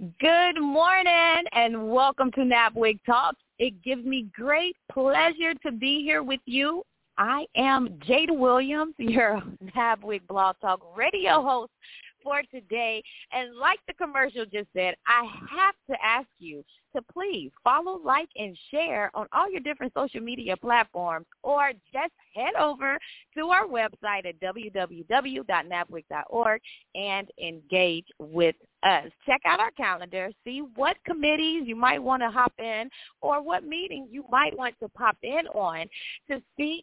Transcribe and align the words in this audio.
Good 0.00 0.58
morning 0.58 1.44
and 1.52 1.90
welcome 1.90 2.32
to 2.32 2.40
NABWIC 2.40 3.00
Talks. 3.04 3.42
It 3.58 3.82
gives 3.82 4.02
me 4.02 4.28
great 4.34 4.74
pleasure 4.90 5.52
to 5.62 5.72
be 5.72 6.02
here 6.02 6.22
with 6.22 6.40
you. 6.46 6.82
I 7.18 7.44
am 7.54 7.88
Jada 8.08 8.34
Williams, 8.34 8.94
your 8.96 9.42
NABWIC 9.76 10.26
Blog 10.26 10.56
Talk 10.62 10.80
radio 10.96 11.42
host 11.42 11.70
for 12.22 12.42
today. 12.50 13.02
And 13.32 13.56
like 13.56 13.80
the 13.86 13.94
commercial 13.94 14.44
just 14.44 14.68
said, 14.74 14.94
I 15.06 15.24
have 15.50 15.74
to 15.90 15.96
ask 16.04 16.28
you 16.38 16.62
to 16.94 17.02
please 17.12 17.50
follow, 17.62 18.00
like, 18.04 18.28
and 18.36 18.58
share 18.70 19.10
on 19.14 19.26
all 19.32 19.50
your 19.50 19.60
different 19.60 19.92
social 19.94 20.20
media 20.20 20.56
platforms 20.56 21.26
or 21.42 21.72
just 21.92 22.12
head 22.34 22.54
over 22.58 22.98
to 23.36 23.48
our 23.48 23.66
website 23.66 24.26
at 24.26 24.40
www.nabwic.org 24.40 26.60
and 26.94 27.28
engage 27.42 28.06
with 28.18 28.54
us. 28.82 29.10
Check 29.26 29.42
out 29.44 29.60
our 29.60 29.70
calendar, 29.72 30.30
see 30.44 30.62
what 30.74 30.96
committees 31.06 31.64
you 31.66 31.76
might 31.76 32.02
want 32.02 32.22
to 32.22 32.30
hop 32.30 32.54
in 32.58 32.88
or 33.20 33.42
what 33.42 33.62
meetings 33.64 34.08
you 34.10 34.24
might 34.30 34.56
want 34.56 34.74
to 34.82 34.88
pop 34.88 35.18
in 35.22 35.46
on 35.54 35.86
to 36.30 36.40
see 36.56 36.82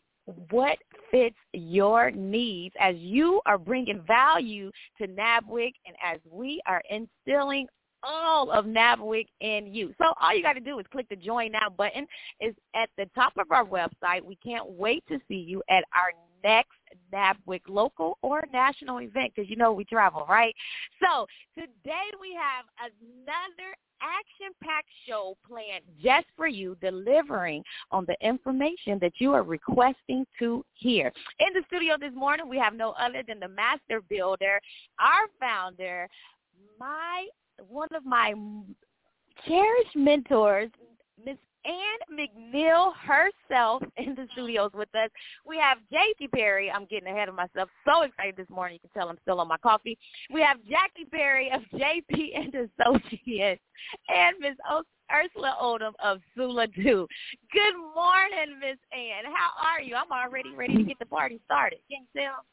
what 0.50 0.78
fits 1.10 1.36
your 1.54 2.12
needs 2.12 2.76
as 2.80 2.96
you 2.98 3.42
are 3.46 3.58
bringing 3.58 4.02
value 4.06 4.72
to 5.00 5.08
NABWIC 5.08 5.72
and 5.86 5.96
as 6.04 6.20
we 6.30 6.62
are 6.66 6.82
instilling 6.90 7.68
all 8.04 8.52
of 8.52 8.66
NABWIC 8.66 9.26
in 9.42 9.74
you. 9.74 9.94
So 9.98 10.14
all 10.22 10.36
you 10.36 10.44
got 10.44 10.54
to 10.54 10.60
do 10.60 10.80
is 10.80 10.86
click 10.92 11.08
the 11.10 11.16
Join 11.16 11.52
Now 11.52 11.70
button. 11.70 12.06
It's 12.40 12.58
at 12.76 12.90
the 12.98 13.10
top 13.16 13.34
of 13.38 13.52
our 13.52 13.66
website. 13.66 14.24
We 14.24 14.38
can't 14.38 14.70
wait 14.70 15.04
to 15.08 15.20
see 15.28 15.36
you 15.36 15.64
at 15.70 15.84
our 15.94 16.12
next 16.44 16.78
NABWIC 17.14 17.62
local 17.68 18.18
or 18.22 18.44
national 18.52 19.02
event 19.02 19.34
because 19.36 19.50
you 19.50 19.56
know 19.56 19.72
we 19.72 19.86
travel, 19.86 20.26
right? 20.30 20.54
So 21.02 21.26
today 21.56 22.08
we 22.20 22.36
have 22.36 22.66
another 22.80 23.74
action-packed 24.02 24.90
show 25.08 25.36
planned 25.48 25.84
just 26.02 26.28
for 26.36 26.48
you, 26.48 26.78
delivering 26.82 27.64
on 27.92 28.06
the 28.06 28.16
information 28.22 29.00
that 29.02 29.14
you 29.20 29.34
are 29.34 29.44
requesting 29.44 30.26
to 30.40 30.64
hear. 30.74 31.12
In 31.40 31.48
the 31.54 31.64
studio 31.68 31.96
this 32.00 32.14
morning, 32.14 32.48
we 32.48 32.60
have 32.60 32.76
no 32.76 32.92
other 32.92 33.24
than 33.28 33.40
the 33.40 33.48
master 33.48 34.02
builder, 34.08 34.60
our 35.00 35.28
founder, 35.40 36.08
my 36.80 37.26
one 37.68 37.88
of 37.96 38.06
my 38.06 38.34
cherished 39.48 39.96
mentors, 39.96 40.70
Miss 41.26 41.38
Ann 41.68 42.18
McNeil 42.18 42.94
herself 42.96 43.84
in 43.98 44.16
the 44.16 44.28
studios 44.32 44.72
with 44.74 44.94
us. 44.96 45.10
We 45.46 45.58
have 45.58 45.80
JT 45.92 46.32
Perry. 46.34 46.72
I'm 46.72 46.86
getting 46.86 47.10
ahead 47.10 47.30
of 47.30 47.36
myself. 47.36 47.70
So 47.86 48.04
excited 48.04 48.36
this 48.38 48.50
morning. 48.50 48.80
You 48.82 48.90
can 48.90 49.02
tell 49.02 49.10
I'm 49.10 49.18
still 49.22 49.40
on 49.40 49.48
my 49.48 49.58
coffee. 49.58 49.98
We 50.32 50.42
have 50.42 50.58
Jackie 50.64 51.06
Perry 51.12 51.52
of 51.52 51.62
JP 51.74 52.36
and 52.36 52.56
Associates 52.56 53.62
and 54.08 54.36
Miss 54.40 54.56
o- 54.70 54.84
Ursula 55.14 55.58
Odom 55.62 55.94
of 56.04 56.20
Sula 56.36 56.68
Do. 56.68 57.08
Good 57.52 57.76
morning, 57.96 58.60
Miss 58.60 58.78
Ann. 58.92 59.26
How 59.26 59.52
are 59.62 59.82
you? 59.82 59.96
I'm 59.96 60.12
already 60.12 60.56
ready 60.56 60.78
to 60.78 60.84
get 60.84 61.00
the 61.00 61.06
party 61.06 61.40
started. 61.46 61.80
Can 61.90 62.06
you 62.14 62.22
tell? 62.22 62.44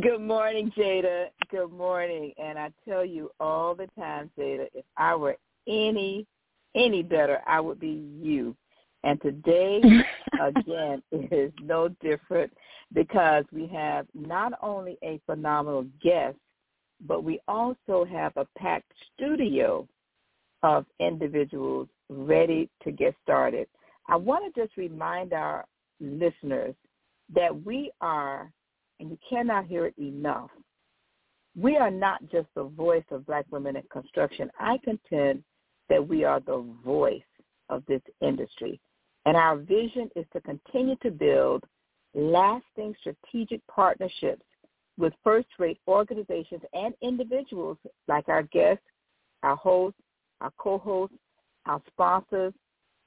Good 0.00 0.20
morning, 0.20 0.72
Jada. 0.76 1.26
Good 1.50 1.70
morning. 1.70 2.32
And 2.42 2.58
I 2.58 2.70
tell 2.88 3.04
you 3.04 3.30
all 3.38 3.74
the 3.74 3.88
time, 3.98 4.30
Jada, 4.38 4.66
if 4.74 4.84
I 4.96 5.14
were 5.14 5.36
any 5.68 6.26
any 6.74 7.02
better, 7.02 7.40
I 7.46 7.60
would 7.60 7.80
be 7.80 8.04
you. 8.20 8.56
And 9.04 9.20
today, 9.20 9.82
again, 10.40 11.02
is 11.12 11.52
no 11.60 11.88
different 12.00 12.52
because 12.92 13.44
we 13.52 13.66
have 13.68 14.06
not 14.14 14.52
only 14.62 14.98
a 15.02 15.20
phenomenal 15.26 15.86
guest, 16.02 16.36
but 17.06 17.24
we 17.24 17.40
also 17.48 18.04
have 18.04 18.32
a 18.36 18.46
packed 18.56 18.92
studio 19.14 19.86
of 20.62 20.86
individuals 21.00 21.88
ready 22.08 22.70
to 22.84 22.92
get 22.92 23.14
started. 23.22 23.66
I 24.08 24.16
want 24.16 24.54
to 24.54 24.60
just 24.60 24.76
remind 24.76 25.32
our 25.32 25.64
listeners 26.00 26.74
that 27.34 27.64
we 27.64 27.90
are, 28.00 28.52
and 29.00 29.10
you 29.10 29.18
cannot 29.28 29.66
hear 29.66 29.86
it 29.86 29.94
enough, 29.98 30.50
we 31.56 31.76
are 31.76 31.90
not 31.90 32.20
just 32.30 32.48
the 32.54 32.64
voice 32.64 33.04
of 33.10 33.26
black 33.26 33.46
women 33.50 33.76
in 33.76 33.82
construction. 33.90 34.50
I 34.58 34.78
contend 34.84 35.42
that 35.92 36.08
we 36.08 36.24
are 36.24 36.40
the 36.40 36.64
voice 36.82 37.20
of 37.68 37.82
this 37.86 38.00
industry. 38.22 38.80
And 39.26 39.36
our 39.36 39.58
vision 39.58 40.08
is 40.16 40.24
to 40.32 40.40
continue 40.40 40.96
to 41.02 41.10
build 41.10 41.64
lasting 42.14 42.94
strategic 43.00 43.60
partnerships 43.66 44.42
with 44.96 45.12
first-rate 45.22 45.78
organizations 45.86 46.62
and 46.72 46.94
individuals 47.02 47.76
like 48.08 48.26
our 48.30 48.44
guests, 48.44 48.84
our 49.42 49.56
hosts, 49.56 50.00
our 50.40 50.50
co-hosts, 50.56 51.16
our 51.66 51.82
sponsors, 51.88 52.54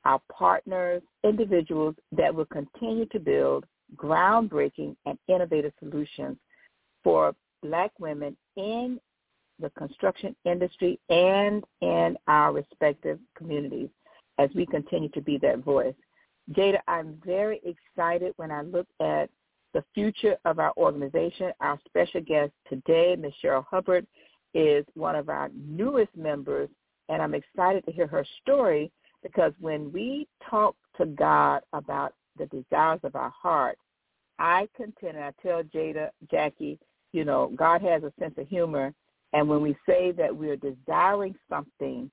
our 0.03 0.22
partners, 0.31 1.02
individuals 1.23 1.96
that 2.12 2.34
will 2.34 2.46
continue 2.46 3.07
to 3.07 3.19
build 3.19 3.66
groundbreaking 3.96 4.96
and 5.07 5.17
innovative 5.28 5.73
solutions 5.79 6.38
for 7.03 7.34
black 7.63 7.91
women 8.00 8.38
in 8.57 9.00
the 9.59 9.69
construction 9.71 10.35
industry 10.45 10.99
and 11.09 11.63
in 11.81 12.17
our 12.27 12.53
respective 12.53 13.19
communities 13.38 13.89
as 14.38 14.49
we 14.55 14.66
continue 14.66 15.09
to 15.09 15.21
be 15.21 15.38
that 15.38 15.59
voice. 15.59 15.95
Jada, 16.51 16.79
I'm 16.88 17.19
very 17.25 17.61
excited 17.63 18.33
when 18.38 18.51
I 18.51 18.61
look 18.61 18.88
at 18.99 19.29
the 19.73 19.83
future 19.93 20.38
of 20.45 20.59
our 20.59 20.73
organization. 20.77 21.51
Our 21.59 21.79
special 21.85 22.21
guest 22.21 22.51
today, 22.69 23.16
Ms. 23.17 23.33
Cheryl 23.43 23.66
Hubbard, 23.69 24.05
is 24.53 24.85
one 24.93 25.16
of 25.16 25.29
our 25.29 25.49
newest 25.53 26.16
members, 26.16 26.69
and 27.09 27.22
I'm 27.22 27.34
excited 27.34 27.85
to 27.85 27.91
hear 27.91 28.07
her 28.07 28.25
story 28.41 28.91
because 29.22 29.53
when 29.59 29.91
we 29.91 30.28
talk 30.49 30.75
to 30.97 31.05
God 31.05 31.61
about 31.73 32.13
the 32.37 32.46
desires 32.46 32.99
of 33.03 33.16
our 33.16 33.31
heart, 33.31 33.78
I 34.37 34.67
contend, 34.75 35.16
and 35.16 35.25
I 35.25 35.34
tell 35.41 35.63
Jada, 35.63 36.09
Jackie, 36.29 36.79
you 37.11 37.25
know, 37.25 37.52
God 37.55 37.81
has 37.81 38.03
a 38.03 38.13
sense 38.19 38.35
of 38.37 38.47
humor, 38.47 38.93
and 39.33 39.47
when 39.47 39.61
we 39.61 39.75
say 39.87 40.11
that 40.13 40.35
we're 40.35 40.57
desiring 40.57 41.35
something, 41.49 42.09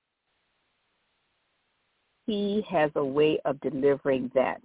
he 2.26 2.64
has 2.68 2.90
a 2.96 3.04
way 3.04 3.38
of 3.44 3.60
delivering 3.60 4.30
that. 4.34 4.60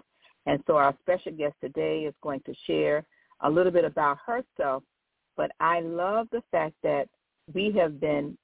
And 0.45 0.63
so 0.65 0.77
our 0.77 0.95
special 1.01 1.33
guest 1.33 1.55
today 1.61 2.01
is 2.01 2.13
going 2.21 2.41
to 2.45 2.53
share 2.65 3.03
a 3.41 3.49
little 3.49 3.71
bit 3.71 3.85
about 3.85 4.17
herself, 4.25 4.83
but 5.35 5.51
I 5.59 5.81
love 5.81 6.27
the 6.31 6.41
fact 6.51 6.75
that 6.83 7.07
we 7.53 7.71
have 7.77 7.99
been 7.99 8.37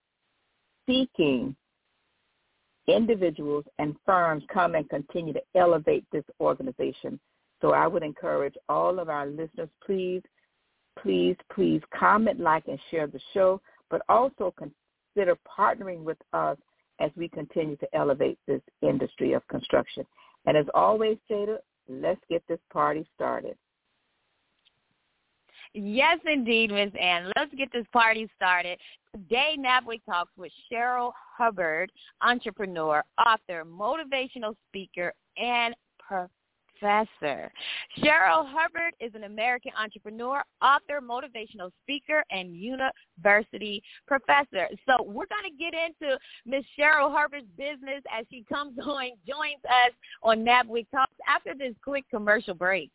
seeking 0.86 1.56
individuals 2.88 3.64
and 3.80 3.96
firms 4.06 4.44
come 4.54 4.76
and 4.76 4.90
continue 4.90 5.34
to 5.34 5.42
elevate 5.56 6.06
this 6.12 6.26
organization. 6.40 7.20
So 7.62 7.72
I 7.72 7.88
would 7.88 8.04
encourage 8.04 8.56
all 8.68 9.00
of 9.00 9.08
our 9.08 9.26
listeners, 9.26 9.70
please 9.86 10.22
please, 11.00 11.36
please 11.54 11.82
comment, 11.98 12.40
like, 12.40 12.68
and 12.68 12.80
share 12.92 13.08
the 13.08 13.20
show, 13.34 13.62
but 13.94 14.02
also 14.10 14.52
consider 14.58 15.38
partnering 15.46 16.00
with 16.00 16.18
us 16.34 16.58
as 17.00 17.12
we 17.16 17.30
continue 17.30 17.76
to 17.76 17.88
elevate 17.96 18.40
this 18.48 18.62
industry 18.82 19.34
of 19.34 19.48
construction. 19.50 20.04
And 20.48 20.58
as 20.58 20.66
always, 20.74 21.20
Jada, 21.30 21.58
let's 21.88 22.20
get 22.28 22.42
this 22.50 22.58
party 22.72 23.08
started. 23.14 23.56
Yes, 25.76 26.18
indeed, 26.26 26.72
Ms. 26.72 26.90
Ann. 27.00 27.32
Let's 27.36 27.54
get 27.54 27.72
this 27.72 27.86
party 27.94 28.28
started. 28.36 28.80
Today, 29.16 29.58
NABWIC 29.60 30.02
talks 30.10 30.32
with 30.38 30.52
Cheryl 30.72 31.12
Hubbard, 31.38 31.92
entrepreneur, 32.22 33.04
author, 33.24 33.64
motivational 33.64 34.56
speaker, 34.70 35.14
and 35.38 35.76
professor. 36.00 36.32
Cheryl 37.98 38.46
Hubbard 38.48 38.94
is 39.00 39.14
an 39.16 39.24
American 39.24 39.72
entrepreneur, 39.80 40.44
author, 40.62 41.00
motivational 41.02 41.72
speaker, 41.84 42.24
and 42.32 42.56
university 42.56 43.82
professor. 44.08 44.68
So 44.88 45.04
we're 45.04 45.28
going 45.28 45.46
to 45.46 45.58
get 45.58 45.74
into 45.74 46.18
Miss 46.46 46.64
Cheryl 46.78 47.12
Hubbard's 47.12 47.48
business 47.58 48.04
as 48.12 48.26
she 48.30 48.44
comes 48.50 48.78
on, 48.84 49.12
joins 49.28 49.64
us 49.66 49.94
on 50.22 50.46
NABWIC 50.46 50.88
Talks 50.92 51.14
after 51.28 51.54
this 51.58 51.74
quick 51.84 52.06
commercial 52.10 52.54
break. 52.54 52.90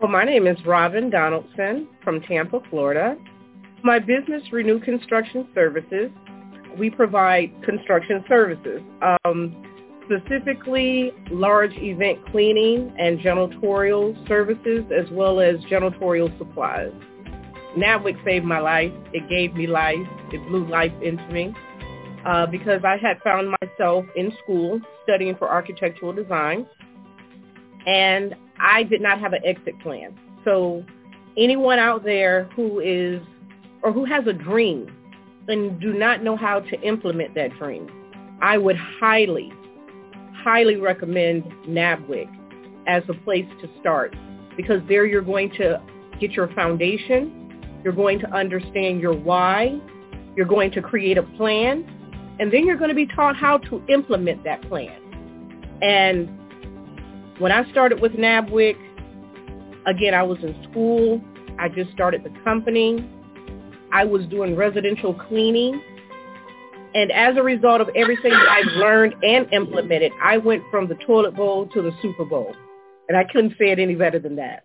Well, 0.00 0.10
my 0.10 0.24
name 0.24 0.46
is 0.46 0.58
Robin 0.66 1.08
Donaldson 1.08 1.88
from 2.02 2.20
Tampa, 2.22 2.60
Florida. 2.68 3.16
My 3.82 3.98
business, 3.98 4.42
Renew 4.52 4.80
Construction 4.80 5.48
Services, 5.54 6.10
we 6.78 6.90
provide 6.90 7.52
construction 7.62 8.24
services, 8.28 8.80
um, 9.24 9.54
specifically 10.04 11.12
large 11.30 11.72
event 11.74 12.24
cleaning 12.30 12.94
and 12.98 13.18
janitorial 13.20 14.16
services, 14.28 14.84
as 14.96 15.10
well 15.10 15.40
as 15.40 15.56
janitorial 15.70 16.36
supplies. 16.38 16.92
NABWIC 17.76 18.24
saved 18.24 18.44
my 18.44 18.60
life. 18.60 18.92
It 19.12 19.28
gave 19.28 19.54
me 19.54 19.66
life. 19.66 20.06
It 20.32 20.46
blew 20.48 20.66
life 20.66 20.92
into 21.02 21.26
me 21.32 21.54
uh, 22.24 22.46
because 22.46 22.82
I 22.84 22.96
had 22.96 23.20
found 23.22 23.54
myself 23.62 24.04
in 24.16 24.32
school 24.42 24.80
studying 25.02 25.36
for 25.36 25.50
architectural 25.50 26.12
design 26.12 26.66
and 27.86 28.34
I 28.58 28.84
did 28.84 29.00
not 29.00 29.20
have 29.20 29.32
an 29.32 29.42
exit 29.44 29.78
plan. 29.80 30.18
So 30.44 30.84
anyone 31.36 31.78
out 31.78 32.04
there 32.04 32.44
who 32.56 32.80
is 32.80 33.20
or 33.82 33.92
who 33.92 34.04
has 34.04 34.26
a 34.26 34.32
dream 34.32 34.90
and 35.48 35.80
do 35.80 35.92
not 35.92 36.22
know 36.22 36.36
how 36.36 36.60
to 36.60 36.80
implement 36.82 37.34
that 37.34 37.56
dream, 37.58 37.88
I 38.40 38.58
would 38.58 38.76
highly, 38.76 39.52
highly 40.42 40.76
recommend 40.76 41.44
NABWIC 41.68 42.28
as 42.86 43.02
a 43.08 43.14
place 43.24 43.46
to 43.62 43.68
start 43.80 44.14
because 44.56 44.80
there 44.88 45.06
you're 45.06 45.22
going 45.22 45.50
to 45.52 45.80
get 46.20 46.32
your 46.32 46.48
foundation, 46.54 47.80
you're 47.82 47.92
going 47.92 48.18
to 48.20 48.30
understand 48.32 49.00
your 49.00 49.14
why, 49.14 49.78
you're 50.36 50.46
going 50.46 50.70
to 50.72 50.82
create 50.82 51.18
a 51.18 51.22
plan, 51.22 51.84
and 52.38 52.52
then 52.52 52.66
you're 52.66 52.76
going 52.76 52.88
to 52.88 52.94
be 52.94 53.06
taught 53.06 53.36
how 53.36 53.58
to 53.58 53.82
implement 53.88 54.44
that 54.44 54.62
plan. 54.68 55.00
And 55.82 56.28
when 57.40 57.52
I 57.52 57.68
started 57.70 58.00
with 58.00 58.12
NABWIC, 58.12 58.76
again, 59.86 60.14
I 60.14 60.22
was 60.22 60.38
in 60.42 60.56
school. 60.70 61.20
I 61.58 61.68
just 61.68 61.92
started 61.92 62.24
the 62.24 62.30
company. 62.42 63.08
I 63.94 64.04
was 64.04 64.26
doing 64.26 64.56
residential 64.56 65.14
cleaning. 65.14 65.80
And 66.94 67.12
as 67.12 67.36
a 67.36 67.42
result 67.42 67.80
of 67.80 67.88
everything 67.96 68.32
that 68.32 68.48
I've 68.48 68.72
learned 68.76 69.14
and 69.22 69.50
implemented, 69.52 70.10
I 70.22 70.36
went 70.36 70.64
from 70.70 70.88
the 70.88 70.96
toilet 70.96 71.36
bowl 71.36 71.68
to 71.68 71.80
the 71.80 71.92
Super 72.02 72.24
Bowl. 72.24 72.54
And 73.08 73.16
I 73.16 73.22
couldn't 73.24 73.52
say 73.52 73.70
it 73.70 73.78
any 73.78 73.94
better 73.94 74.18
than 74.18 74.36
that. 74.36 74.64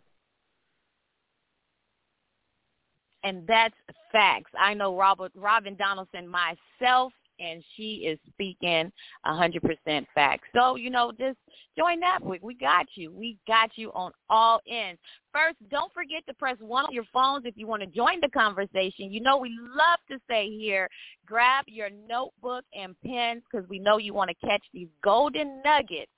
And 3.23 3.45
that's 3.47 3.75
facts. 4.11 4.51
I 4.57 4.73
know 4.73 4.97
Robert 4.97 5.31
Robin 5.35 5.75
Donaldson 5.75 6.27
myself 6.27 7.13
and 7.39 7.63
she 7.75 8.05
is 8.07 8.19
speaking 8.27 8.91
a 9.25 9.31
100% 9.31 10.05
fact. 10.13 10.43
So, 10.55 10.75
you 10.75 10.89
know, 10.89 11.11
just 11.11 11.37
join 11.77 11.99
that. 12.01 12.19
We, 12.23 12.39
we 12.41 12.55
got 12.55 12.85
you. 12.95 13.11
We 13.11 13.37
got 13.47 13.71
you 13.75 13.91
on 13.93 14.11
all 14.29 14.59
ends. 14.69 14.99
First, 15.33 15.57
don't 15.69 15.93
forget 15.93 16.23
to 16.27 16.33
press 16.33 16.57
one 16.59 16.85
on 16.85 16.93
your 16.93 17.05
phones 17.13 17.45
if 17.45 17.55
you 17.57 17.67
want 17.67 17.81
to 17.81 17.87
join 17.87 18.19
the 18.21 18.29
conversation. 18.29 19.11
You 19.11 19.21
know, 19.21 19.37
we 19.37 19.55
love 19.59 19.99
to 20.09 20.17
say 20.29 20.49
here, 20.49 20.89
grab 21.25 21.65
your 21.67 21.89
notebook 22.07 22.65
and 22.73 22.95
pens 23.05 23.43
because 23.49 23.67
we 23.69 23.79
know 23.79 23.97
you 23.97 24.13
want 24.13 24.29
to 24.29 24.47
catch 24.47 24.63
these 24.73 24.89
golden 25.03 25.61
nuggets 25.63 26.11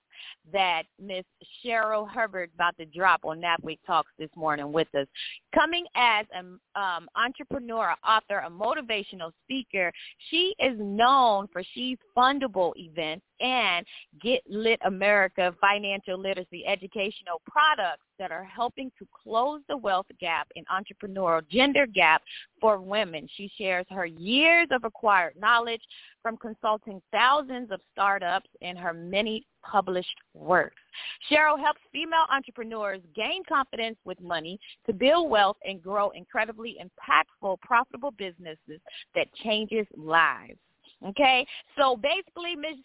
that 0.52 0.84
Miss 1.00 1.26
Cheryl 1.64 2.08
Hubbard 2.08 2.52
about 2.56 2.78
to 2.78 2.86
drop 2.86 3.22
on 3.24 3.42
NABWIC 3.42 3.80
Talks 3.86 4.12
this 4.18 4.30
morning 4.36 4.72
with 4.72 4.88
us. 4.96 5.08
Coming 5.54 5.86
as 5.96 6.26
an 6.34 6.60
um, 6.76 7.08
entrepreneur, 7.16 7.94
author, 8.08 8.40
a 8.40 8.50
motivational 8.50 9.32
speaker, 9.44 9.92
she 10.30 10.54
is 10.60 10.76
known 10.80 11.48
for 11.52 11.64
She's 11.74 11.98
Fundable 12.16 12.74
events 12.76 13.26
and 13.42 13.86
Get 14.22 14.42
Lit 14.48 14.80
America 14.86 15.54
financial 15.60 16.18
literacy 16.18 16.66
educational 16.66 17.42
products 17.50 18.04
that 18.20 18.32
are 18.32 18.44
helping 18.44 18.92
to 19.00 19.08
close 19.24 19.62
the 19.68 19.78
wealth 19.78 20.06
gap 20.20 20.48
and 20.56 20.66
entrepreneurial 20.68 21.42
gender 21.50 21.88
gap 21.88 22.22
for 22.60 22.80
women. 22.80 23.28
She 23.36 23.52
shares 23.58 23.86
her 23.90 24.06
years 24.06 24.68
of 24.72 24.84
acquired 24.84 25.34
knowledge 25.40 25.82
from 26.22 26.38
consulting 26.38 27.02
thousands 27.12 27.72
of 27.72 27.82
startups 27.92 28.50
and 28.62 28.78
her 28.78 28.94
many 28.94 29.46
published 29.64 30.16
works. 30.34 30.76
Cheryl 31.30 31.60
helps 31.60 31.82
female 31.92 32.26
entrepreneurs 32.32 33.02
gain 33.16 33.44
confidence 33.48 33.98
with 34.06 34.20
money 34.22 34.60
to 34.86 34.94
build 34.94 35.30
wealth 35.30 35.58
and 35.66 35.82
grow 35.82 36.10
incredibly 36.12 36.78
impactful, 36.82 37.60
profitable 37.62 38.12
businesses 38.12 38.80
that 39.16 39.34
changes 39.44 39.88
lives. 39.96 40.60
Okay, 41.08 41.46
so 41.78 41.96
basically, 41.96 42.56
Ms. 42.56 42.78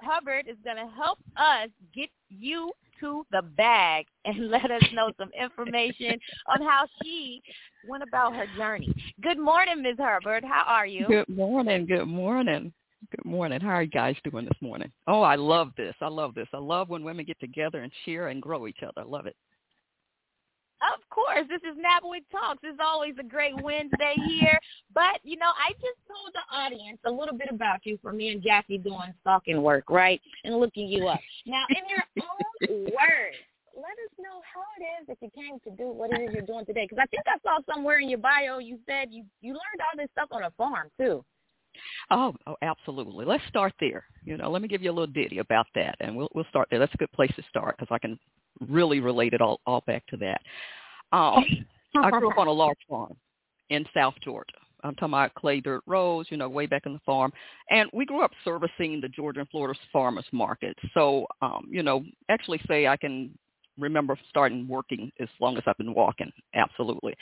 Hubbard 0.00 0.46
is 0.48 0.56
going 0.64 0.76
to 0.76 0.92
help 0.92 1.18
us 1.36 1.68
get 1.94 2.10
you 2.28 2.72
to 3.00 3.24
the 3.30 3.42
bag 3.42 4.06
and 4.24 4.50
let 4.50 4.70
us 4.70 4.82
know 4.92 5.12
some 5.18 5.30
information 5.38 6.18
on 6.48 6.62
how 6.62 6.86
she 7.02 7.40
went 7.86 8.02
about 8.02 8.34
her 8.34 8.46
journey. 8.56 8.92
Good 9.20 9.38
morning, 9.38 9.82
Ms. 9.82 9.96
Hubbard. 9.98 10.44
How 10.44 10.64
are 10.66 10.86
you? 10.86 11.06
Good 11.06 11.28
morning. 11.28 11.86
Good 11.86 12.06
morning. 12.06 12.72
Good 13.10 13.24
morning. 13.24 13.60
How 13.60 13.70
are 13.70 13.82
you 13.82 13.90
guys 13.90 14.16
doing 14.28 14.44
this 14.44 14.58
morning? 14.60 14.90
Oh, 15.06 15.22
I 15.22 15.34
love 15.34 15.72
this. 15.76 15.94
I 16.00 16.08
love 16.08 16.34
this. 16.34 16.48
I 16.52 16.58
love 16.58 16.88
when 16.88 17.02
women 17.02 17.24
get 17.24 17.38
together 17.40 17.82
and 17.82 17.92
share 18.04 18.28
and 18.28 18.40
grow 18.40 18.66
each 18.66 18.82
other. 18.82 19.00
I 19.00 19.04
love 19.04 19.26
it. 19.26 19.36
Of 20.82 21.08
course, 21.10 21.46
this 21.48 21.62
is 21.62 21.78
NABWIC 21.78 22.24
Talks. 22.32 22.58
It's 22.64 22.80
always 22.82 23.14
a 23.20 23.22
great 23.22 23.54
Wednesday 23.62 24.14
here. 24.26 24.58
But, 24.92 25.20
you 25.22 25.36
know, 25.36 25.50
I 25.54 25.70
just 25.74 25.98
told 26.10 26.34
the 26.34 26.56
audience 26.56 26.98
a 27.06 27.10
little 27.10 27.36
bit 27.36 27.48
about 27.50 27.86
you 27.86 27.98
for 28.02 28.12
me 28.12 28.30
and 28.30 28.42
Jackie 28.42 28.78
doing 28.78 29.14
stalking 29.20 29.62
work, 29.62 29.84
right? 29.88 30.20
And 30.42 30.58
looking 30.58 30.88
you 30.88 31.06
up. 31.06 31.20
Now, 31.46 31.64
in 31.70 31.88
your 31.88 32.02
own 32.18 32.84
words, 32.84 33.38
let 33.76 33.94
us 33.94 34.12
know 34.18 34.42
how 34.42 34.66
it 34.80 34.84
is 35.00 35.06
that 35.06 35.18
you 35.20 35.30
came 35.30 35.60
to 35.60 35.70
do 35.76 35.92
what 35.92 36.10
it 36.10 36.20
is 36.20 36.34
you're 36.34 36.42
doing 36.42 36.66
today. 36.66 36.86
Because 36.90 36.98
I 37.00 37.06
think 37.06 37.22
I 37.26 37.38
saw 37.42 37.58
somewhere 37.72 38.00
in 38.00 38.08
your 38.08 38.18
bio 38.18 38.58
you 38.58 38.78
said 38.84 39.08
you, 39.12 39.24
you 39.40 39.52
learned 39.52 39.80
all 39.80 39.96
this 39.96 40.10
stuff 40.12 40.28
on 40.32 40.42
a 40.42 40.50
farm, 40.50 40.88
too. 40.98 41.24
Oh, 42.10 42.34
oh, 42.46 42.56
absolutely. 42.62 43.24
Let's 43.24 43.44
start 43.48 43.72
there. 43.80 44.04
You 44.24 44.36
know, 44.36 44.50
let 44.50 44.62
me 44.62 44.68
give 44.68 44.82
you 44.82 44.90
a 44.90 44.92
little 44.92 45.12
ditty 45.12 45.38
about 45.38 45.66
that, 45.74 45.96
and 46.00 46.16
we'll 46.16 46.28
we'll 46.34 46.46
start 46.50 46.68
there. 46.70 46.78
That's 46.78 46.94
a 46.94 46.98
good 46.98 47.12
place 47.12 47.32
to 47.36 47.42
start 47.48 47.76
because 47.78 47.92
I 47.94 47.98
can 47.98 48.18
really 48.68 49.00
relate 49.00 49.32
it 49.32 49.40
all 49.40 49.60
all 49.66 49.82
back 49.86 50.06
to 50.08 50.16
that. 50.18 50.40
Um, 51.12 51.44
I 52.02 52.10
grew 52.10 52.30
up 52.30 52.38
on 52.38 52.46
a 52.46 52.52
large 52.52 52.78
farm 52.88 53.16
in 53.70 53.84
South 53.94 54.14
Georgia. 54.22 54.54
I'm 54.84 54.94
talking 54.94 55.10
about 55.14 55.34
clay 55.34 55.60
dirt 55.60 55.82
roads, 55.86 56.28
you 56.30 56.36
know, 56.36 56.48
way 56.48 56.66
back 56.66 56.86
in 56.86 56.92
the 56.92 57.00
farm. 57.06 57.32
And 57.70 57.88
we 57.92 58.04
grew 58.04 58.24
up 58.24 58.32
servicing 58.44 59.00
the 59.00 59.08
Georgia 59.08 59.40
and 59.40 59.48
Florida 59.48 59.78
farmers 59.92 60.26
market. 60.32 60.76
So, 60.92 61.26
um, 61.40 61.68
you 61.70 61.82
know, 61.82 62.04
actually 62.28 62.60
say 62.66 62.88
I 62.88 62.96
can 62.96 63.30
remember 63.78 64.18
starting 64.28 64.68
working 64.68 65.10
as 65.20 65.28
long 65.40 65.56
as 65.56 65.62
I've 65.66 65.78
been 65.78 65.94
walking. 65.94 66.30
Absolutely. 66.54 67.14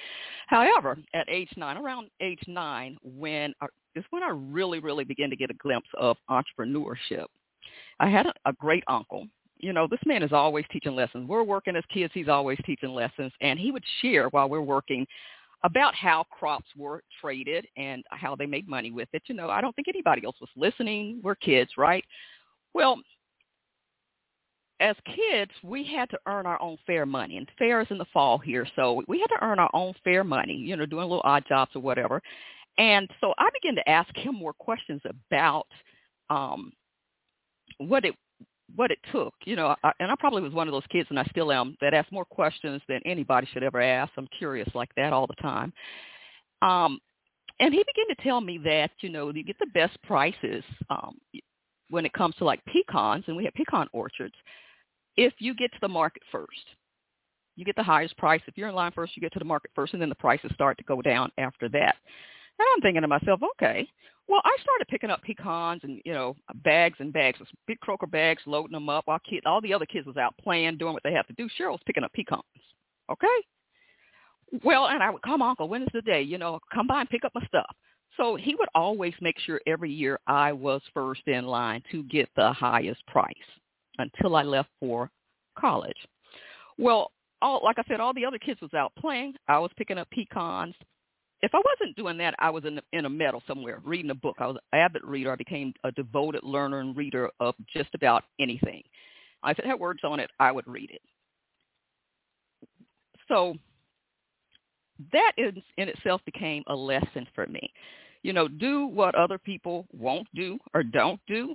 However, 0.47 0.99
at 1.15 1.29
age 1.29 1.51
nine, 1.57 1.77
around 1.77 2.11
age 2.21 2.43
nine, 2.47 2.97
when 3.03 3.55
I, 3.61 3.67
is 3.95 4.05
when 4.11 4.23
I 4.23 4.31
really, 4.31 4.79
really 4.79 5.05
began 5.05 5.31
to 5.31 5.37
get 5.37 5.51
a 5.51 5.55
glimpse 5.55 5.89
of 5.99 6.17
entrepreneurship. 6.29 7.27
I 7.99 8.09
had 8.09 8.27
a, 8.27 8.33
a 8.47 8.53
great 8.53 8.85
uncle 8.89 9.27
you 9.63 9.73
know, 9.73 9.87
this 9.87 10.01
man 10.07 10.23
is 10.23 10.33
always 10.33 10.65
teaching 10.73 10.95
lessons. 10.95 11.29
We're 11.29 11.43
working 11.43 11.77
as 11.77 11.85
kids. 11.93 12.13
He's 12.15 12.29
always 12.29 12.59
teaching 12.65 12.91
lessons. 12.91 13.33
And 13.41 13.59
he 13.59 13.71
would 13.71 13.85
share 14.01 14.29
while 14.29 14.49
we're 14.49 14.61
working 14.61 15.07
about 15.63 15.95
how 15.95 16.25
crops 16.31 16.69
were 16.77 17.03
traded 17.21 17.67
and 17.77 18.03
how 18.11 18.35
they 18.35 18.47
made 18.47 18.67
money 18.67 18.91
with 18.91 19.09
it. 19.13 19.23
You 19.27 19.35
know, 19.35 19.51
I 19.51 19.61
don't 19.61 19.77
think 19.77 19.89
anybody 19.89 20.25
else 20.25 20.37
was 20.41 20.49
listening. 20.57 21.21
We're 21.23 21.35
kids, 21.35 21.73
right? 21.77 22.05
Well, 22.73 22.97
as 24.81 24.97
kids, 25.05 25.53
we 25.63 25.85
had 25.85 26.09
to 26.11 26.19
earn 26.27 26.47
our 26.47 26.61
own 26.61 26.79
fair 26.87 27.07
money. 27.07 27.37
And 27.37 27.49
fair 27.59 27.81
is 27.81 27.87
in 27.91 27.99
the 27.99 28.07
fall 28.13 28.39
here. 28.39 28.67
So 28.77 29.03
we 29.07 29.21
had 29.21 29.29
to 29.29 29.45
earn 29.45 29.59
our 29.59 29.71
own 29.75 29.95
fair 30.03 30.25
money, 30.25 30.55
you 30.55 30.77
know, 30.77 30.87
doing 30.87 31.03
little 31.03 31.23
odd 31.25 31.45
jobs 31.49 31.73
or 31.75 31.83
whatever. 31.83 32.23
And 32.79 33.09
so 33.21 33.35
I 33.39 33.51
began 33.53 33.75
to 33.77 33.89
ask 33.89 34.15
him 34.17 34.35
more 34.35 34.55
questions 34.55 35.03
about 35.05 35.67
um, 36.31 36.73
what 37.79 38.05
it 38.05 38.15
what 38.77 38.93
it 38.93 38.99
took, 39.11 39.35
you 39.45 39.57
know, 39.57 39.75
I, 39.83 39.93
and 39.99 40.13
I 40.13 40.15
probably 40.19 40.43
was 40.43 40.53
one 40.53 40.69
of 40.69 40.73
those 40.73 40.87
kids, 40.91 41.09
and 41.11 41.19
I 41.19 41.25
still 41.25 41.51
am, 41.51 41.77
that 41.81 41.93
asked 41.93 42.13
more 42.13 42.25
questions 42.25 42.81
than 42.89 43.01
anybody 43.05 43.49
should 43.53 43.65
ever 43.65 43.81
ask. 43.81 44.13
I'm 44.17 44.29
curious 44.39 44.69
like 44.75 44.91
that 44.97 45.13
all 45.13 45.27
the 45.27 45.35
time. 45.43 45.73
Um, 46.63 47.01
and 47.59 47.75
he 47.75 47.81
began 47.81 48.17
to 48.17 48.23
tell 48.23 48.41
me 48.41 48.59
that, 48.65 48.93
you 49.01 49.09
know, 49.09 49.33
you 49.33 49.43
get 49.43 49.59
the 49.59 49.67
best 49.75 50.01
prices 50.05 50.63
um, 50.89 51.19
when 51.91 52.07
it 52.07 52.13
comes 52.13 52.37
to 52.37 52.45
like 52.45 52.65
pecans, 52.65 53.25
and 53.27 53.37
we 53.37 53.45
have 53.45 53.55
pecan 53.55 53.89
orchards, 53.93 54.37
if 55.17 55.35
you 55.39 55.55
get 55.55 55.73
to 55.73 55.79
the 55.81 55.89
market 55.89 56.23
first. 56.31 56.51
You 57.57 57.65
get 57.65 57.77
the 57.77 57.83
highest 57.83 58.17
price. 58.17 58.41
If 58.47 58.57
you're 58.57 58.69
in 58.69 58.75
line 58.75 58.93
first, 58.93 59.17
you 59.17 59.21
get 59.21 59.33
to 59.35 59.39
the 59.39 59.45
market 59.45 59.71
first, 59.75 59.93
and 59.93 60.01
then 60.01 60.09
the 60.09 60.15
prices 60.15 60.51
start 60.55 60.79
to 60.79 60.85
go 60.85 61.03
down 61.03 61.31
after 61.37 61.69
that. 61.69 61.97
And 62.59 62.67
I'm 62.75 62.81
thinking 62.81 63.03
to 63.03 63.09
myself, 63.09 63.41
okay, 63.57 63.87
well, 64.29 64.41
I 64.45 64.57
started 64.63 64.87
picking 64.89 65.11
up 65.11 65.23
pecans 65.23 65.81
and 65.83 66.01
you 66.05 66.13
know 66.13 66.37
bags 66.63 66.97
and 67.01 67.13
bags, 67.13 67.39
big 67.67 67.81
croaker 67.81 68.07
bags, 68.07 68.43
loading 68.47 68.73
them 68.73 68.89
up. 68.89 69.07
While 69.07 69.19
kid, 69.29 69.45
all 69.45 69.61
the 69.61 69.75
other 69.75 69.87
kids 69.87 70.07
was 70.07 70.17
out 70.17 70.35
playing, 70.43 70.79
doing 70.79 70.95
what 70.95 71.03
they 71.03 71.13
have 71.13 71.27
to 71.27 71.33
do. 71.35 71.49
Cheryl 71.59 71.73
was 71.73 71.81
picking 71.85 72.05
up 72.05 72.13
pecans. 72.13 72.43
Okay. 73.11 73.27
Well, 74.65 74.87
and 74.87 75.03
I 75.03 75.11
would 75.11 75.23
come, 75.23 75.43
Uncle, 75.43 75.69
when 75.69 75.83
is 75.83 75.89
the 75.93 76.03
day? 76.03 76.23
You 76.23 76.39
know, 76.39 76.61
come 76.73 76.87
by 76.87 77.01
and 77.01 77.11
pick 77.11 77.25
up 77.25 77.33
my 77.35 77.45
stuff. 77.47 77.75
So 78.17 78.37
he 78.37 78.55
would 78.55 78.69
always 78.75 79.15
make 79.21 79.39
sure 79.39 79.61
every 79.67 79.91
year 79.91 80.19
I 80.27 80.53
was 80.53 80.83
first 80.95 81.23
in 81.27 81.47
line 81.47 81.83
to 81.91 82.03
get 82.05 82.29
the 82.37 82.53
highest 82.53 83.05
price 83.07 83.35
until 84.01 84.37
I 84.37 84.43
left 84.43 84.71
for 84.79 85.11
college. 85.59 85.97
Well, 86.79 87.13
all 87.43 87.61
like 87.65 87.79
I 87.79 87.83
said, 87.89 88.01
all 88.01 88.15
the 88.15 88.25
other 88.25 88.39
kids 88.39 88.61
was 88.61 88.75
out 88.75 88.93
playing. 88.99 89.35
I 89.49 89.59
was 89.59 89.71
picking 89.77 89.99
up 89.99 90.09
pecans. 90.11 90.75
If 91.43 91.55
I 91.55 91.63
wasn't 91.65 91.97
doing 91.97 92.19
that, 92.19 92.35
I 92.39 92.51
was 92.51 92.65
in 92.65 92.81
in 92.93 93.07
a 93.07 93.11
meadow 93.11 93.41
somewhere 93.47 93.81
reading 93.85 94.11
a 94.11 94.15
book. 94.15 94.37
I 94.39 94.47
was 94.47 94.57
an 94.57 94.79
avid 94.79 95.03
reader. 95.05 95.33
I 95.33 95.37
became 95.37 95.73
a 95.85 95.93
devoted 95.93 96.43
learner 96.43 96.81
and 96.81 96.97
reader 96.97 97.31
of 97.41 97.55
just 97.75 97.95
about 97.95 98.25
anything. 98.39 98.83
If 99.47 99.59
it 99.59 99.65
had 99.67 99.81
words 99.81 100.01
on 100.05 100.21
it, 100.21 100.31
I 100.39 100.53
would 100.53 100.67
read 100.67 100.91
it. 100.91 101.01
So 103.29 103.55
that 105.13 105.33
in, 105.39 105.63
in 105.79 105.89
itself 105.89 106.21
became 106.27 106.63
a 106.67 106.75
lesson 106.75 107.27
for 107.35 107.47
me. 107.47 107.73
You 108.23 108.33
know, 108.33 108.49
do 108.49 108.87
what 108.87 109.15
other 109.15 109.39
people 109.39 109.87
won't 109.93 110.29
do 110.35 110.59
or 110.75 110.83
don't 110.83 111.21
do. 111.27 111.55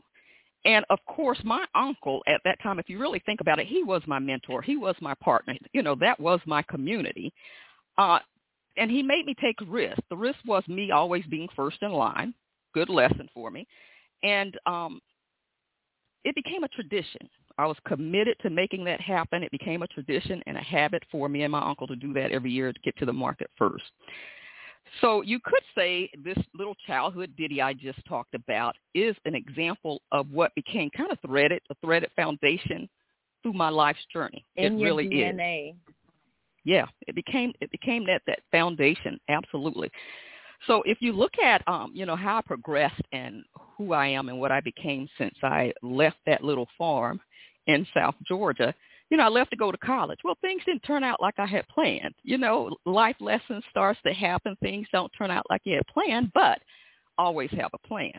And 0.65 0.83
of 0.89 0.99
course, 1.05 1.39
my 1.43 1.63
uncle 1.75 2.23
at 2.27 2.41
that 2.43 2.61
time, 2.61 2.79
if 2.79 2.89
you 2.89 2.99
really 2.99 3.21
think 3.25 3.39
about 3.39 3.59
it, 3.59 3.67
he 3.67 3.83
was 3.83 4.01
my 4.07 4.19
mentor. 4.19 4.61
He 4.61 4.77
was 4.77 4.95
my 4.99 5.13
partner. 5.15 5.55
You 5.73 5.83
know, 5.83 5.95
that 5.95 6.19
was 6.19 6.39
my 6.45 6.63
community. 6.63 7.31
Uh, 7.97 8.19
and 8.77 8.89
he 8.89 9.03
made 9.03 9.25
me 9.25 9.35
take 9.39 9.61
a 9.61 9.65
risk. 9.65 9.99
The 10.09 10.17
risk 10.17 10.39
was 10.45 10.67
me 10.67 10.91
always 10.91 11.23
being 11.27 11.47
first 11.55 11.77
in 11.81 11.91
line. 11.91 12.33
Good 12.73 12.89
lesson 12.89 13.29
for 13.33 13.51
me. 13.51 13.67
And 14.23 14.57
um, 14.65 14.99
it 16.23 16.35
became 16.35 16.63
a 16.63 16.69
tradition. 16.69 17.29
I 17.57 17.67
was 17.67 17.77
committed 17.87 18.35
to 18.41 18.49
making 18.49 18.83
that 18.85 18.99
happen. 18.99 19.43
It 19.43 19.51
became 19.51 19.83
a 19.83 19.87
tradition 19.87 20.41
and 20.47 20.57
a 20.57 20.61
habit 20.61 21.03
for 21.11 21.29
me 21.29 21.43
and 21.43 21.51
my 21.51 21.61
uncle 21.61 21.87
to 21.87 21.95
do 21.95 22.11
that 22.13 22.31
every 22.31 22.51
year 22.51 22.73
to 22.73 22.79
get 22.83 22.97
to 22.97 23.05
the 23.05 23.13
market 23.13 23.49
first. 23.57 23.83
So 25.01 25.21
you 25.21 25.39
could 25.43 25.63
say 25.75 26.09
this 26.23 26.37
little 26.53 26.75
childhood 26.87 27.33
ditty 27.37 27.61
I 27.61 27.73
just 27.73 27.99
talked 28.07 28.33
about 28.33 28.75
is 28.93 29.15
an 29.25 29.35
example 29.35 30.01
of 30.11 30.29
what 30.31 30.53
became 30.55 30.89
kind 30.95 31.11
of 31.11 31.17
threaded, 31.25 31.61
a 31.69 31.75
threaded 31.83 32.09
foundation 32.15 32.87
through 33.43 33.53
my 33.53 33.69
life's 33.69 34.05
journey. 34.11 34.45
In 34.55 34.73
it 34.73 34.79
your 34.79 34.89
really 34.89 35.07
DNA. 35.07 35.71
is. 35.71 35.75
Yeah, 36.63 36.85
it 37.07 37.15
became 37.15 37.53
it 37.61 37.69
became 37.71 38.05
that 38.07 38.21
that 38.25 38.39
foundation 38.51 39.19
absolutely. 39.29 39.91
So 40.67 40.81
if 40.85 40.97
you 40.99 41.13
look 41.13 41.37
at 41.43 41.61
um, 41.67 41.91
you 41.93 42.05
know 42.05 42.15
how 42.15 42.37
I 42.37 42.41
progressed 42.41 43.01
and 43.11 43.43
who 43.77 43.93
I 43.93 44.07
am 44.07 44.29
and 44.29 44.39
what 44.39 44.51
I 44.51 44.61
became 44.61 45.07
since 45.17 45.35
I 45.43 45.73
left 45.83 46.17
that 46.25 46.43
little 46.43 46.67
farm 46.77 47.19
in 47.67 47.85
South 47.93 48.15
Georgia, 48.27 48.73
you 49.15 49.19
know, 49.19 49.27
I 49.27 49.29
left 49.29 49.51
to 49.51 49.55
go 49.55 49.71
to 49.71 49.77
college. 49.77 50.19
Well, 50.25 50.37
things 50.41 50.61
didn't 50.65 50.81
turn 50.81 51.01
out 51.01 51.21
like 51.21 51.35
I 51.37 51.45
had 51.45 51.65
planned. 51.69 52.13
You 52.23 52.37
know, 52.37 52.75
life 52.85 53.15
lessons 53.21 53.63
starts 53.69 53.97
to 54.05 54.11
happen. 54.11 54.57
Things 54.61 54.89
don't 54.91 55.09
turn 55.17 55.31
out 55.31 55.45
like 55.49 55.61
you 55.63 55.75
had 55.75 55.87
planned, 55.87 56.33
but 56.33 56.59
always 57.17 57.49
have 57.51 57.71
a 57.73 57.87
plan. 57.87 58.11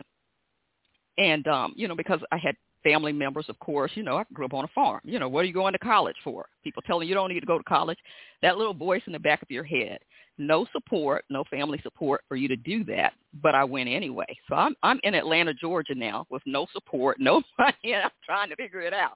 And 1.19 1.47
um, 1.47 1.73
you 1.75 1.87
know, 1.87 1.95
because 1.95 2.19
I 2.31 2.37
had 2.37 2.55
family 2.83 3.11
members, 3.11 3.45
of 3.47 3.59
course, 3.59 3.91
you 3.93 4.01
know, 4.01 4.17
I 4.17 4.23
grew 4.33 4.45
up 4.45 4.55
on 4.55 4.65
a 4.65 4.69
farm. 4.69 5.01
You 5.03 5.19
know, 5.19 5.29
what 5.29 5.41
are 5.41 5.47
you 5.47 5.53
going 5.53 5.73
to 5.73 5.79
college 5.79 6.15
for? 6.23 6.47
People 6.63 6.81
telling 6.81 7.07
you, 7.07 7.13
don't 7.13 7.29
need 7.31 7.41
to 7.41 7.45
go 7.45 7.59
to 7.59 7.63
college. 7.65 7.99
That 8.41 8.57
little 8.57 8.73
voice 8.73 9.03
in 9.05 9.13
the 9.13 9.19
back 9.19 9.43
of 9.43 9.51
your 9.51 9.63
head. 9.63 9.99
No 10.39 10.65
support, 10.73 11.25
no 11.29 11.43
family 11.43 11.79
support 11.83 12.23
for 12.27 12.37
you 12.37 12.47
to 12.47 12.55
do 12.55 12.83
that, 12.85 13.13
but 13.43 13.53
I 13.53 13.63
went 13.63 13.87
anyway. 13.87 14.35
So 14.49 14.55
I'm 14.55 14.75
I'm 14.81 14.99
in 15.03 15.13
Atlanta, 15.13 15.53
Georgia 15.53 15.93
now 15.93 16.25
with 16.31 16.41
no 16.47 16.65
support, 16.73 17.17
no 17.19 17.43
money, 17.59 17.75
and 17.83 18.05
I'm 18.05 18.11
trying 18.25 18.49
to 18.49 18.55
figure 18.55 18.81
it 18.81 18.93
out. 18.93 19.13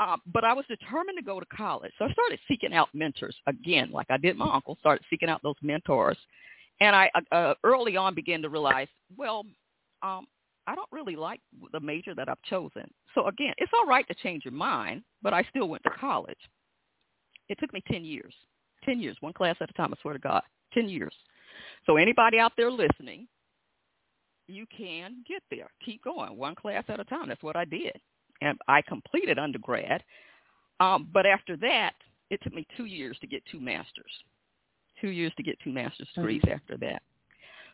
Uh, 0.00 0.16
but 0.32 0.44
I 0.44 0.52
was 0.52 0.64
determined 0.66 1.18
to 1.18 1.24
go 1.24 1.38
to 1.38 1.46
college. 1.46 1.92
So 1.98 2.04
I 2.04 2.12
started 2.12 2.40
seeking 2.48 2.72
out 2.72 2.88
mentors 2.94 3.36
again, 3.46 3.90
like 3.92 4.06
I 4.10 4.16
did 4.16 4.36
my 4.36 4.52
uncle, 4.52 4.76
started 4.80 5.04
seeking 5.08 5.28
out 5.28 5.42
those 5.42 5.54
mentors. 5.62 6.18
And 6.80 6.96
I 6.96 7.10
uh, 7.14 7.34
uh 7.34 7.54
early 7.62 7.96
on 7.96 8.14
began 8.14 8.42
to 8.42 8.48
realize, 8.48 8.88
well, 9.16 9.44
um, 10.02 10.26
I 10.66 10.74
don't 10.74 10.90
really 10.90 11.14
like 11.14 11.40
the 11.72 11.78
major 11.78 12.14
that 12.14 12.28
I've 12.28 12.42
chosen. 12.42 12.90
So 13.14 13.28
again, 13.28 13.54
it's 13.58 13.72
all 13.72 13.86
right 13.86 14.06
to 14.08 14.14
change 14.14 14.44
your 14.44 14.52
mind, 14.52 15.02
but 15.22 15.32
I 15.32 15.44
still 15.50 15.68
went 15.68 15.84
to 15.84 15.90
college. 15.90 16.38
It 17.48 17.58
took 17.60 17.72
me 17.72 17.82
10 17.86 18.04
years. 18.04 18.34
10 18.84 19.00
years, 19.00 19.16
one 19.20 19.32
class 19.32 19.56
at 19.60 19.70
a 19.70 19.72
time, 19.74 19.94
I 19.96 20.00
swear 20.02 20.14
to 20.14 20.20
God. 20.20 20.42
10 20.72 20.88
years. 20.88 21.14
So 21.86 21.96
anybody 21.96 22.38
out 22.38 22.52
there 22.56 22.70
listening, 22.70 23.28
you 24.48 24.66
can 24.76 25.22
get 25.28 25.42
there. 25.50 25.68
Keep 25.84 26.02
going, 26.02 26.36
one 26.36 26.54
class 26.54 26.84
at 26.88 27.00
a 27.00 27.04
time. 27.04 27.28
That's 27.28 27.42
what 27.42 27.56
I 27.56 27.64
did 27.64 27.98
and 28.44 28.58
I 28.68 28.82
completed 28.82 29.38
undergrad. 29.38 30.02
Um, 30.80 31.08
but 31.12 31.26
after 31.26 31.56
that, 31.58 31.94
it 32.30 32.40
took 32.42 32.54
me 32.54 32.66
two 32.76 32.84
years 32.84 33.16
to 33.20 33.26
get 33.26 33.42
two 33.50 33.60
masters. 33.60 34.10
Two 35.00 35.08
years 35.08 35.32
to 35.36 35.42
get 35.42 35.58
two 35.62 35.72
master's 35.72 36.08
degrees 36.14 36.42
mm-hmm. 36.42 36.54
after 36.54 36.76
that. 36.78 37.02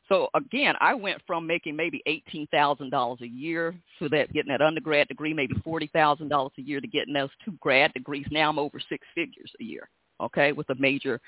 So 0.09 0.29
again, 0.35 0.75
I 0.81 0.95
went 0.95 1.21
from 1.27 1.47
making 1.47 1.77
maybe 1.77 2.03
eighteen 2.07 2.47
thousand 2.49 2.91
dollars 2.91 3.21
a 3.23 3.29
year 3.29 3.75
to 4.01 4.09
that 4.09 4.33
getting 4.33 4.51
that 4.51 4.63
undergrad 4.63 5.07
degree, 5.09 5.33
maybe 5.33 5.55
forty 5.63 5.89
thousand 5.93 6.29
dollars 6.29 6.53
a 6.59 6.63
year 6.63 6.81
to 6.81 6.87
getting 6.89 7.15
those 7.15 7.31
two 7.45 7.53
grad 7.61 7.93
degrees. 7.93 8.27
Now 8.31 8.49
I'm 8.49 8.59
over 8.59 8.81
six 8.89 9.07
figures 9.15 9.53
a 9.61 9.65
year. 9.65 9.89
Okay, 10.21 10.53
with 10.53 10.69
a 10.71 10.75
major 10.75 11.21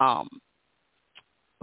um, 0.00 0.28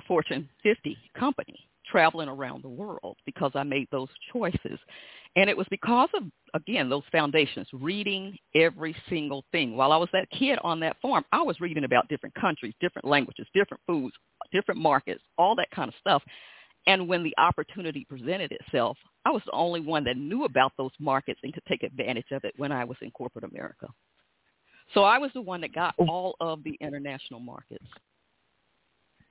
Fortune 0.08 0.48
50 0.64 0.98
company 1.18 1.68
traveling 1.92 2.30
around 2.30 2.64
the 2.64 2.70
world 2.70 3.18
because 3.26 3.52
I 3.56 3.64
made 3.64 3.88
those 3.92 4.08
choices. 4.32 4.80
And 5.36 5.50
it 5.50 5.56
was 5.56 5.68
because 5.70 6.10
of, 6.14 6.24
again, 6.54 6.90
those 6.90 7.04
foundations, 7.12 7.68
reading 7.72 8.38
every 8.54 8.96
single 9.10 9.46
thing. 9.52 9.78
While 9.78 9.94
I 9.94 9.98
was 9.98 10.10
that 10.12 10.30
kid 10.30 10.60
on 10.64 10.80
that 10.82 10.98
farm, 11.02 11.24
I 11.32 11.42
was 11.42 11.60
reading 11.62 11.86
about 11.86 12.10
different 12.10 12.36
countries, 12.36 12.74
different 12.82 13.08
languages, 13.08 13.48
different 13.54 13.82
foods, 13.88 14.14
different 14.52 14.82
markets, 14.82 15.22
all 15.38 15.56
that 15.56 15.72
kind 15.72 15.88
of 15.88 15.96
stuff. 16.02 16.22
And 16.88 17.08
when 17.08 17.24
the 17.24 17.34
opportunity 17.38 18.06
presented 18.10 18.52
itself, 18.52 18.98
I 19.24 19.30
was 19.30 19.42
the 19.46 19.52
only 19.52 19.80
one 19.80 20.04
that 20.04 20.18
knew 20.18 20.44
about 20.44 20.74
those 20.78 20.92
markets 21.00 21.40
and 21.44 21.54
could 21.54 21.64
take 21.66 21.84
advantage 21.84 22.32
of 22.32 22.44
it 22.44 22.54
when 22.58 22.72
I 22.72 22.84
was 22.84 22.98
in 23.02 23.12
corporate 23.12 23.46
America. 23.46 23.88
So 24.94 25.04
I 25.04 25.18
was 25.18 25.32
the 25.34 25.42
one 25.42 25.62
that 25.62 25.74
got 25.74 25.96
all 25.98 26.36
of 26.42 26.64
the 26.64 26.78
international 26.82 27.40
markets 27.40 27.86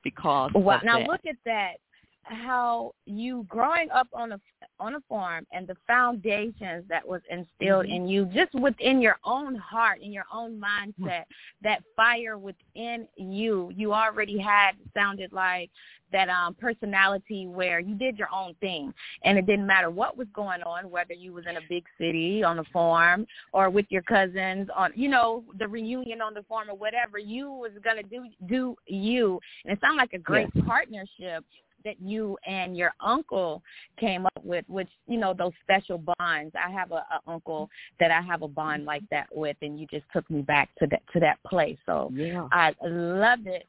because 0.03 0.51
well, 0.55 0.81
now 0.83 0.99
that. 1.01 1.09
look 1.09 1.21
at 1.29 1.37
that 1.45 1.75
how 2.23 2.93
you 3.07 3.45
growing 3.49 3.91
up 3.91 4.09
on 4.13 4.33
a 4.33 4.41
on 4.79 4.95
a 4.95 5.01
farm 5.09 5.47
and 5.53 5.67
the 5.67 5.77
foundations 5.87 6.85
that 6.89 7.07
was 7.07 7.21
instilled 7.31 7.87
mm-hmm. 7.87 7.95
in 7.95 8.09
you 8.09 8.25
just 8.27 8.55
within 8.55 9.01
your 9.01 9.17
own 9.25 9.55
heart 9.55 10.01
in 10.01 10.13
your 10.13 10.25
own 10.33 10.61
mindset 10.61 11.25
that 11.63 11.83
fire 11.97 12.39
within 12.39 13.07
you 13.17 13.71
you 13.75 13.93
already 13.93 14.39
had 14.39 14.73
sounded 14.95 15.33
like 15.33 15.71
that 16.13 16.29
um 16.29 16.55
personality 16.55 17.47
where 17.47 17.81
you 17.81 17.95
did 17.95 18.19
your 18.19 18.29
own 18.35 18.55
thing 18.61 18.93
and 19.25 19.39
it 19.39 19.47
didn't 19.47 19.67
matter 19.67 19.91
what 19.91 20.17
was 20.17 20.29
going 20.35 20.63
on 20.63 20.91
whether 20.91 21.15
you 21.15 21.33
was 21.33 21.45
in 21.49 21.57
a 21.57 21.61
big 21.69 21.85
city 21.99 22.43
on 22.43 22.59
a 22.59 22.65
farm 22.65 23.27
or 23.53 23.71
with 23.71 23.87
your 23.89 24.03
cousins 24.03 24.69
on 24.77 24.93
you 24.95 25.09
know 25.09 25.45
the 25.59 25.67
reunion 25.67 26.21
on 26.21 26.35
the 26.35 26.43
farm 26.45 26.71
or 26.71 26.77
whatever 26.77 27.19
you 27.19 27.51
was 27.51 27.73
going 27.83 27.97
to 27.97 28.03
do 28.03 28.25
do 28.47 28.77
you 28.87 29.41
and 29.65 29.73
it 29.73 29.81
sounded 29.81 29.99
like 29.99 30.13
a 30.13 30.19
great 30.19 30.49
yes. 30.55 30.65
partnership 30.67 31.45
that 31.85 32.01
you 32.01 32.37
and 32.47 32.77
your 32.77 32.93
uncle 33.01 33.63
came 33.99 34.27
up 34.27 34.45
with, 34.45 34.65
which 34.69 34.89
you 35.07 35.19
know 35.19 35.35
those 35.35 35.53
special 35.63 35.99
bonds. 35.99 36.55
I 36.55 36.71
have 36.71 36.93
a, 36.93 36.97
a 36.97 37.21
uncle 37.27 37.69
that 37.99 38.11
I 38.11 38.21
have 38.21 38.43
a 38.43 38.49
bond 38.49 38.85
like 38.85 39.03
that 39.11 39.27
with, 39.33 39.57
and 39.63 39.79
you 39.79 39.87
just 39.91 40.07
took 40.13 40.29
me 40.31 40.43
back 40.43 40.71
to 40.79 40.87
that 40.89 41.03
to 41.13 41.21
that 41.21 41.39
place. 41.47 41.79
So 41.87 42.11
yeah. 42.15 42.49
I 42.53 42.75
loved 42.83 43.47
it. 43.47 43.67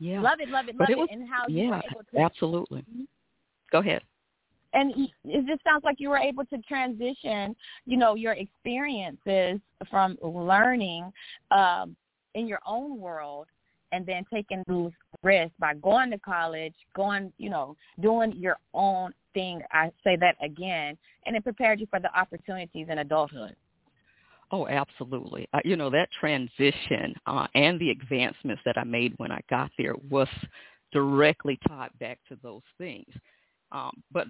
Yeah, 0.00 0.20
love 0.20 0.40
it, 0.40 0.48
love 0.48 0.68
it, 0.68 0.76
love 0.76 0.90
it, 0.90 0.98
was, 0.98 1.08
it, 1.10 1.14
and 1.16 1.28
how 1.28 1.44
yeah, 1.48 1.62
you 1.62 1.70
were 1.70 1.82
able 1.90 2.04
to 2.12 2.20
absolutely. 2.20 2.80
Mm-hmm. 2.80 3.04
Go 3.70 3.78
ahead 3.78 4.02
and 4.74 4.92
it 5.24 5.46
just 5.46 5.62
sounds 5.64 5.84
like 5.84 5.96
you 5.98 6.10
were 6.10 6.18
able 6.18 6.44
to 6.46 6.58
transition, 6.58 7.56
you 7.86 7.96
know, 7.96 8.14
your 8.14 8.32
experiences 8.32 9.60
from 9.88 10.18
learning 10.22 11.10
um, 11.50 11.96
in 12.34 12.46
your 12.46 12.58
own 12.66 12.98
world 12.98 13.46
and 13.94 14.04
then 14.04 14.24
taking 14.32 14.64
those 14.66 14.90
risks 15.22 15.54
by 15.60 15.74
going 15.74 16.10
to 16.10 16.18
college, 16.18 16.74
going, 16.96 17.32
you 17.38 17.48
know, 17.48 17.76
doing 18.00 18.32
your 18.32 18.56
own 18.74 19.12
thing. 19.34 19.62
I 19.70 19.90
say 20.02 20.16
that 20.16 20.36
again, 20.42 20.98
and 21.26 21.36
it 21.36 21.44
prepared 21.44 21.78
you 21.78 21.86
for 21.88 22.00
the 22.00 22.12
opportunities 22.18 22.88
in 22.90 22.98
adulthood. 22.98 23.54
Oh, 24.50 24.66
absolutely. 24.66 25.48
Uh, 25.52 25.60
you 25.64 25.76
know, 25.76 25.90
that 25.90 26.08
transition 26.18 27.14
uh, 27.26 27.46
and 27.54 27.80
the 27.80 27.90
advancements 27.90 28.62
that 28.64 28.76
I 28.76 28.84
made 28.84 29.14
when 29.16 29.30
I 29.30 29.40
got 29.48 29.70
there 29.78 29.94
was 30.10 30.28
directly 30.92 31.58
tied 31.68 31.90
back 32.00 32.18
to 32.28 32.36
those 32.42 32.62
things. 32.78 33.06
Um, 33.72 34.02
but 34.12 34.26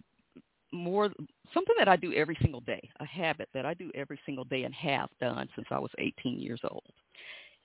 more 0.72 1.10
something 1.52 1.74
that 1.78 1.88
I 1.88 1.96
do 1.96 2.12
every 2.12 2.36
single 2.42 2.60
day, 2.60 2.88
a 3.00 3.06
habit 3.06 3.48
that 3.54 3.64
I 3.64 3.74
do 3.74 3.90
every 3.94 4.18
single 4.26 4.44
day 4.44 4.64
and 4.64 4.74
have 4.74 5.08
done 5.20 5.48
since 5.54 5.68
I 5.70 5.78
was 5.78 5.90
18 5.98 6.38
years 6.40 6.60
old. 6.70 6.82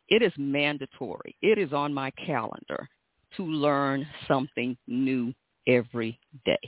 It 0.09 0.21
is 0.21 0.33
mandatory. 0.37 1.35
It 1.41 1.57
is 1.57 1.73
on 1.73 1.93
my 1.93 2.11
calendar 2.11 2.87
to 3.37 3.45
learn 3.45 4.07
something 4.27 4.77
new 4.87 5.33
every 5.67 6.19
day. 6.45 6.59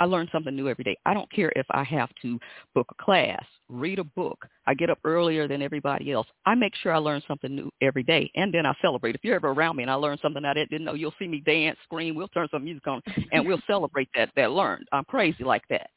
I 0.00 0.06
learn 0.06 0.28
something 0.32 0.56
new 0.56 0.66
every 0.66 0.82
day. 0.82 0.96
I 1.04 1.12
don't 1.12 1.30
care 1.30 1.52
if 1.56 1.66
I 1.70 1.84
have 1.84 2.08
to 2.22 2.40
book 2.74 2.86
a 2.90 3.04
class, 3.04 3.44
read 3.68 3.98
a 3.98 4.04
book. 4.04 4.46
I 4.66 4.72
get 4.72 4.88
up 4.88 4.98
earlier 5.04 5.46
than 5.46 5.60
everybody 5.60 6.10
else. 6.10 6.26
I 6.46 6.54
make 6.54 6.74
sure 6.76 6.92
I 6.92 6.98
learn 6.98 7.22
something 7.28 7.54
new 7.54 7.70
every 7.82 8.02
day, 8.02 8.30
and 8.34 8.52
then 8.52 8.64
I 8.64 8.72
celebrate. 8.80 9.14
If 9.14 9.22
you're 9.22 9.36
ever 9.36 9.50
around 9.50 9.76
me 9.76 9.82
and 9.82 9.90
I 9.90 9.94
learn 9.94 10.16
something 10.22 10.42
I 10.42 10.54
didn't 10.54 10.84
know, 10.84 10.94
you'll 10.94 11.14
see 11.18 11.28
me 11.28 11.42
dance, 11.44 11.78
scream. 11.84 12.14
We'll 12.14 12.28
turn 12.28 12.48
some 12.50 12.64
music 12.64 12.86
on, 12.86 13.02
and 13.32 13.46
we'll 13.46 13.60
celebrate 13.66 14.08
that 14.14 14.30
that 14.36 14.52
learned. 14.52 14.88
I'm 14.90 15.04
crazy 15.04 15.44
like 15.44 15.68
that. 15.68 15.90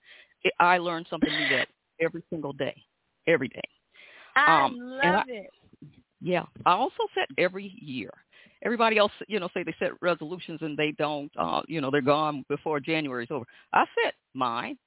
It, 0.43 0.53
I 0.59 0.79
learn 0.79 1.05
something 1.09 1.31
new 1.31 1.55
that 1.55 1.69
every 2.01 2.23
single 2.29 2.51
day, 2.51 2.75
every 3.25 3.47
day. 3.47 3.61
I 4.35 4.65
um, 4.65 4.77
love 4.77 5.01
I, 5.03 5.23
it. 5.29 5.49
Yeah, 6.23 6.45
I 6.65 6.71
also 6.71 7.03
set 7.13 7.27
every 7.37 7.75
year 7.81 8.11
everybody 8.63 8.97
else, 8.97 9.11
you 9.27 9.39
know, 9.39 9.49
say 9.53 9.63
they 9.63 9.75
set 9.79 9.91
resolutions 10.01 10.59
and 10.61 10.77
they 10.77 10.91
don't, 10.91 11.31
uh, 11.37 11.61
you 11.67 11.81
know, 11.81 11.91
they're 11.91 12.01
gone 12.01 12.45
before 12.49 12.79
January 12.79 13.25
is 13.25 13.31
over. 13.31 13.45
I 13.73 13.85
set 14.03 14.15
mine, 14.33 14.77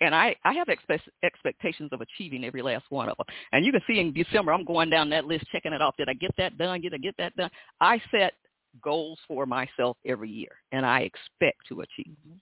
and 0.00 0.14
I 0.14 0.34
I 0.44 0.52
have 0.54 0.68
expect, 0.68 1.08
expectations 1.22 1.90
of 1.92 2.00
achieving 2.00 2.44
every 2.44 2.62
last 2.62 2.84
one 2.90 3.08
of 3.08 3.16
them. 3.16 3.26
And 3.52 3.64
you 3.64 3.72
can 3.72 3.80
see 3.86 4.00
in 4.00 4.12
December, 4.12 4.52
I'm 4.52 4.64
going 4.64 4.90
down 4.90 5.08
that 5.10 5.24
list, 5.24 5.46
checking 5.52 5.72
it 5.72 5.82
off. 5.82 5.96
Did 5.96 6.08
I 6.08 6.14
get 6.14 6.34
that 6.36 6.58
done? 6.58 6.80
Did 6.80 6.94
I 6.94 6.98
get 6.98 7.16
that 7.18 7.36
done? 7.36 7.50
I 7.80 8.00
set 8.10 8.34
goals 8.82 9.18
for 9.26 9.46
myself 9.46 9.96
every 10.04 10.30
year, 10.30 10.52
and 10.72 10.84
I 10.84 11.00
expect 11.00 11.66
to 11.68 11.80
achieve. 11.80 12.16
them. 12.24 12.40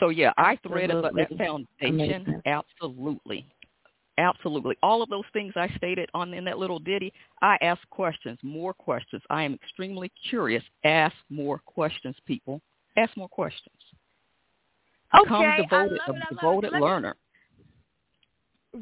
So 0.00 0.08
yeah, 0.08 0.32
I 0.36 0.58
threaded 0.66 1.04
that 1.04 1.28
foundation 1.38 2.42
absolutely. 2.46 3.46
Absolutely. 4.18 4.76
All 4.82 5.02
of 5.02 5.08
those 5.08 5.24
things 5.32 5.52
I 5.56 5.68
stated 5.76 6.08
on 6.14 6.32
in 6.34 6.44
that 6.44 6.58
little 6.58 6.78
ditty, 6.78 7.12
I 7.42 7.56
ask 7.60 7.80
questions, 7.90 8.38
more 8.42 8.72
questions. 8.72 9.22
I 9.28 9.42
am 9.42 9.54
extremely 9.54 10.12
curious. 10.28 10.62
Ask 10.84 11.16
more 11.30 11.58
questions, 11.66 12.14
people. 12.24 12.60
Ask 12.96 13.16
more 13.16 13.28
questions. 13.28 13.74
Become 15.12 15.42
okay, 15.42 15.62
devoted, 15.62 15.98
I 16.06 16.10
love 16.10 16.16
it, 16.16 16.22
a 16.30 16.34
devoted 16.34 16.72
learner. 16.80 17.16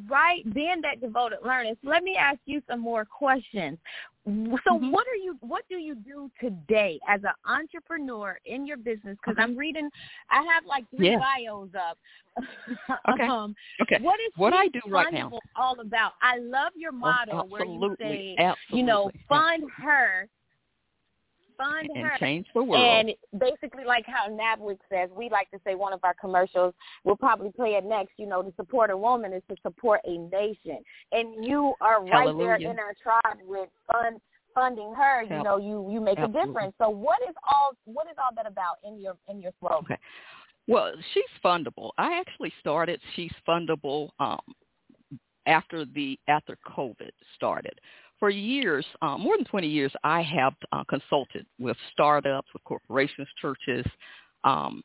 Right, 0.09 0.43
being 0.55 0.81
that 0.83 1.01
devoted 1.01 1.39
learner. 1.45 1.73
So 1.83 1.91
let 1.91 2.03
me 2.03 2.17
ask 2.19 2.39
you 2.47 2.63
some 2.69 2.81
more 2.81 3.05
questions. 3.05 3.79
So 4.25 4.31
mm-hmm. 4.31 4.91
what 4.91 5.07
are 5.09 5.17
you 5.17 5.37
what 5.41 5.65
do 5.69 5.77
you 5.77 5.97
do 5.97 6.31
today 6.41 7.01
as 7.09 7.21
an 7.25 7.33
entrepreneur 7.45 8.39
in 8.47 8.67
your 8.67 8.77
business 8.77 9.17
because. 9.21 9.37
I'm 9.43 9.57
reading 9.57 9.91
I 10.31 10.45
have 10.55 10.65
like 10.65 10.85
three 10.95 11.11
yeah. 11.11 11.19
bios 11.19 11.71
up. 11.75 11.99
okay. 13.11 13.25
um, 13.25 13.55
okay. 13.83 13.99
What 14.01 14.21
is 14.21 14.33
what 14.37 14.53
I 14.53 14.69
do 14.69 14.81
right 14.87 15.13
now 15.13 15.33
all 15.57 15.81
about? 15.81 16.13
I 16.23 16.39
love 16.39 16.73
your 16.77 16.93
motto 16.93 17.33
oh, 17.33 17.45
where 17.47 17.65
you 17.65 17.97
say 17.99 18.37
absolutely. 18.39 18.79
you 18.79 18.83
know 18.85 19.11
fund 19.29 19.65
her 19.79 20.29
fund 21.63 21.89
and 21.95 22.05
her 22.05 22.13
change 22.19 22.47
the 22.55 22.63
world. 22.63 22.83
and 22.83 23.13
basically 23.39 23.85
like 23.85 24.05
how 24.07 24.29
NABWIC 24.29 24.79
says, 24.91 25.11
we 25.17 25.29
like 25.31 25.51
to 25.51 25.59
say 25.65 25.75
one 25.75 25.93
of 25.93 26.01
our 26.03 26.15
commercials, 26.21 26.75
we'll 27.05 27.17
probably 27.17 27.51
play 27.53 27.71
it 27.71 27.85
next, 27.85 28.13
you 28.19 28.27
know, 28.27 28.43
to 28.43 28.53
support 28.57 28.91
a 28.91 28.97
woman 28.97 29.33
is 29.33 29.43
to 29.49 29.57
support 29.63 30.01
a 30.05 30.19
nation. 30.19 30.79
And 31.13 31.45
you 31.45 31.75
are 31.81 32.03
right 32.03 32.13
Hallelujah. 32.13 32.59
there 32.59 32.71
in 32.71 32.79
our 32.79 32.95
tribe 33.03 33.39
with 33.47 33.69
fund 33.91 34.21
funding 34.55 34.93
her, 34.95 35.23
you 35.23 35.43
know, 35.43 35.57
you 35.57 35.89
you 35.91 36.01
make 36.01 36.19
Absolutely. 36.19 36.43
a 36.43 36.47
difference. 36.47 36.75
So 36.79 36.91
what 36.91 37.19
is 37.29 37.35
all 37.51 37.73
what 37.85 38.07
is 38.07 38.17
all 38.19 38.35
that 38.37 38.47
about 38.47 38.77
in 38.85 39.01
your 39.01 39.17
in 39.29 39.41
your 39.41 39.53
throat? 39.61 39.85
Okay. 39.85 39.97
Well, 40.69 40.93
she's 41.13 41.25
fundable. 41.45 41.91
I 41.99 42.19
actually 42.19 42.53
started 42.61 43.01
She's 43.17 43.33
Fundable 43.49 44.11
um, 44.21 44.41
after 45.47 45.85
the 45.85 46.19
after 46.29 46.57
COVID 46.69 47.11
started 47.35 47.79
for 48.23 48.31
years, 48.31 48.87
uh, 49.03 49.19
more 49.19 49.37
than 49.37 49.45
20 49.47 49.67
years, 49.67 49.91
I 50.05 50.23
have 50.23 50.55
uh, 50.71 50.85
consulted 50.89 51.45
with 51.59 51.77
startups, 51.93 52.47
with 52.53 52.63
corporations, 52.63 53.27
churches. 53.41 53.85
Um, 54.45 54.85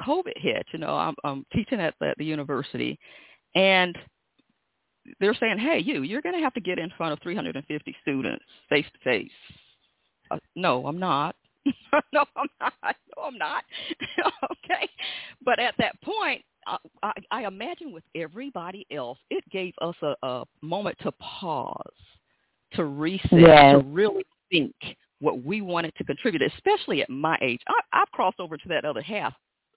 COVID 0.00 0.32
hit, 0.36 0.64
you 0.72 0.78
know, 0.78 0.96
I'm, 0.96 1.14
I'm 1.24 1.44
teaching 1.54 1.78
at 1.78 1.92
the, 2.00 2.14
the 2.16 2.24
university, 2.24 2.98
and 3.54 3.94
they're 5.20 5.36
saying, 5.38 5.58
hey, 5.58 5.78
you, 5.84 6.04
you're 6.04 6.22
going 6.22 6.34
to 6.36 6.40
have 6.40 6.54
to 6.54 6.60
get 6.62 6.78
in 6.78 6.90
front 6.96 7.12
of 7.12 7.18
350 7.22 7.96
students 8.00 8.44
face 8.70 8.86
to 8.94 8.98
face. 9.04 9.30
No, 10.56 10.86
I'm 10.86 10.98
not. 10.98 11.36
no, 12.14 12.24
I'm 12.34 12.48
not. 12.60 12.72
No, 12.82 13.24
I'm 13.24 13.36
not. 13.36 13.62
okay. 14.52 14.88
But 15.44 15.58
at 15.58 15.74
that 15.78 16.00
point, 16.00 16.40
I, 16.66 16.78
I, 17.02 17.12
I 17.30 17.46
imagine 17.46 17.92
with 17.92 18.04
everybody 18.16 18.86
else, 18.90 19.18
it 19.28 19.44
gave 19.50 19.74
us 19.82 19.94
a, 20.02 20.14
a 20.26 20.44
moment 20.62 20.96
to 21.02 21.12
pause 21.12 21.92
to 22.74 22.84
reset, 22.84 23.32
yes. 23.32 23.72
to 23.72 23.78
really 23.78 24.24
think 24.50 24.74
what 25.20 25.42
we 25.42 25.60
wanted 25.60 25.94
to 25.96 26.04
contribute, 26.04 26.42
especially 26.42 27.02
at 27.02 27.10
my 27.10 27.38
age. 27.40 27.60
I, 27.68 27.80
I've 27.92 28.10
crossed 28.12 28.40
over 28.40 28.56
to 28.56 28.68
that 28.68 28.84
other 28.84 29.02
half. 29.02 29.32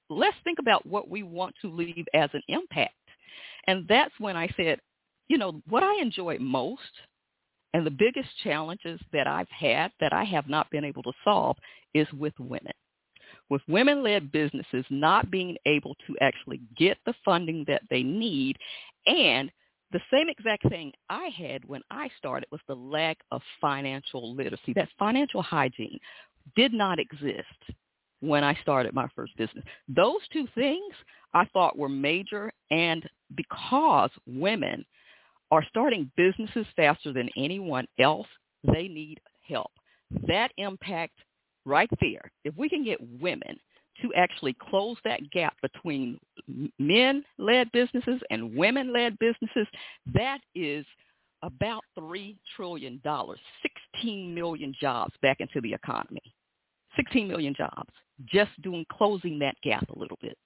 Let's 0.09 0.37
think 0.43 0.59
about 0.59 0.85
what 0.85 1.09
we 1.09 1.23
want 1.23 1.55
to 1.61 1.69
leave 1.69 2.05
as 2.13 2.29
an 2.33 2.41
impact. 2.47 2.93
And 3.67 3.85
that's 3.87 4.13
when 4.19 4.37
I 4.37 4.49
said, 4.55 4.79
you 5.27 5.37
know, 5.37 5.61
what 5.67 5.83
I 5.83 6.01
enjoy 6.01 6.37
most 6.39 6.81
and 7.73 7.85
the 7.85 7.91
biggest 7.91 8.29
challenges 8.43 8.99
that 9.11 9.27
I've 9.27 9.49
had 9.49 9.91
that 9.99 10.13
I 10.13 10.23
have 10.23 10.47
not 10.47 10.69
been 10.71 10.85
able 10.85 11.03
to 11.03 11.11
solve 11.23 11.57
is 11.93 12.07
with 12.13 12.33
women. 12.39 12.73
With 13.49 13.61
women-led 13.67 14.31
businesses 14.31 14.85
not 14.89 15.29
being 15.31 15.57
able 15.65 15.95
to 16.07 16.15
actually 16.21 16.61
get 16.77 16.97
the 17.05 17.13
funding 17.23 17.65
that 17.67 17.81
they 17.89 18.03
need 18.03 18.57
and 19.05 19.51
the 19.91 20.01
same 20.11 20.29
exact 20.29 20.67
thing 20.69 20.91
I 21.09 21.29
had 21.37 21.63
when 21.65 21.81
I 21.89 22.09
started 22.17 22.47
was 22.51 22.61
the 22.67 22.75
lack 22.75 23.17
of 23.31 23.41
financial 23.61 24.35
literacy. 24.35 24.73
That 24.73 24.89
financial 24.99 25.41
hygiene 25.41 25.99
did 26.55 26.73
not 26.73 26.99
exist 26.99 27.45
when 28.19 28.43
I 28.43 28.55
started 28.61 28.93
my 28.93 29.07
first 29.15 29.35
business. 29.37 29.63
Those 29.87 30.21
two 30.33 30.47
things 30.55 30.93
I 31.33 31.45
thought 31.53 31.77
were 31.77 31.89
major 31.89 32.51
and 32.71 33.07
because 33.35 34.11
women 34.25 34.85
are 35.51 35.65
starting 35.69 36.11
businesses 36.17 36.65
faster 36.75 37.13
than 37.13 37.29
anyone 37.37 37.87
else, 37.99 38.27
they 38.63 38.87
need 38.87 39.21
help. 39.47 39.71
That 40.27 40.51
impact 40.57 41.13
right 41.65 41.89
there, 42.01 42.31
if 42.43 42.55
we 42.57 42.69
can 42.69 42.83
get 42.83 42.99
women 43.21 43.59
to 44.01 44.13
actually 44.15 44.55
close 44.59 44.97
that 45.03 45.29
gap 45.31 45.55
between 45.61 46.19
men-led 46.79 47.71
businesses 47.71 48.21
and 48.29 48.55
women-led 48.55 49.17
businesses, 49.19 49.67
that 50.13 50.39
is 50.55 50.85
about 51.43 51.83
$3 51.97 52.35
trillion, 52.55 53.01
16 53.93 54.33
million 54.33 54.73
jobs 54.79 55.13
back 55.21 55.39
into 55.39 55.61
the 55.61 55.73
economy. 55.73 56.21
16 56.95 57.27
million 57.27 57.53
jobs 57.55 57.91
just 58.25 58.49
doing 58.61 58.85
closing 58.91 59.37
that 59.39 59.55
gap 59.63 59.87
a 59.89 59.99
little 59.99 60.17
bit. 60.21 60.37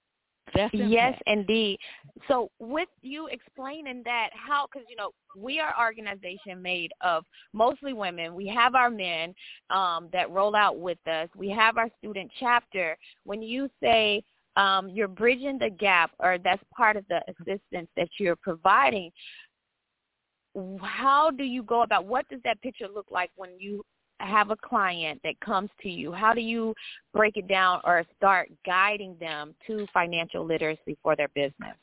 Yes, 0.73 1.19
indeed. 1.27 1.79
So 2.27 2.49
with 2.59 2.89
you 3.01 3.27
explaining 3.27 4.01
that, 4.05 4.29
how, 4.33 4.67
because, 4.71 4.87
you 4.89 4.95
know, 4.95 5.11
we 5.35 5.59
are 5.59 5.73
organization 5.79 6.61
made 6.61 6.91
of 7.01 7.23
mostly 7.53 7.93
women. 7.93 8.35
We 8.35 8.47
have 8.47 8.75
our 8.75 8.89
men 8.89 9.33
um, 9.69 10.09
that 10.11 10.29
roll 10.29 10.55
out 10.55 10.79
with 10.79 10.99
us. 11.07 11.29
We 11.35 11.49
have 11.49 11.77
our 11.77 11.89
student 11.99 12.31
chapter. 12.39 12.97
When 13.23 13.41
you 13.41 13.69
say 13.81 14.23
um, 14.57 14.89
you're 14.89 15.07
bridging 15.07 15.57
the 15.57 15.69
gap 15.69 16.11
or 16.19 16.37
that's 16.37 16.63
part 16.75 16.97
of 16.97 17.05
the 17.07 17.21
assistance 17.29 17.89
that 17.95 18.09
you're 18.19 18.35
providing, 18.35 19.11
how 20.81 21.31
do 21.31 21.43
you 21.43 21.63
go 21.63 21.83
about, 21.83 22.05
what 22.05 22.27
does 22.29 22.41
that 22.43 22.61
picture 22.61 22.87
look 22.93 23.07
like 23.09 23.31
when 23.35 23.51
you 23.57 23.83
have 24.21 24.51
a 24.51 24.55
client 24.55 25.19
that 25.23 25.39
comes 25.39 25.69
to 25.81 25.89
you, 25.89 26.11
how 26.11 26.33
do 26.33 26.41
you 26.41 26.73
break 27.13 27.37
it 27.37 27.47
down 27.47 27.81
or 27.83 28.05
start 28.17 28.49
guiding 28.65 29.15
them 29.19 29.53
to 29.67 29.87
financial 29.93 30.45
literacy 30.45 30.97
for 31.03 31.15
their 31.15 31.29
business? 31.29 31.75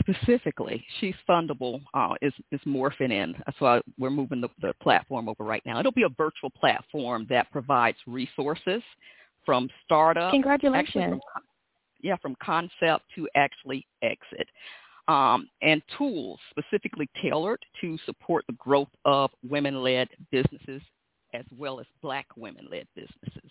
Specifically, 0.00 0.84
she's 1.00 1.14
fundable 1.28 1.80
uh, 1.94 2.14
is 2.20 2.32
is 2.52 2.60
morphing 2.66 3.10
in. 3.10 3.34
That's 3.46 3.58
why 3.58 3.80
we're 3.98 4.10
moving 4.10 4.40
the, 4.40 4.48
the 4.60 4.74
platform 4.82 5.28
over 5.28 5.44
right 5.44 5.62
now. 5.64 5.80
It'll 5.80 5.92
be 5.92 6.02
a 6.02 6.10
virtual 6.10 6.50
platform 6.50 7.26
that 7.30 7.50
provides 7.50 7.96
resources 8.06 8.82
from 9.46 9.68
startup. 9.84 10.30
Congratulations. 10.30 10.94
From, 10.94 11.20
yeah, 12.02 12.16
from 12.20 12.36
concept 12.42 13.04
to 13.14 13.26
actually 13.34 13.86
exit. 14.02 14.46
Um, 15.08 15.48
and 15.62 15.80
tools 15.96 16.38
specifically 16.50 17.08
tailored 17.22 17.64
to 17.80 17.96
support 18.04 18.44
the 18.46 18.52
growth 18.54 18.90
of 19.06 19.30
women-led 19.48 20.08
businesses 20.30 20.82
as 21.34 21.44
well 21.56 21.80
as 21.80 21.86
black 22.02 22.26
women-led 22.36 22.86
businesses. 22.94 23.50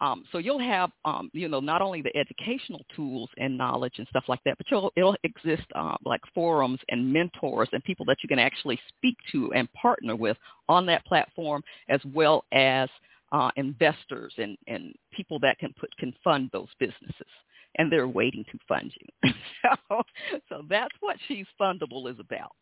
Um, 0.00 0.24
so 0.32 0.38
you'll 0.38 0.58
have, 0.58 0.90
um, 1.04 1.30
you 1.32 1.48
know, 1.48 1.60
not 1.60 1.80
only 1.80 2.02
the 2.02 2.16
educational 2.16 2.80
tools 2.96 3.30
and 3.38 3.56
knowledge 3.56 3.94
and 3.98 4.08
stuff 4.08 4.24
like 4.26 4.40
that, 4.44 4.58
but 4.58 4.66
you'll, 4.68 4.92
it'll 4.96 5.16
exist 5.22 5.62
uh, 5.76 5.96
like 6.04 6.20
forums 6.34 6.80
and 6.88 7.12
mentors 7.12 7.68
and 7.72 7.84
people 7.84 8.04
that 8.06 8.16
you 8.20 8.28
can 8.28 8.40
actually 8.40 8.80
speak 8.88 9.16
to 9.30 9.52
and 9.52 9.72
partner 9.74 10.16
with 10.16 10.36
on 10.68 10.86
that 10.86 11.06
platform, 11.06 11.62
as 11.88 12.00
well 12.12 12.44
as 12.50 12.88
uh, 13.30 13.50
investors 13.56 14.32
and, 14.38 14.58
and 14.66 14.92
people 15.12 15.38
that 15.38 15.58
can 15.58 15.72
put 15.78 15.96
can 15.98 16.12
fund 16.24 16.50
those 16.52 16.68
businesses 16.80 17.28
and 17.76 17.90
they're 17.90 18.08
waiting 18.08 18.44
to 18.50 18.58
fund 18.68 18.92
you. 19.00 19.32
so, 19.88 20.02
so 20.48 20.62
that's 20.68 20.94
what 21.00 21.16
She's 21.28 21.46
Fundable 21.60 22.10
is 22.10 22.18
about. 22.18 22.52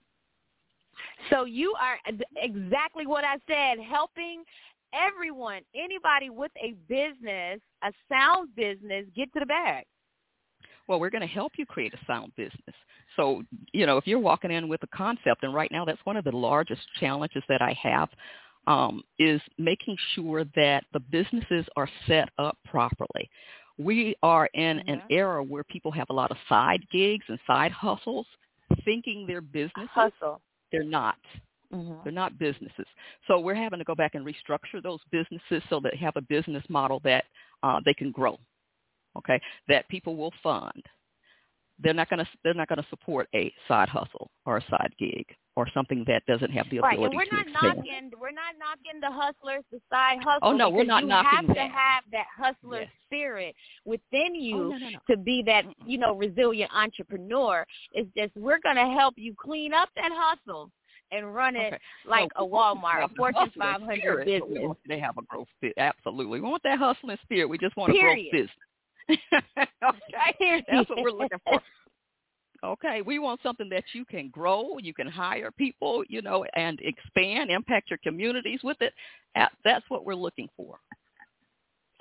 So 1.31 1.45
you 1.45 1.75
are 1.81 1.99
exactly 2.37 3.07
what 3.07 3.25
I 3.25 3.37
said, 3.47 3.83
helping 3.85 4.45
everyone, 4.93 5.63
anybody 5.75 6.31
with 6.31 6.53
a 6.63 6.75
business, 6.89 7.61
a 7.83 7.93
sound 8.11 8.55
business, 8.57 9.07
get 9.15 9.33
to 9.35 9.41
the 9.41 9.47
bag. 9.47 9.85
Well, 10.89 10.99
we're 10.99 11.11
going 11.11 11.21
to 11.21 11.29
help 11.29 11.53
you 11.57 11.67
create 11.67 11.95
a 11.95 11.99
sound 12.07 12.33
business. 12.37 12.75
So, 13.17 13.43
you 13.73 13.87
know, 13.87 13.97
if 13.97 14.07
you're 14.07 14.19
walking 14.19 14.51
in 14.51 14.69
with 14.69 14.83
a 14.83 14.89
concept, 14.97 15.43
and 15.43 15.55
right 15.55 15.71
now 15.71 15.85
that's 15.85 16.01
one 16.05 16.17
of 16.17 16.25
the 16.25 16.33
largest 16.33 16.83
challenges 16.99 17.43
that 17.49 17.63
I 17.63 17.77
have, 17.81 18.09
um, 18.67 19.03
is 19.19 19.41
making 19.59 19.97
sure 20.15 20.45
that 20.57 20.85
the 20.93 21.01
businesses 21.01 21.67
are 21.77 21.89
set 22.07 22.29
up 22.39 22.59
properly. 22.65 23.31
We 23.79 24.15
are 24.23 24.49
in 24.53 24.79
mm-hmm. 24.79 24.91
an 24.91 25.03
era 25.11 25.43
where 25.43 25.65
people 25.65 25.91
have 25.93 26.09
a 26.11 26.13
lot 26.13 26.31
of 26.31 26.37
side 26.49 26.85
gigs 26.93 27.25
and 27.29 27.39
side 27.47 27.73
hustles, 27.73 28.27
thinking 28.85 29.27
they're 29.27 29.41
businesses. 29.41 29.89
Hustle. 29.93 30.41
They're 30.73 30.85
not. 30.85 31.17
Mm-hmm. 31.73 31.95
They're 32.05 32.13
not 32.13 32.39
businesses. 32.39 32.87
So 33.27 33.39
we're 33.39 33.55
having 33.55 33.79
to 33.79 33.85
go 33.85 33.95
back 33.95 34.15
and 34.15 34.27
restructure 34.27 34.83
those 34.83 35.01
businesses 35.13 35.63
so 35.71 35.81
that 35.81 35.93
they 35.93 35.99
have 35.99 36.17
a 36.17 36.23
business 36.23 36.65
model 36.69 37.01
that 37.05 37.25
uh, 37.63 37.81
they 37.85 37.95
can 37.95 38.11
grow. 38.11 38.39
Okay, 39.17 39.41
that 39.69 39.89
people 39.89 40.17
will 40.17 40.33
fund. 40.43 40.85
They're 41.83 41.95
not 41.95 42.09
going 42.11 42.25
to 42.25 42.31
they're 42.45 42.55
not 42.55 42.69
going 42.69 42.83
to 42.83 42.89
support 42.91 43.29
a 43.35 43.53
side 43.67 43.89
hustle 43.89 44.31
or 44.47 44.59
a 44.59 44.65
side 44.71 44.93
gig 44.99 45.27
or 45.61 45.69
something 45.75 46.05
that 46.07 46.25
doesn't 46.27 46.51
have 46.51 46.67
the 46.71 46.79
ability 46.79 46.97
right, 46.97 47.07
and 47.07 47.15
we're 47.15 47.25
to 47.25 47.51
not 47.51 47.63
knocking 47.63 48.11
we're 48.19 48.31
not 48.31 48.55
knocking 48.59 49.01
the 49.01 49.11
hustlers, 49.11 49.63
the 49.71 49.81
side 49.91 50.19
hustle. 50.23 50.41
Oh 50.43 50.53
no, 50.57 50.71
we're 50.71 50.85
not 50.85 51.03
you 51.03 51.09
knocking 51.09 51.31
have 51.31 51.47
that. 51.49 51.55
to 51.55 51.61
have 51.61 52.05
that 52.13 52.27
hustler 52.37 52.81
yes. 52.81 52.91
spirit 53.07 53.55
within 53.85 54.33
oh, 54.33 54.41
you 54.41 54.57
oh, 54.57 54.69
no, 54.69 54.79
no, 54.79 54.89
no. 54.91 54.99
to 55.11 55.17
be 55.17 55.43
that 55.47 55.65
you 55.87 55.99
know 55.99 56.15
resilient 56.15 56.71
entrepreneur. 56.75 57.67
It's 57.93 58.09
just 58.17 58.35
we're 58.37 58.61
going 58.61 58.77
to 58.77 58.87
help 58.99 59.15
you 59.17 59.35
clean 59.39 59.75
up 59.75 59.91
that 59.97 60.11
hustle 60.15 60.71
and 61.13 61.35
run 61.35 61.57
it 61.57 61.75
okay. 61.75 61.79
like 62.07 62.31
so 62.37 62.45
a 62.45 62.49
Walmart, 62.49 63.05
a 63.05 63.09
Fortune 63.17 63.51
500 63.59 63.99
spirit, 63.99 64.27
business. 64.27 64.77
They 64.89 64.99
have 64.99 65.19
a 65.19 65.23
growth. 65.23 65.49
Absolutely. 65.77 66.41
We 66.41 66.49
want 66.49 66.63
that 66.63 66.79
hustling 66.79 67.19
spirit. 67.25 67.49
We 67.49 67.59
just 67.59 67.77
want 67.77 67.93
Period. 67.93 68.29
a 68.29 68.31
growth 68.31 68.49
business. 68.49 68.67
okay. 69.85 70.65
That's 70.71 70.89
what 70.89 71.03
we're 71.03 71.11
looking 71.11 71.39
for. 71.45 71.61
Okay, 72.63 73.01
we 73.01 73.19
want 73.19 73.41
something 73.43 73.69
that 73.71 73.85
you 73.95 74.05
can 74.05 74.29
grow, 74.29 74.77
you 74.79 74.93
can 74.93 75.07
hire 75.07 75.51
people, 75.51 76.05
you 76.09 76.21
know, 76.21 76.45
and 76.55 76.79
expand, 76.83 77.51
impact 77.51 77.89
your 77.89 77.99
communities 78.03 78.61
with 78.63 78.77
it. 78.81 78.93
That's 79.65 79.85
what 79.89 80.05
we're 80.05 80.15
looking 80.15 80.49
for. 80.57 80.79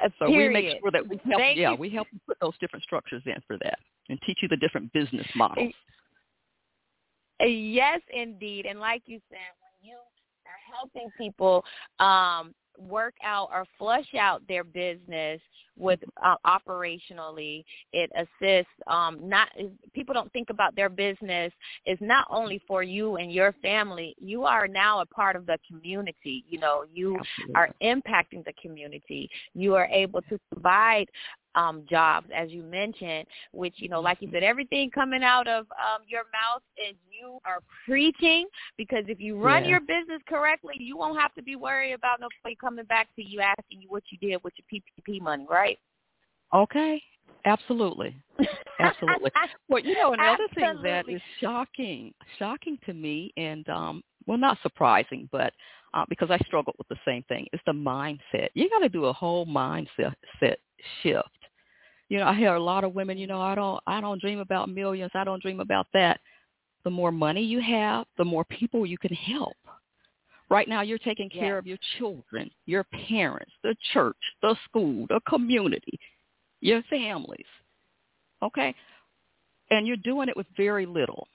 A 0.03 0.11
so 0.19 0.27
period. 0.27 0.47
we 0.47 0.53
make 0.53 0.79
sure 0.81 0.91
that 0.91 1.07
we 1.07 1.19
help. 1.25 1.39
Thank 1.39 1.57
yeah, 1.57 1.71
you. 1.71 1.77
we 1.77 1.89
help 1.89 2.07
you 2.11 2.19
put 2.27 2.37
those 2.41 2.57
different 2.59 2.83
structures 2.83 3.21
in 3.25 3.35
for 3.47 3.57
that, 3.57 3.79
and 4.09 4.19
teach 4.25 4.39
you 4.41 4.47
the 4.47 4.57
different 4.57 4.91
business 4.93 5.27
models. 5.35 5.73
Yes, 7.41 8.01
indeed. 8.13 8.65
And 8.65 8.79
like 8.79 9.03
you 9.05 9.19
said, 9.29 9.37
when 9.61 9.89
you 9.89 9.95
are 9.95 10.75
helping 10.75 11.09
people 11.17 11.63
um, 11.99 12.53
work 12.79 13.13
out 13.23 13.49
or 13.53 13.65
flush 13.77 14.13
out 14.19 14.41
their 14.47 14.63
business 14.63 15.41
with 15.77 15.99
uh, 16.23 16.35
operationally, 16.45 17.63
it 17.93 18.11
assists. 18.15 18.71
Um, 18.87 19.17
not 19.27 19.49
people 19.93 20.13
don't 20.13 20.31
think 20.33 20.49
about 20.49 20.75
their 20.75 20.89
business 20.89 21.51
is 21.85 21.97
not 22.01 22.27
only 22.29 22.61
for 22.67 22.83
you 22.83 23.15
and 23.15 23.31
your 23.31 23.53
family. 23.61 24.15
You 24.19 24.43
are 24.43 24.67
now 24.67 24.99
a 25.01 25.05
part 25.05 25.35
of 25.35 25.45
the 25.45 25.57
community. 25.67 26.43
You 26.49 26.59
know, 26.59 26.83
you 26.93 27.17
Absolutely. 27.17 27.55
are 27.55 27.69
impacting 27.81 28.45
the 28.45 28.53
community. 28.61 29.29
You 29.53 29.75
are 29.75 29.85
able 29.85 30.21
to 30.23 30.39
provide 30.51 31.07
um, 31.59 31.83
jobs, 31.89 32.27
as 32.33 32.49
you 32.51 32.63
mentioned, 32.63 33.25
which, 33.51 33.75
you 33.77 33.89
know, 33.89 33.99
like 33.99 34.21
you 34.21 34.29
said, 34.31 34.43
everything 34.43 34.89
coming 34.89 35.23
out 35.23 35.47
of 35.47 35.65
um, 35.71 36.03
your 36.07 36.23
mouth 36.31 36.61
is 36.77 36.95
you 37.09 37.39
are 37.45 37.59
preaching 37.85 38.47
because 38.77 39.03
if 39.07 39.19
you 39.19 39.37
run 39.37 39.63
Yeah. 39.63 39.71
your 39.71 39.79
business 39.81 40.21
correctly, 40.27 40.75
you 40.77 40.95
won't 40.95 41.19
have 41.19 41.33
to 41.35 41.43
be 41.43 41.55
worried 41.55 41.93
about 41.93 42.19
nobody 42.21 42.55
coming 42.55 42.85
back 42.85 43.13
to 43.15 43.23
you 43.23 43.41
asking 43.41 43.81
you 43.81 43.89
what 43.89 44.03
you 44.09 44.17
did 44.17 44.41
with 44.43 44.53
your 44.57 44.81
PPP 44.81 45.21
money, 45.21 45.45
right? 45.49 45.77
Okay, 46.53 47.01
absolutely, 47.45 48.15
absolutely. 48.79 49.31
Well, 49.67 49.83
you 49.83 49.93
know, 49.93 50.13
another 50.13 50.47
thing 50.55 50.81
that 50.81 51.07
is 51.07 51.21
shocking, 51.39 52.11
shocking 52.39 52.79
to 52.87 52.93
me, 52.93 53.31
and 53.37 53.67
um, 53.69 54.03
well, 54.25 54.37
not 54.37 54.57
surprising, 54.63 55.29
but 55.31 55.53
uh, 55.93 56.05
because 56.09 56.31
I 56.31 56.39
struggled 56.39 56.75
with 56.79 56.87
the 56.87 56.97
same 57.05 57.23
thing, 57.23 57.45
is 57.53 57.59
the 57.67 57.71
mindset. 57.71 58.49
You 58.55 58.67
got 58.69 58.79
to 58.79 58.89
do 58.89 59.05
a 59.05 59.13
whole 59.13 59.45
mindset 59.45 60.15
set 60.39 60.59
shift. 61.03 61.38
You 62.09 62.17
know, 62.17 62.25
I 62.25 62.33
hear 62.35 62.55
a 62.55 62.59
lot 62.59 62.83
of 62.83 62.95
women. 62.95 63.17
You 63.17 63.27
know, 63.27 63.39
I 63.41 63.55
don't, 63.55 63.81
I 63.87 64.01
don't 64.01 64.19
dream 64.19 64.39
about 64.39 64.69
millions. 64.69 65.11
I 65.13 65.23
don't 65.23 65.41
dream 65.41 65.59
about 65.59 65.87
that. 65.93 66.19
The 66.83 66.89
more 66.89 67.11
money 67.11 67.43
you 67.43 67.61
have, 67.61 68.05
the 68.17 68.25
more 68.25 68.43
people 68.45 68.85
you 68.85 68.97
can 68.97 69.13
help. 69.13 69.55
Right 70.49 70.67
now, 70.67 70.81
you're 70.81 70.97
taking 70.97 71.29
care 71.29 71.55
Yes. 71.55 71.59
of 71.59 71.67
your 71.67 71.77
children, 71.99 72.49
your 72.65 72.83
parents, 73.07 73.51
the 73.63 73.75
church, 73.93 74.17
the 74.41 74.55
school, 74.65 75.05
the 75.09 75.19
community, 75.27 75.99
your 76.61 76.81
families. 76.89 77.45
Okay? 78.41 78.73
And 79.69 79.85
you're 79.85 79.97
doing 79.97 80.29
it 80.29 80.35
with 80.35 80.47
very 80.57 80.87
little. 80.87 81.27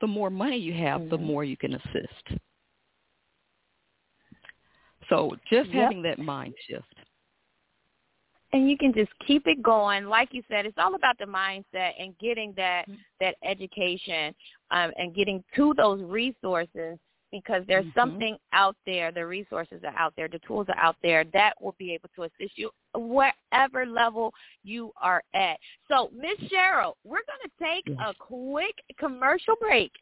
The 0.00 0.06
more 0.06 0.30
money 0.30 0.56
you 0.56 0.72
have, 0.72 1.10
the 1.10 1.18
Mhm. 1.18 1.26
more 1.26 1.44
you 1.44 1.56
can 1.56 1.74
assist. 1.74 2.38
So 5.10 5.36
just 5.50 5.68
Yep. 5.70 5.82
having 5.82 6.02
that 6.02 6.18
mind 6.18 6.54
shift. 6.66 6.94
And 8.54 8.70
you 8.70 8.78
can 8.78 8.94
just 8.94 9.10
keep 9.26 9.46
it 9.46 9.60
going 9.62 10.04
like 10.04 10.28
you 10.32 10.42
said 10.48 10.64
it's 10.64 10.78
all 10.78 10.94
about 10.94 11.18
the 11.18 11.24
mindset 11.24 11.90
and 11.98 12.16
getting 12.18 12.54
that 12.56 12.88
Mhm. 12.88 12.98
that 13.20 13.36
education 13.42 14.34
um, 14.70 14.92
and 14.96 15.14
getting 15.14 15.42
to 15.54 15.74
those 15.74 16.02
resources 16.02 16.98
because 17.32 17.66
there's 17.66 17.84
Mhm. 17.86 17.94
something 17.94 18.38
out 18.52 18.76
there 18.86 19.10
the 19.10 19.26
resources 19.26 19.82
are 19.82 19.96
out 19.96 20.14
there 20.16 20.28
the 20.28 20.38
tools 20.40 20.68
are 20.68 20.78
out 20.78 20.96
there 21.02 21.24
that 21.24 21.60
will 21.60 21.74
be 21.78 21.92
able 21.92 22.08
to 22.14 22.22
assist 22.22 22.56
you 22.56 22.70
wherever 22.94 23.86
level 23.86 24.32
you 24.62 24.92
are 25.00 25.22
at 25.34 25.58
so 25.88 26.10
miss 26.16 26.38
cheryl 26.50 26.94
we're 27.04 27.18
going 27.26 27.44
to 27.44 27.64
take 27.64 27.98
a 27.98 28.14
quick 28.18 28.74
commercial 28.98 29.54
break 29.60 29.92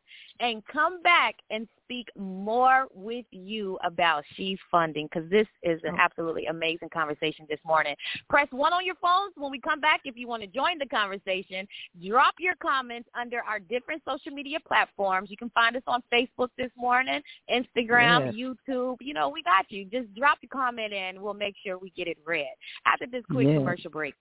and 0.40 0.64
come 0.66 1.02
back 1.02 1.36
and 1.50 1.68
speak 1.84 2.08
more 2.16 2.86
with 2.94 3.26
you 3.30 3.78
about 3.84 4.24
She's 4.34 4.58
Funding 4.70 5.06
because 5.12 5.28
this 5.30 5.46
is 5.62 5.80
an 5.84 5.94
Oh. 5.94 6.00
absolutely 6.00 6.46
amazing 6.46 6.88
conversation 6.88 7.46
this 7.50 7.58
morning. 7.64 7.94
Press 8.30 8.48
one 8.50 8.72
on 8.72 8.84
your 8.84 8.94
phones 8.96 9.34
when 9.36 9.50
we 9.50 9.60
come 9.60 9.80
back 9.80 10.00
if 10.04 10.16
you 10.16 10.26
want 10.26 10.42
to 10.42 10.48
join 10.48 10.78
the 10.78 10.86
conversation. 10.86 11.68
Drop 12.06 12.34
your 12.40 12.54
comments 12.56 13.08
under 13.14 13.40
our 13.42 13.58
different 13.60 14.02
social 14.08 14.32
media 14.32 14.58
platforms. 14.66 15.30
You 15.30 15.36
can 15.36 15.50
find 15.50 15.76
us 15.76 15.82
on 15.86 16.02
Facebook 16.12 16.48
this 16.56 16.70
morning, 16.76 17.20
Instagram, 17.50 18.34
Yes. 18.34 18.34
YouTube. 18.68 18.96
You 19.00 19.12
know, 19.14 19.28
we 19.28 19.42
got 19.42 19.70
you. 19.70 19.84
Just 19.84 20.14
drop 20.14 20.38
your 20.40 20.50
comment 20.50 20.92
in. 20.92 21.20
We'll 21.20 21.34
make 21.34 21.56
sure 21.64 21.78
we 21.78 21.90
get 21.90 22.08
it 22.08 22.18
read 22.24 22.52
after 22.86 23.06
this 23.06 23.24
quick 23.30 23.46
Yes. 23.48 23.58
commercial 23.58 23.90
break. 23.90 24.14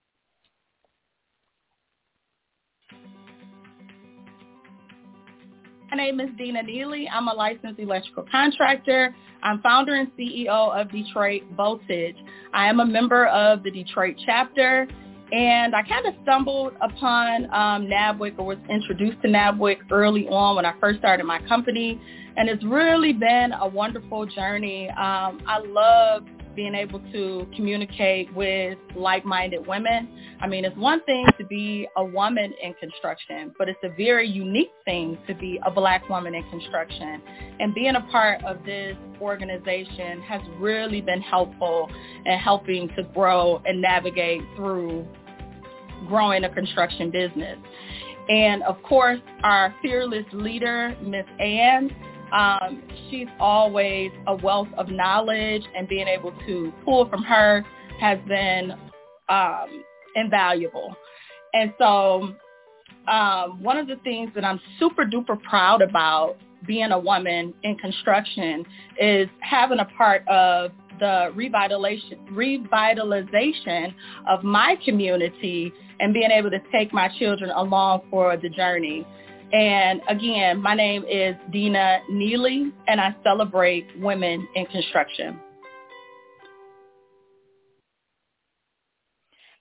My 5.90 5.98
name 5.98 6.22
is 6.22 6.30
Dina 6.38 6.64
Neely. 6.64 7.10
I'm 7.10 7.28
a 7.28 7.34
licensed 7.34 7.80
electrical 7.80 8.26
contractor. 8.32 9.14
I'm 9.44 9.62
founder 9.62 9.96
and 9.96 10.10
CEO 10.18 10.48
of 10.80 10.90
Detroit 10.90 11.44
Voltage. 11.58 12.16
I 12.54 12.70
am 12.70 12.80
a 12.80 12.86
member 12.86 13.26
of 13.28 13.64
the 13.64 13.72
Detroit 13.72 14.16
chapter, 14.26 14.88
and 15.34 15.76
I 15.76 15.82
kind 15.84 16.06
of 16.06 16.14
stumbled 16.24 16.74
upon 16.82 17.46
um, 17.46 17.88
NABWIC 17.88 18.36
or 18.40 18.46
was 18.46 18.58
introduced 18.70 19.22
to 19.24 19.28
NABWIC 19.28 19.92
early 19.92 20.28
on 20.30 20.56
when 20.56 20.66
I 20.66 20.74
first 20.80 21.00
started 21.00 21.26
my 21.26 21.40
company, 21.48 22.00
and 22.38 22.48
it's 22.48 22.64
really 22.64 23.12
been 23.12 23.52
a 23.60 23.68
wonderful 23.68 24.26
journey. 24.28 24.88
Um, 24.92 25.42
I 25.46 25.60
love 25.66 26.24
being 26.56 26.76
able 26.76 27.00
to 27.12 27.48
communicate 27.56 28.34
with 28.34 28.78
like-minded 28.96 29.66
women. 29.66 30.10
I 30.42 30.48
mean, 30.48 30.66
it's 30.66 30.76
one 30.78 31.04
thing 31.06 31.26
to 31.38 31.46
be 31.46 31.88
a 31.98 32.04
woman 32.04 32.54
in 32.62 32.74
construction, 32.76 33.54
but 33.58 33.70
it's 33.70 33.80
a 33.84 33.90
very 33.96 34.28
unique 34.28 34.72
thing 34.86 35.18
to 35.28 35.36
be 35.36 35.60
a 35.66 35.72
black 35.72 36.08
woman 36.10 36.36
in 36.36 36.50
construction. 36.50 37.22
And 37.60 37.74
being 37.74 37.96
a 37.96 38.02
part 38.12 38.44
of 38.44 38.64
this 38.66 38.98
organization 39.20 40.22
has 40.22 40.42
really 40.58 41.02
been 41.02 41.22
helpful 41.22 41.90
in 42.26 42.38
helping 42.38 42.90
to 42.96 43.04
grow 43.14 43.62
and 43.66 43.82
navigate 43.82 44.42
through 44.56 45.08
growing 46.08 46.44
a 46.44 46.50
construction 46.50 47.12
business. 47.12 47.58
And 48.30 48.64
of 48.64 48.82
course, 48.84 49.20
our 49.44 49.74
fearless 49.82 50.26
leader, 50.32 50.96
Miss 51.04 51.26
Ann, 51.40 51.90
um, 52.32 52.84
she's 53.10 53.28
always 53.40 54.12
a 54.28 54.36
wealth 54.36 54.70
of 54.78 54.90
knowledge 54.90 55.64
and 55.76 55.88
being 55.88 56.08
able 56.08 56.32
to 56.48 56.74
pull 56.86 57.10
from 57.10 57.24
her 57.24 57.66
has 58.00 58.20
been 58.28 58.74
um, 59.30 59.84
invaluable. 60.16 60.96
And 61.54 61.74
so 61.78 62.34
um, 63.08 63.62
one 63.62 63.78
of 63.78 63.88
the 63.88 63.98
things 64.04 64.32
that 64.36 64.46
I'm 64.46 64.60
super 64.80 65.06
duper 65.06 65.42
proud 65.44 65.82
about 65.82 66.38
being 66.66 66.92
a 66.92 67.00
woman 67.00 67.54
in 67.64 67.76
construction 67.78 68.66
is 69.00 69.28
having 69.40 69.80
a 69.80 69.86
part 69.98 70.28
of 70.28 70.72
the 71.00 71.34
revitalization 71.36 72.30
revitalization 72.32 73.94
of 74.30 74.44
my 74.44 74.78
community 74.86 75.74
and 76.00 76.14
being 76.14 76.30
able 76.30 76.52
to 76.52 76.60
take 76.72 76.94
my 76.94 77.10
children 77.18 77.50
along 77.50 78.02
for 78.10 78.38
the 78.38 78.50
journey. 78.50 79.06
And 79.54 80.02
again, 80.08 80.62
my 80.62 80.76
name 80.76 81.04
is 81.10 81.36
Dina 81.52 82.00
Neely, 82.10 82.72
and 82.88 83.02
I 83.02 83.16
celebrate 83.24 83.86
women 84.00 84.48
in 84.56 84.66
construction. 84.68 85.40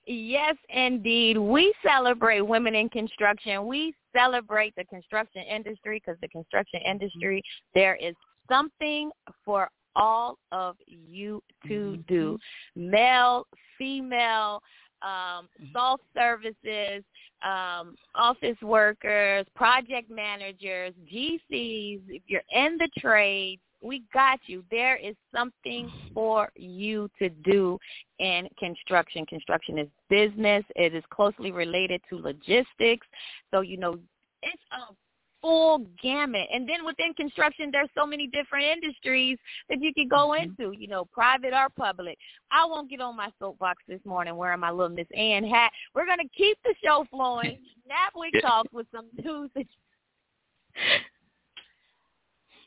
Yes, 0.07 0.55
indeed. 0.69 1.37
We 1.37 1.73
celebrate 1.85 2.41
women 2.41 2.73
in 2.75 2.89
construction. 2.89 3.67
We 3.67 3.93
celebrate 4.15 4.73
the 4.75 4.85
construction 4.85 5.43
industry 5.43 6.01
because 6.03 6.19
the 6.21 6.27
construction 6.29 6.81
industry, 6.85 7.41
there 7.75 7.95
is 7.95 8.15
something 8.49 9.11
for 9.45 9.69
all 9.95 10.37
of 10.51 10.75
you 10.87 11.43
to 11.67 11.97
do. 12.07 12.39
Mm-hmm. 12.77 12.91
Male, 12.91 13.45
female, 13.77 14.61
um, 15.01 15.47
soft 15.73 16.03
services, 16.13 17.03
um, 17.43 17.95
office 18.15 18.57
workers, 18.61 19.45
project 19.55 20.09
managers, 20.09 20.93
GCs, 21.11 22.01
if 22.07 22.21
you're 22.27 22.41
in 22.53 22.77
the 22.77 22.89
trades, 22.99 23.61
we 23.81 24.03
got 24.13 24.39
you. 24.45 24.63
There 24.69 24.95
is 24.95 25.15
something 25.33 25.91
for 26.13 26.51
you 26.55 27.09
to 27.19 27.29
do 27.29 27.79
in 28.19 28.47
construction. 28.59 29.25
Construction 29.25 29.79
is 29.79 29.87
business. 30.09 30.63
It 30.75 30.93
is 30.93 31.03
closely 31.09 31.51
related 31.51 32.01
to 32.09 32.17
logistics. 32.17 33.07
So, 33.49 33.61
you 33.61 33.77
know, 33.77 33.97
it's 34.43 34.61
a 34.71 34.93
full 35.41 35.85
gamut. 36.01 36.47
And 36.53 36.67
then 36.67 36.85
within 36.85 37.13
construction, 37.13 37.69
there's 37.71 37.89
so 37.97 38.05
many 38.05 38.27
different 38.27 38.65
industries 38.65 39.37
that 39.69 39.81
you 39.81 39.93
could 39.93 40.09
go 40.09 40.29
mm-hmm. 40.29 40.43
into, 40.43 40.77
you 40.77 40.87
know, 40.87 41.05
private 41.05 41.53
or 41.53 41.67
public. 41.69 42.17
I 42.51 42.65
won't 42.65 42.89
get 42.89 43.01
on 43.01 43.17
my 43.17 43.29
soapbox 43.39 43.83
this 43.87 43.99
morning 44.05 44.35
wearing 44.35 44.59
my 44.59 44.71
little 44.71 44.95
Miss 44.95 45.07
Ann 45.15 45.43
hat. 45.43 45.71
We're 45.95 46.05
going 46.05 46.19
to 46.19 46.29
keep 46.37 46.57
the 46.63 46.75
show 46.83 47.05
flowing. 47.09 47.59
NABWIC 47.91 48.41
talks 48.41 48.71
with 48.71 48.87
some 48.93 49.07
news 49.23 49.49
that 49.55 49.65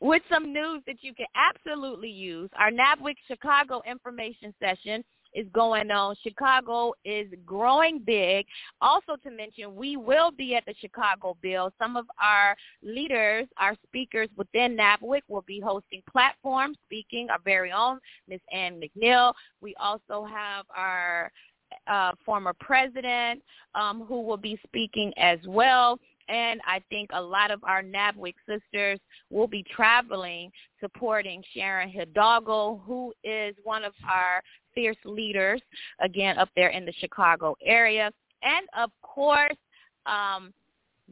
with 0.00 0.22
some 0.30 0.52
news 0.52 0.82
that 0.86 0.96
you 1.00 1.14
can 1.14 1.26
absolutely 1.34 2.10
use. 2.10 2.50
Our 2.58 2.70
NABWIC 2.70 3.14
Chicago 3.26 3.80
information 3.88 4.52
session 4.60 5.02
is 5.34 5.46
going 5.52 5.90
on. 5.90 6.16
Chicago 6.22 6.94
is 7.04 7.26
growing 7.44 8.00
big. 8.00 8.46
Also 8.80 9.16
to 9.22 9.30
mention, 9.30 9.74
we 9.74 9.96
will 9.96 10.30
be 10.30 10.54
at 10.54 10.64
the 10.66 10.74
Chicago 10.80 11.36
Build. 11.42 11.72
Some 11.78 11.96
of 11.96 12.06
our 12.22 12.56
leaders, 12.82 13.46
our 13.58 13.74
speakers 13.86 14.28
within 14.36 14.76
NABWIC 14.76 15.22
will 15.28 15.44
be 15.46 15.60
hosting 15.60 16.02
platforms, 16.10 16.76
speaking, 16.86 17.28
our 17.30 17.40
very 17.44 17.72
own 17.72 17.98
Ms. 18.28 18.40
Ann 18.52 18.80
McNeil. 18.80 19.32
We 19.60 19.74
also 19.76 20.24
have 20.24 20.66
our 20.74 21.30
uh, 21.86 22.12
former 22.24 22.54
president 22.60 23.42
um, 23.74 24.04
who 24.06 24.22
will 24.22 24.36
be 24.36 24.58
speaking 24.66 25.12
as 25.16 25.38
well. 25.46 25.98
And 26.28 26.60
I 26.66 26.80
think 26.88 27.10
a 27.12 27.20
lot 27.20 27.50
of 27.50 27.62
our 27.64 27.82
NABWIC 27.82 28.34
sisters 28.48 28.98
will 29.30 29.46
be 29.46 29.64
traveling 29.74 30.50
supporting 30.80 31.42
Sharon 31.54 31.90
Hidalgo, 31.90 32.82
who 32.86 33.12
is 33.22 33.54
one 33.62 33.84
of 33.84 33.92
our 34.08 34.42
fierce 34.74 34.96
leaders, 35.04 35.60
again, 36.00 36.38
up 36.38 36.48
there 36.56 36.70
in 36.70 36.84
the 36.84 36.92
Chicago 36.98 37.56
area. 37.64 38.10
And, 38.42 38.66
of 38.76 38.90
course, 39.02 39.56
um, 40.06 40.52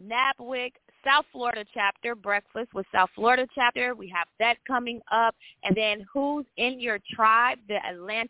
NABWIC 0.01 0.73
South 1.05 1.25
Florida 1.33 1.65
chapter, 1.75 2.15
Breakfast 2.15 2.73
with 2.75 2.87
South 2.93 3.11
Florida 3.15 3.47
chapter. 3.55 3.95
We 3.95 4.09
have 4.09 4.29
that 4.39 4.57
coming 4.67 5.01
up. 5.11 5.35
And 5.65 5.77
then 5.77 6.07
Who's 6.13 6.47
in 6.57 6.81
Your 6.81 6.99
Tribe, 7.13 7.59
the 7.69 7.85
Atlanta 7.85 8.29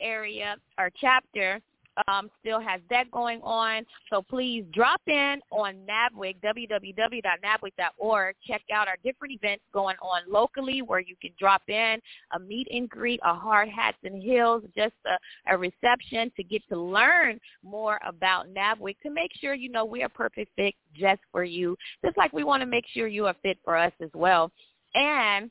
area 0.00 0.56
or 0.78 0.90
chapter 1.00 1.60
um, 2.08 2.30
still 2.40 2.60
has 2.60 2.80
that 2.90 3.10
going 3.10 3.40
on. 3.42 3.84
So 4.10 4.22
please 4.22 4.64
drop 4.72 5.00
in 5.06 5.40
on 5.50 5.76
NABWIC, 5.88 6.36
www.nabwic.org. 6.42 8.36
Check 8.46 8.62
out 8.72 8.88
our 8.88 8.96
different 9.04 9.34
events 9.34 9.64
going 9.72 9.96
on 10.02 10.22
locally 10.28 10.82
where 10.82 11.00
you 11.00 11.16
can 11.20 11.30
drop 11.38 11.62
in 11.68 11.98
a 12.32 12.38
meet 12.38 12.68
and 12.70 12.88
greet, 12.88 13.20
a 13.24 13.34
hard 13.34 13.68
hats 13.68 13.98
and 14.04 14.22
heels, 14.22 14.62
just 14.76 14.94
a, 15.06 15.54
a 15.54 15.58
reception 15.58 16.32
to 16.36 16.42
get 16.42 16.62
to 16.68 16.78
learn 16.78 17.38
more 17.62 17.98
about 18.06 18.46
NABWIC 18.52 18.98
to 19.02 19.10
make 19.10 19.30
sure 19.40 19.54
you 19.54 19.70
know 19.70 19.84
we 19.84 20.02
are 20.02 20.08
perfect 20.08 20.50
fit 20.56 20.74
just 20.94 21.20
for 21.30 21.44
you, 21.44 21.76
just 22.04 22.16
like 22.16 22.32
we 22.32 22.44
want 22.44 22.60
to 22.60 22.66
make 22.66 22.84
sure 22.92 23.06
you 23.06 23.26
are 23.26 23.36
fit 23.42 23.58
for 23.64 23.76
us 23.76 23.92
as 24.00 24.10
well. 24.14 24.50
And 24.94 25.50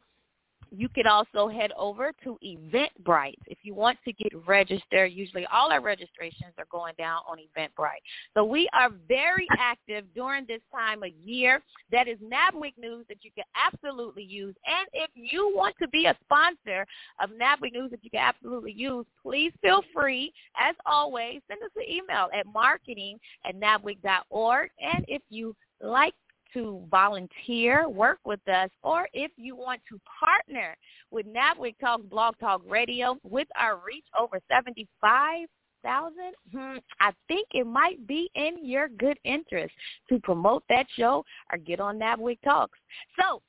you 0.71 0.87
can 0.89 1.05
also 1.05 1.49
head 1.49 1.71
over 1.77 2.13
to 2.23 2.37
Eventbrite 2.43 3.37
if 3.47 3.59
you 3.63 3.75
want 3.75 3.97
to 4.05 4.13
get 4.13 4.31
registered. 4.47 5.11
Usually 5.11 5.45
all 5.47 5.71
our 5.71 5.81
registrations 5.81 6.53
are 6.57 6.67
going 6.71 6.93
down 6.97 7.21
on 7.27 7.37
Eventbrite. 7.37 8.01
So 8.33 8.43
we 8.45 8.69
are 8.73 8.89
very 9.07 9.47
active 9.57 10.05
during 10.15 10.45
this 10.47 10.61
time 10.73 11.03
of 11.03 11.09
year. 11.25 11.61
That 11.91 12.07
is 12.07 12.17
NABWIC 12.19 12.77
news 12.77 13.05
that 13.09 13.17
you 13.21 13.31
can 13.35 13.43
absolutely 13.55 14.23
use. 14.23 14.55
And 14.65 14.87
if 14.93 15.09
you 15.13 15.51
want 15.53 15.75
to 15.81 15.87
be 15.89 16.05
a 16.05 16.17
sponsor 16.23 16.85
of 17.21 17.31
NABWIC 17.31 17.73
news 17.73 17.91
that 17.91 18.03
you 18.03 18.09
can 18.09 18.21
absolutely 18.21 18.71
use, 18.71 19.05
please 19.21 19.51
feel 19.61 19.83
free, 19.93 20.31
as 20.59 20.75
always, 20.85 21.41
send 21.49 21.61
us 21.63 21.71
an 21.75 21.83
email 21.89 22.29
at 22.33 22.45
marketing 22.45 23.19
at 23.45 23.59
nabwic.org. 23.59 24.69
And 24.79 25.05
if 25.07 25.21
you 25.29 25.55
like 25.81 26.13
to 26.53 26.83
volunteer, 26.89 27.87
work 27.87 28.19
with 28.25 28.45
us, 28.47 28.69
or 28.83 29.07
if 29.13 29.31
you 29.37 29.55
want 29.55 29.81
to 29.89 29.99
partner 30.19 30.75
with 31.11 31.25
NABWIC 31.25 31.75
Talk 31.79 32.01
Blog 32.09 32.35
Talk 32.39 32.61
Radio 32.67 33.17
with 33.23 33.47
our 33.59 33.79
reach 33.85 34.05
over 34.19 34.39
75 34.51 35.47
thousand, 35.83 36.33
hmm, 36.51 36.77
I 36.99 37.11
think 37.27 37.47
it 37.53 37.65
might 37.65 38.05
be 38.05 38.29
in 38.35 38.63
your 38.63 38.87
good 38.87 39.17
interest 39.23 39.73
to 40.09 40.19
promote 40.19 40.63
that 40.69 40.85
show 40.95 41.25
or 41.51 41.57
get 41.57 41.79
on 41.79 41.97
NABWIC 41.97 42.37
Talks. 42.43 42.77
So, 43.19 43.41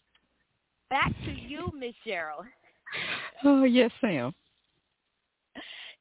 back 0.88 1.12
to 1.24 1.30
you, 1.30 1.70
Miss 1.78 1.94
Cheryl. 2.06 2.44
Oh 3.44 3.64
yes, 3.64 3.90
Sam 4.02 4.34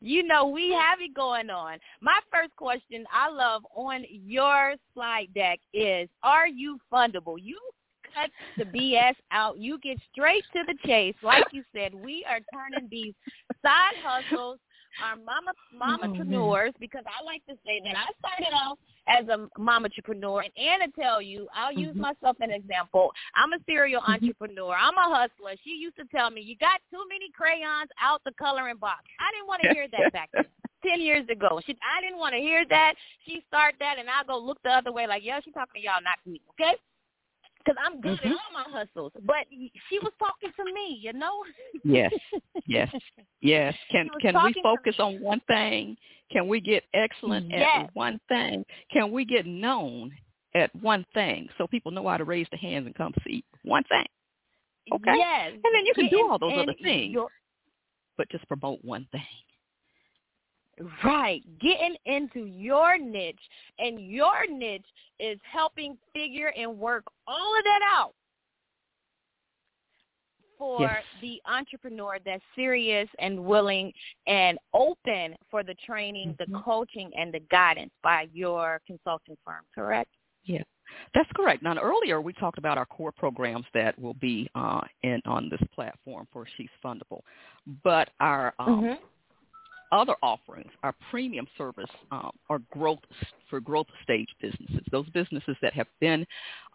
you 0.01 0.23
know 0.23 0.47
we 0.47 0.71
have 0.71 0.99
it 0.99 1.13
going 1.13 1.49
on. 1.49 1.77
My 2.01 2.19
first 2.31 2.55
question 2.55 3.05
I 3.11 3.29
love 3.29 3.63
on 3.75 4.03
your 4.09 4.75
slide 4.93 5.27
deck 5.33 5.59
is, 5.73 6.09
are 6.23 6.47
you 6.47 6.79
fundable? 6.91 7.37
You 7.39 7.59
cut 8.13 8.29
the 8.57 8.65
BS 8.65 9.15
out. 9.31 9.57
You 9.57 9.79
get 9.79 9.97
straight 10.11 10.43
to 10.53 10.63
the 10.67 10.75
chase. 10.85 11.15
Like 11.23 11.45
you 11.51 11.63
said, 11.73 11.93
we 11.93 12.25
are 12.29 12.39
turning 12.53 12.89
these 12.89 13.13
side 13.61 13.95
hustles 14.03 14.59
our 14.99 15.15
mama 15.15 15.53
mamapreneurs 15.71 16.73
because 16.79 17.03
I 17.07 17.23
like 17.23 17.45
to 17.47 17.55
say 17.65 17.81
that 17.85 17.95
I 17.95 18.07
started 18.19 18.53
off 18.53 18.77
as 19.07 19.27
a 19.27 19.47
mama 19.59 19.85
entrepreneur. 19.85 20.41
And 20.41 20.51
Anna 20.57 20.91
tell 20.99 21.21
you, 21.21 21.47
I'll 21.55 21.73
use 21.73 21.91
mm-hmm. 21.91 22.01
myself 22.01 22.37
an 22.39 22.51
example. 22.51 23.11
I'm 23.35 23.53
a 23.53 23.57
serial 23.65 24.01
mm-hmm. 24.01 24.13
entrepreneur. 24.13 24.73
I'm 24.75 24.97
a 24.97 25.15
hustler. 25.15 25.55
She 25.63 25.71
used 25.71 25.97
to 25.97 26.05
tell 26.13 26.29
me, 26.29 26.41
you 26.41 26.55
got 26.57 26.81
too 26.91 27.03
many 27.09 27.31
crayons 27.31 27.89
out 28.01 28.21
the 28.25 28.31
coloring 28.37 28.77
box. 28.77 29.03
I 29.19 29.31
didn't 29.33 29.47
want 29.47 29.61
to 29.63 29.73
hear 29.73 29.87
that 29.91 30.13
back 30.13 30.29
then. 30.33 30.45
Ten 30.81 30.99
years 30.99 31.27
ago, 31.29 31.61
she 31.63 31.77
I 31.77 32.01
didn't 32.01 32.17
want 32.17 32.33
to 32.33 32.41
hear 32.41 32.65
that. 32.69 32.95
She 33.27 33.43
start 33.47 33.75
that, 33.77 33.99
and 33.99 34.09
I 34.09 34.25
go 34.25 34.39
look 34.39 34.57
the 34.63 34.71
other 34.71 34.91
way, 34.91 35.05
like, 35.05 35.23
"Yo, 35.23 35.37
she 35.45 35.51
talking 35.51 35.79
to 35.79 35.85
y'all, 35.85 36.01
not 36.01 36.17
me. 36.25 36.41
Okay, 36.57 36.73
because 37.63 37.81
I'm 37.83 38.01
good 38.01 38.19
mm-hmm. 38.19 38.31
at 38.31 38.33
all 38.33 38.63
my 38.71 38.79
hustles. 38.79 39.11
But 39.25 39.47
she 39.89 39.99
was 39.99 40.11
talking 40.19 40.51
to 40.55 40.73
me, 40.73 40.99
you 41.01 41.13
know. 41.13 41.43
yes, 41.83 42.11
yes, 42.65 42.93
yes. 43.41 43.75
Can 43.91 44.09
can 44.21 44.35
we 44.43 44.53
focus 44.63 44.95
on 44.99 45.21
one 45.21 45.41
thing? 45.47 45.97
Can 46.31 46.47
we 46.47 46.61
get 46.61 46.83
excellent 46.93 47.49
yes. 47.49 47.67
at 47.75 47.95
one 47.95 48.19
thing? 48.27 48.63
Can 48.91 49.11
we 49.11 49.25
get 49.25 49.45
known 49.45 50.11
at 50.55 50.73
one 50.81 51.05
thing 51.13 51.47
so 51.57 51.67
people 51.67 51.91
know 51.91 52.07
how 52.07 52.17
to 52.17 52.23
raise 52.23 52.47
their 52.51 52.59
hands 52.59 52.85
and 52.85 52.95
come 52.95 53.13
see 53.25 53.43
one 53.63 53.83
thing? 53.83 54.05
Okay. 54.93 55.15
Yes. 55.17 55.51
And 55.53 55.75
then 55.75 55.85
you 55.85 55.93
can 55.93 56.09
do 56.09 56.27
all 56.29 56.39
those 56.39 56.53
other 56.57 56.75
things, 56.81 57.17
but 58.17 58.29
just 58.29 58.47
promote 58.47 58.79
one 58.83 59.07
thing. 59.11 59.21
Right. 61.03 61.43
Getting 61.59 61.95
into 62.05 62.45
your 62.45 62.97
niche. 62.97 63.35
And 63.79 63.99
your 63.99 64.47
niche 64.49 64.85
is 65.19 65.39
helping 65.51 65.97
figure 66.13 66.51
and 66.57 66.77
work 66.77 67.03
all 67.27 67.57
of 67.57 67.63
that 67.63 67.81
out 67.83 68.13
for 70.57 70.81
yes. 70.81 71.03
the 71.21 71.41
entrepreneur 71.51 72.17
that's 72.23 72.43
serious 72.55 73.09
and 73.17 73.43
willing 73.43 73.91
and 74.27 74.59
open 74.75 75.35
for 75.49 75.63
the 75.63 75.73
training, 75.85 76.35
mm-hmm. 76.39 76.53
the 76.53 76.59
coaching, 76.59 77.09
and 77.17 77.33
the 77.33 77.39
guidance 77.49 77.91
by 78.03 78.27
your 78.31 78.79
consulting 78.85 79.35
firm, 79.43 79.63
correct? 79.73 80.11
Yeah, 80.43 80.61
that's 81.15 81.29
correct. 81.35 81.63
Now, 81.63 81.75
earlier 81.79 82.21
we 82.21 82.33
talked 82.33 82.59
about 82.59 82.77
our 82.77 82.85
core 82.85 83.11
programs 83.11 83.65
that 83.73 83.97
will 83.97 84.13
be 84.13 84.51
uh, 84.53 84.81
in 85.01 85.19
on 85.25 85.49
this 85.49 85.61
platform 85.73 86.27
for 86.31 86.45
She's 86.57 86.69
Fundable, 86.85 87.21
but 87.83 88.09
our 88.19 88.53
um, 88.59 88.83
mm-hmm 88.83 89.03
other 89.91 90.15
offerings, 90.23 90.71
our 90.83 90.93
premium 91.09 91.47
service, 91.57 91.89
um, 92.11 92.31
are 92.49 92.59
growth 92.71 92.99
for 93.49 93.59
growth 93.59 93.87
stage 94.03 94.27
businesses. 94.41 94.81
Those 94.91 95.09
businesses 95.09 95.55
that 95.61 95.73
have 95.73 95.87
been 95.99 96.25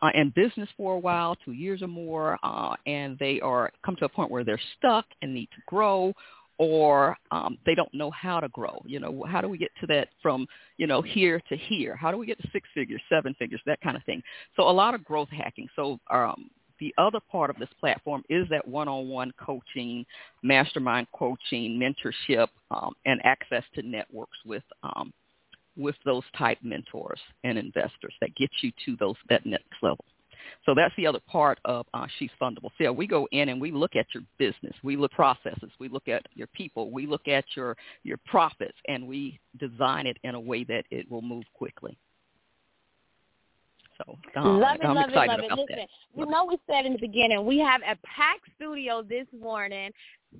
uh, 0.02 0.11
in 0.14 0.33
business 0.35 0.68
for 0.76 0.94
a 0.94 0.98
while, 0.98 1.37
two 1.44 1.52
years 1.52 1.83
or 1.83 1.88
more, 1.88 2.38
uh, 2.42 2.74
and 2.87 3.18
they 3.18 3.40
are 3.40 3.70
come 3.85 3.96
to 3.96 4.05
a 4.05 4.09
point 4.09 4.31
where 4.31 4.44
they're 4.44 4.61
stuck 4.79 5.07
and 5.22 5.35
need 5.35 5.48
to 5.57 5.62
grow, 5.66 6.12
or 6.59 7.16
um, 7.31 7.59
they 7.66 7.74
don't 7.74 7.92
know 7.92 8.11
how 8.11 8.40
to 8.40 8.48
grow. 8.48 8.83
You 8.87 9.00
know, 9.00 9.24
how 9.29 9.40
do 9.40 9.48
we 9.48 9.59
get 9.59 9.70
to 9.81 9.87
that 9.88 10.09
from 10.22 10.46
you 10.76 10.87
know 10.87 11.02
here 11.02 11.40
to 11.48 11.57
here? 11.57 11.96
How 11.96 12.11
do 12.11 12.18
we 12.18 12.26
get 12.26 12.40
to 12.40 12.48
six 12.52 12.68
figures, 12.74 13.00
seven 13.09 13.35
figures, 13.38 13.61
that 13.66 13.81
kind 13.81 13.96
of 13.96 14.05
thing? 14.05 14.22
So 14.57 14.68
a 14.68 14.70
lot 14.70 14.94
of 14.94 15.05
growth 15.05 15.29
hacking. 15.31 15.68
So 15.76 15.98
um, 16.11 16.50
the 16.79 16.95
other 16.99 17.21
part 17.31 17.51
of 17.51 17.57
this 17.59 17.69
platform 17.81 18.23
is 18.29 18.47
that 18.51 18.67
one-on-one 18.67 19.33
coaching, 19.39 20.05
mastermind 20.43 21.07
coaching, 21.12 21.79
mentorship, 21.79 22.49
um, 22.71 22.95
and 23.05 23.21
access 23.25 23.65
to 23.75 23.83
networks 23.83 24.39
with 24.45 24.62
um, 24.83 25.12
with 25.77 25.97
those 26.07 26.23
type 26.39 26.59
mentors 26.62 27.21
and 27.45 27.59
investors 27.59 28.15
that 28.21 28.35
get 28.35 28.51
you 28.62 28.73
to 28.85 28.97
those 28.99 29.15
that 29.29 29.45
next 29.45 29.75
level. 29.83 30.05
So 30.65 30.75
that's 30.75 30.95
the 30.97 31.07
other 31.07 31.21
part 31.27 31.59
of 31.65 31.87
uh, 31.93 32.07
She's 32.19 32.31
Fundable. 32.41 32.71
So 32.81 32.93
we 32.93 33.07
go 33.07 33.29
in 33.33 33.49
and 33.49 33.61
we 33.61 33.71
look 33.71 33.97
at 33.97 34.07
your 34.15 34.23
business, 34.39 34.75
we 34.83 34.97
look 34.97 35.12
at 35.12 35.17
processes, 35.17 35.71
we 35.79 35.89
look 35.89 36.09
at 36.09 36.27
your 36.35 36.47
people, 36.49 36.91
we 36.91 37.07
look 37.07 37.29
at 37.29 37.45
your 37.55 37.77
your 38.03 38.19
profits, 38.27 38.77
and 38.89 39.07
we 39.07 39.39
design 39.59 40.07
it 40.07 40.19
in 40.25 40.35
a 40.35 40.41
way 40.41 40.65
that 40.65 40.85
it 40.91 41.11
will 41.11 41.23
move 41.23 41.45
quickly. 41.55 41.97
So 43.98 44.18
um, 44.37 44.61
love 44.61 44.76
it, 44.76 44.87
I'm 44.87 44.94
love 44.94 45.09
excited 45.09 45.44
it, 45.44 45.48
love 45.48 45.52
about 45.52 45.59
it. 45.59 45.61
Listen, 45.61 45.76
that. 45.76 46.20
you 46.20 46.26
know 46.26 46.44
we 46.44 46.59
said 46.68 46.87
in 46.87 46.92
the 46.92 46.98
beginning 46.98 47.44
we 47.46 47.59
have 47.59 47.80
a 47.82 47.96
packed 48.06 48.48
studio 48.56 49.02
this 49.02 49.26
morning. 49.38 49.90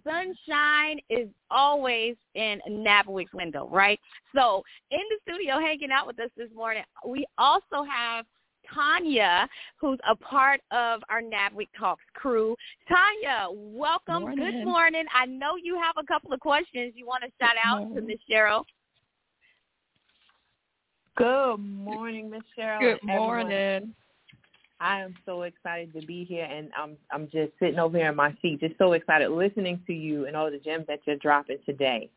Sunshine 0.04 0.98
is 1.08 1.28
always 1.50 2.16
in 2.34 2.60
NABWIC's 2.68 3.32
window, 3.32 3.68
right? 3.70 3.98
So 4.34 4.62
in 4.90 5.00
the 5.10 5.18
studio 5.22 5.58
hanging 5.58 5.90
out 5.90 6.06
with 6.06 6.18
us 6.20 6.28
this 6.36 6.50
morning, 6.54 6.82
we 7.06 7.24
also 7.38 7.82
have 7.88 8.26
Tanya, 8.72 9.48
who's 9.80 9.98
a 10.08 10.14
part 10.16 10.60
of 10.70 11.00
our 11.08 11.22
NABWIC 11.22 11.68
Talks 11.78 12.02
crew. 12.14 12.56
Tanya, 12.88 13.48
welcome. 13.52 14.22
Morning. 14.22 14.38
Good 14.38 14.64
morning. 14.64 15.04
I 15.14 15.26
know 15.26 15.56
you 15.62 15.80
have 15.80 15.94
a 15.98 16.06
couple 16.06 16.32
of 16.32 16.40
questions 16.40 16.92
you 16.96 17.06
want 17.06 17.22
to 17.22 17.30
shout 17.40 17.56
out 17.62 17.94
to 17.94 18.00
Miss 18.00 18.18
Cheryl. 18.30 18.64
Good 21.16 21.57
morning, 21.59 22.31
Miss 22.31 22.42
Cheryl. 22.59 22.81
Good 22.81 23.00
and 23.02 23.11
everyone. 23.11 23.40
morning. 23.48 23.94
I 24.81 25.00
am 25.00 25.14
so 25.24 25.42
excited 25.42 25.94
to 25.94 26.07
be 26.07 26.24
here, 26.24 26.44
and 26.44 26.70
I'm 26.76 26.96
I'm 27.11 27.24
just 27.31 27.52
sitting 27.59 27.79
over 27.79 27.96
here 27.96 28.11
in 28.11 28.16
my 28.16 28.37
seat, 28.42 28.61
just 28.61 28.76
so 28.76 28.92
excited 28.92 29.31
listening 29.31 29.81
to 29.87 29.94
you 29.94 30.26
and 30.26 30.37
all 30.37 30.50
the 30.50 30.59
gems 30.59 30.87
that 30.88 31.00
you're 31.07 31.16
dropping 31.16 31.59
today. 31.64 32.11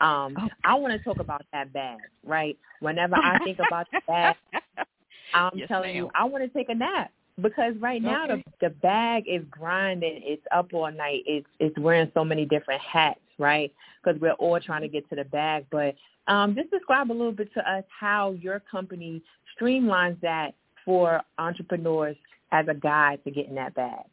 Um, 0.00 0.34
Oh. 0.38 0.48
I 0.64 0.74
want 0.74 0.92
to 0.92 0.98
talk 0.98 1.20
about 1.20 1.44
that 1.52 1.72
bag, 1.72 1.98
right? 2.24 2.56
Whenever 2.80 3.14
I 3.16 3.38
think 3.44 3.58
about 3.60 3.86
the 3.92 4.00
bag, 4.08 4.34
I'm 5.34 5.52
Yes, 5.54 5.68
telling 5.68 5.94
you. 5.94 6.10
I 6.14 6.24
want 6.24 6.42
to 6.42 6.48
take 6.48 6.68
a 6.70 6.74
nap 6.74 7.12
because 7.40 7.74
right 7.80 8.02
now 8.02 8.26
Okay. 8.26 8.42
the 8.60 8.68
the 8.68 8.74
bag 8.76 9.24
is 9.28 9.44
grinding. 9.50 10.22
It's 10.24 10.44
up 10.50 10.72
all 10.72 10.90
night. 10.90 11.22
It's 11.26 11.46
it's 11.60 11.78
wearing 11.78 12.10
so 12.14 12.24
many 12.24 12.44
different 12.46 12.80
hats, 12.80 13.20
right? 13.40 13.72
Because 14.02 14.20
we're 14.20 14.32
all 14.32 14.60
trying 14.60 14.82
to 14.82 14.88
get 14.88 15.08
to 15.10 15.16
the 15.16 15.24
bag. 15.24 15.66
But 15.70 15.94
um, 16.28 16.54
just 16.54 16.70
describe 16.70 17.10
a 17.10 17.12
little 17.12 17.32
bit 17.32 17.52
to 17.54 17.70
us 17.70 17.84
how 17.98 18.32
your 18.32 18.60
company 18.70 19.22
streamlines 19.60 20.20
that 20.20 20.52
for 20.84 21.20
entrepreneurs 21.38 22.16
as 22.52 22.66
a 22.68 22.74
guide 22.74 23.22
to 23.24 23.30
getting 23.30 23.54
that 23.56 23.74
bag. 23.74 24.04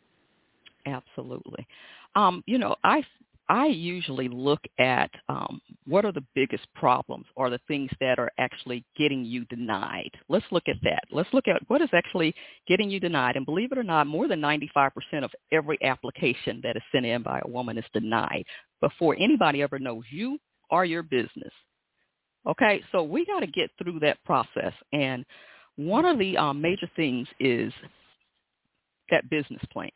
Absolutely. 0.85 1.67
Um, 2.15 2.43
you 2.47 2.57
know, 2.57 2.75
I 2.83 3.03
I 3.49 3.67
usually 3.67 4.27
look 4.27 4.59
at 4.77 5.09
um, 5.29 5.61
what 5.85 6.03
are 6.03 6.11
the 6.11 6.25
biggest 6.35 6.67
problems 6.75 7.25
or 7.35 7.49
the 7.49 7.61
things 7.67 7.89
that 8.01 8.19
are 8.19 8.31
actually 8.37 8.83
getting 8.97 9.23
you 9.23 9.45
denied. 9.45 10.11
Let's 10.27 10.45
look 10.51 10.65
at 10.67 10.75
that. 10.83 11.03
Let's 11.11 11.33
look 11.33 11.47
at 11.47 11.61
what 11.67 11.81
is 11.81 11.89
actually 11.93 12.35
getting 12.67 12.89
you 12.89 12.99
denied. 12.99 13.37
And 13.37 13.45
believe 13.45 13.71
it 13.71 13.77
or 13.77 13.83
not, 13.83 14.05
more 14.05 14.27
than 14.27 14.41
95% 14.41 14.91
of 15.23 15.31
every 15.53 15.77
application 15.81 16.59
that 16.63 16.75
is 16.75 16.83
sent 16.91 17.05
in 17.05 17.23
by 17.23 17.39
a 17.43 17.49
woman 17.49 17.77
is 17.77 17.85
denied 17.93 18.43
before 18.81 19.15
anybody 19.17 19.61
ever 19.61 19.79
knows 19.79 20.03
you 20.11 20.37
or 20.69 20.83
your 20.83 21.03
business. 21.03 21.53
Okay, 22.45 22.81
so 22.91 23.03
we 23.03 23.25
got 23.25 23.41
to 23.41 23.47
get 23.47 23.71
through 23.81 23.99
that 23.99 24.23
process. 24.25 24.73
And 24.91 25.25
one 25.77 26.05
of 26.05 26.19
the 26.19 26.35
um, 26.37 26.61
major 26.61 26.89
things 26.95 27.27
is 27.39 27.71
that 29.09 29.29
business 29.29 29.61
plan. 29.71 29.91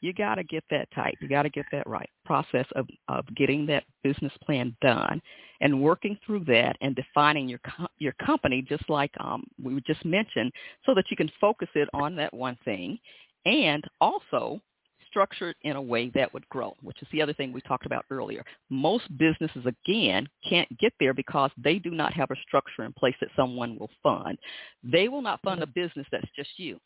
You 0.00 0.12
got 0.12 0.36
to 0.36 0.44
get 0.44 0.64
that 0.70 0.88
tight. 0.94 1.16
You 1.20 1.28
got 1.28 1.42
to 1.42 1.50
get 1.50 1.66
that 1.72 1.86
right. 1.86 2.08
Process 2.24 2.66
of, 2.76 2.86
of 3.08 3.24
getting 3.36 3.66
that 3.66 3.84
business 4.02 4.32
plan 4.44 4.76
done 4.80 5.20
and 5.60 5.82
working 5.82 6.16
through 6.24 6.44
that 6.44 6.76
and 6.80 6.94
defining 6.94 7.48
your 7.48 7.58
co- 7.58 7.88
your 7.98 8.12
company 8.24 8.64
just 8.66 8.88
like 8.88 9.10
um, 9.20 9.44
we 9.62 9.80
just 9.86 10.04
mentioned 10.04 10.52
so 10.86 10.94
that 10.94 11.04
you 11.10 11.16
can 11.16 11.30
focus 11.40 11.68
it 11.74 11.88
on 11.92 12.14
that 12.16 12.32
one 12.32 12.56
thing 12.64 12.98
and 13.44 13.82
also 14.00 14.60
structure 15.08 15.50
it 15.50 15.56
in 15.62 15.76
a 15.76 15.82
way 15.82 16.10
that 16.14 16.32
would 16.34 16.48
grow, 16.48 16.74
which 16.82 17.00
is 17.02 17.08
the 17.12 17.22
other 17.22 17.32
thing 17.32 17.52
we 17.52 17.60
talked 17.62 17.86
about 17.86 18.04
earlier. 18.10 18.44
Most 18.70 19.04
businesses, 19.18 19.64
again, 19.66 20.28
can't 20.48 20.68
get 20.78 20.92
there 21.00 21.14
because 21.14 21.50
they 21.56 21.78
do 21.78 21.90
not 21.90 22.12
have 22.12 22.30
a 22.30 22.36
structure 22.46 22.84
in 22.84 22.92
place 22.92 23.14
that 23.20 23.30
someone 23.34 23.78
will 23.78 23.90
fund. 24.02 24.38
They 24.84 25.08
will 25.08 25.22
not 25.22 25.40
fund 25.42 25.62
a 25.62 25.66
business 25.66 26.06
that's 26.12 26.28
just 26.36 26.50
you. 26.56 26.78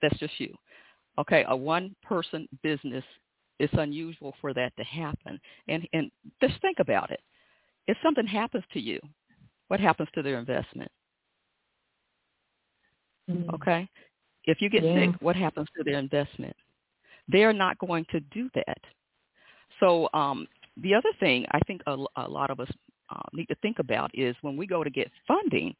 That's 0.00 0.18
just 0.18 0.32
you. 0.38 0.54
Okay, 1.18 1.44
a 1.48 1.56
one-person 1.56 2.48
business, 2.62 3.04
it's 3.58 3.72
unusual 3.74 4.34
for 4.40 4.52
that 4.54 4.72
to 4.76 4.84
happen. 4.84 5.40
And, 5.68 5.86
and 5.92 6.10
just 6.40 6.60
think 6.60 6.78
about 6.80 7.10
it. 7.10 7.20
If 7.86 7.96
something 8.02 8.26
happens 8.26 8.64
to 8.72 8.80
you, 8.80 8.98
what 9.68 9.80
happens 9.80 10.08
to 10.14 10.22
their 10.22 10.38
investment? 10.38 10.90
Okay? 13.54 13.88
If 14.44 14.60
you 14.60 14.68
get 14.68 14.82
Yeah. 14.84 14.94
sick, 15.06 15.10
what 15.20 15.36
happens 15.36 15.68
to 15.76 15.84
their 15.84 15.98
investment? 15.98 16.56
They're 17.28 17.52
not 17.52 17.78
going 17.78 18.04
to 18.10 18.20
do 18.20 18.50
that. 18.54 18.78
So 19.80 20.08
um, 20.14 20.46
the 20.76 20.94
other 20.94 21.12
thing 21.20 21.46
I 21.50 21.60
think 21.60 21.82
a, 21.86 21.96
a 22.16 22.28
lot 22.28 22.50
of 22.50 22.60
us 22.60 22.70
uh, 23.10 23.20
need 23.32 23.46
to 23.46 23.54
think 23.56 23.78
about 23.78 24.10
is 24.14 24.36
when 24.42 24.56
we 24.56 24.66
go 24.66 24.84
to 24.84 24.90
get 24.90 25.10
funding, 25.26 25.74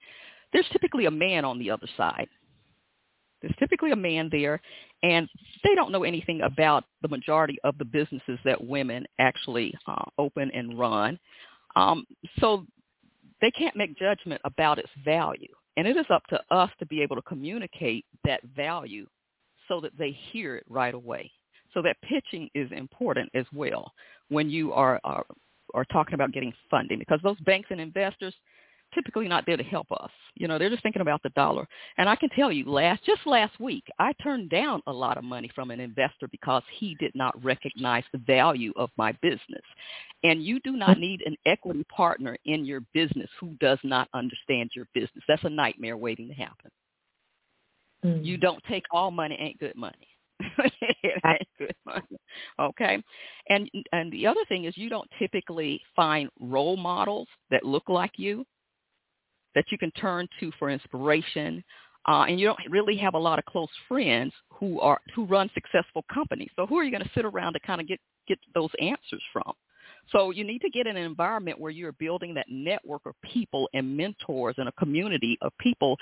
there's 0.52 0.68
typically 0.72 1.06
a 1.06 1.10
man 1.10 1.44
on 1.44 1.58
the 1.58 1.70
other 1.70 1.88
side. 1.96 2.28
There's 3.44 3.56
typically 3.58 3.90
a 3.90 3.96
man 3.96 4.30
there, 4.32 4.58
and 5.02 5.28
they 5.62 5.74
don't 5.74 5.92
know 5.92 6.02
anything 6.02 6.40
about 6.40 6.84
the 7.02 7.08
majority 7.08 7.58
of 7.62 7.76
the 7.76 7.84
businesses 7.84 8.38
that 8.46 8.62
women 8.64 9.04
actually 9.18 9.74
uh, 9.86 10.04
open 10.16 10.50
and 10.54 10.78
run. 10.78 11.18
Um, 11.76 12.06
so 12.40 12.64
they 13.42 13.50
can't 13.50 13.76
make 13.76 13.98
judgment 13.98 14.40
about 14.46 14.78
its 14.78 14.88
value. 15.04 15.52
And 15.76 15.86
it 15.86 15.94
is 15.98 16.06
up 16.08 16.22
to 16.28 16.40
us 16.50 16.70
to 16.78 16.86
be 16.86 17.02
able 17.02 17.16
to 17.16 17.22
communicate 17.22 18.06
that 18.24 18.40
value 18.56 19.06
so 19.68 19.78
that 19.82 19.92
they 19.98 20.16
hear 20.32 20.56
it 20.56 20.64
right 20.70 20.94
away. 20.94 21.30
So 21.74 21.82
that 21.82 22.00
pitching 22.00 22.48
is 22.54 22.70
important 22.72 23.28
as 23.34 23.44
well 23.52 23.92
when 24.30 24.48
you 24.48 24.72
are, 24.72 24.98
are, 25.04 25.26
are 25.74 25.84
talking 25.92 26.14
about 26.14 26.32
getting 26.32 26.54
funding 26.70 26.98
because 26.98 27.20
those 27.22 27.38
banks 27.40 27.68
and 27.70 27.80
investors 27.80 28.34
typically 28.94 29.28
not 29.28 29.44
there 29.46 29.56
to 29.56 29.62
help 29.62 29.90
us. 29.92 30.10
You 30.34 30.48
know, 30.48 30.58
they're 30.58 30.70
just 30.70 30.82
thinking 30.82 31.02
about 31.02 31.22
the 31.22 31.30
dollar. 31.30 31.66
And 31.98 32.08
I 32.08 32.16
can 32.16 32.28
tell 32.30 32.50
you, 32.50 32.70
last 32.70 33.04
just 33.04 33.26
last 33.26 33.58
week, 33.60 33.84
I 33.98 34.12
turned 34.22 34.50
down 34.50 34.82
a 34.86 34.92
lot 34.92 35.18
of 35.18 35.24
money 35.24 35.50
from 35.54 35.70
an 35.70 35.80
investor 35.80 36.28
because 36.30 36.62
he 36.78 36.96
did 36.98 37.12
not 37.14 37.42
recognize 37.44 38.04
the 38.12 38.18
value 38.18 38.72
of 38.76 38.90
my 38.96 39.12
business. 39.22 39.62
And 40.22 40.42
you 40.42 40.60
do 40.60 40.72
not 40.72 40.98
need 40.98 41.20
an 41.26 41.36
equity 41.46 41.84
partner 41.94 42.36
in 42.44 42.64
your 42.64 42.80
business 42.94 43.28
who 43.40 43.54
does 43.60 43.78
not 43.84 44.08
understand 44.14 44.70
your 44.74 44.86
business. 44.94 45.24
That's 45.28 45.44
a 45.44 45.50
nightmare 45.50 45.96
waiting 45.96 46.28
to 46.28 46.34
happen. 46.34 46.70
Mm. 48.04 48.24
You 48.24 48.36
don't 48.36 48.62
take 48.68 48.84
all 48.90 49.10
money 49.10 49.36
ain't 49.40 49.58
good 49.58 49.76
money. 49.76 50.08
it 50.40 51.20
ain't 51.24 51.48
good 51.58 51.74
money. 51.86 52.18
Okay. 52.60 53.02
And 53.48 53.70
and 53.92 54.12
the 54.12 54.26
other 54.26 54.44
thing 54.48 54.64
is 54.64 54.76
you 54.76 54.90
don't 54.90 55.08
typically 55.18 55.80
find 55.94 56.28
role 56.40 56.76
models 56.76 57.28
that 57.50 57.64
look 57.64 57.88
like 57.88 58.12
you 58.16 58.44
that 59.54 59.66
you 59.70 59.78
can 59.78 59.90
turn 59.92 60.28
to 60.40 60.50
for 60.58 60.70
inspiration. 60.70 61.62
Uh, 62.06 62.26
and 62.28 62.38
you 62.38 62.46
don't 62.46 62.58
really 62.68 62.96
have 62.96 63.14
a 63.14 63.18
lot 63.18 63.38
of 63.38 63.44
close 63.46 63.70
friends 63.88 64.32
who 64.50 64.78
are 64.80 65.00
who 65.14 65.24
run 65.24 65.50
successful 65.54 66.04
companies. 66.12 66.50
So 66.54 66.66
who 66.66 66.76
are 66.78 66.84
you 66.84 66.90
going 66.90 67.02
to 67.02 67.10
sit 67.14 67.24
around 67.24 67.54
to 67.54 67.60
kind 67.60 67.80
of 67.80 67.88
get 67.88 67.98
get 68.28 68.38
those 68.54 68.70
answers 68.78 69.22
from? 69.32 69.52
So 70.12 70.30
you 70.30 70.44
need 70.44 70.60
to 70.60 70.70
get 70.70 70.86
in 70.86 70.96
an 70.96 71.04
environment 71.04 71.58
where 71.58 71.70
you're 71.70 71.92
building 71.92 72.34
that 72.34 72.46
network 72.50 73.06
of 73.06 73.14
people 73.22 73.68
and 73.72 73.96
mentors 73.96 74.54
and 74.58 74.68
a 74.68 74.72
community 74.72 75.38
of 75.42 75.52
people 75.58 75.96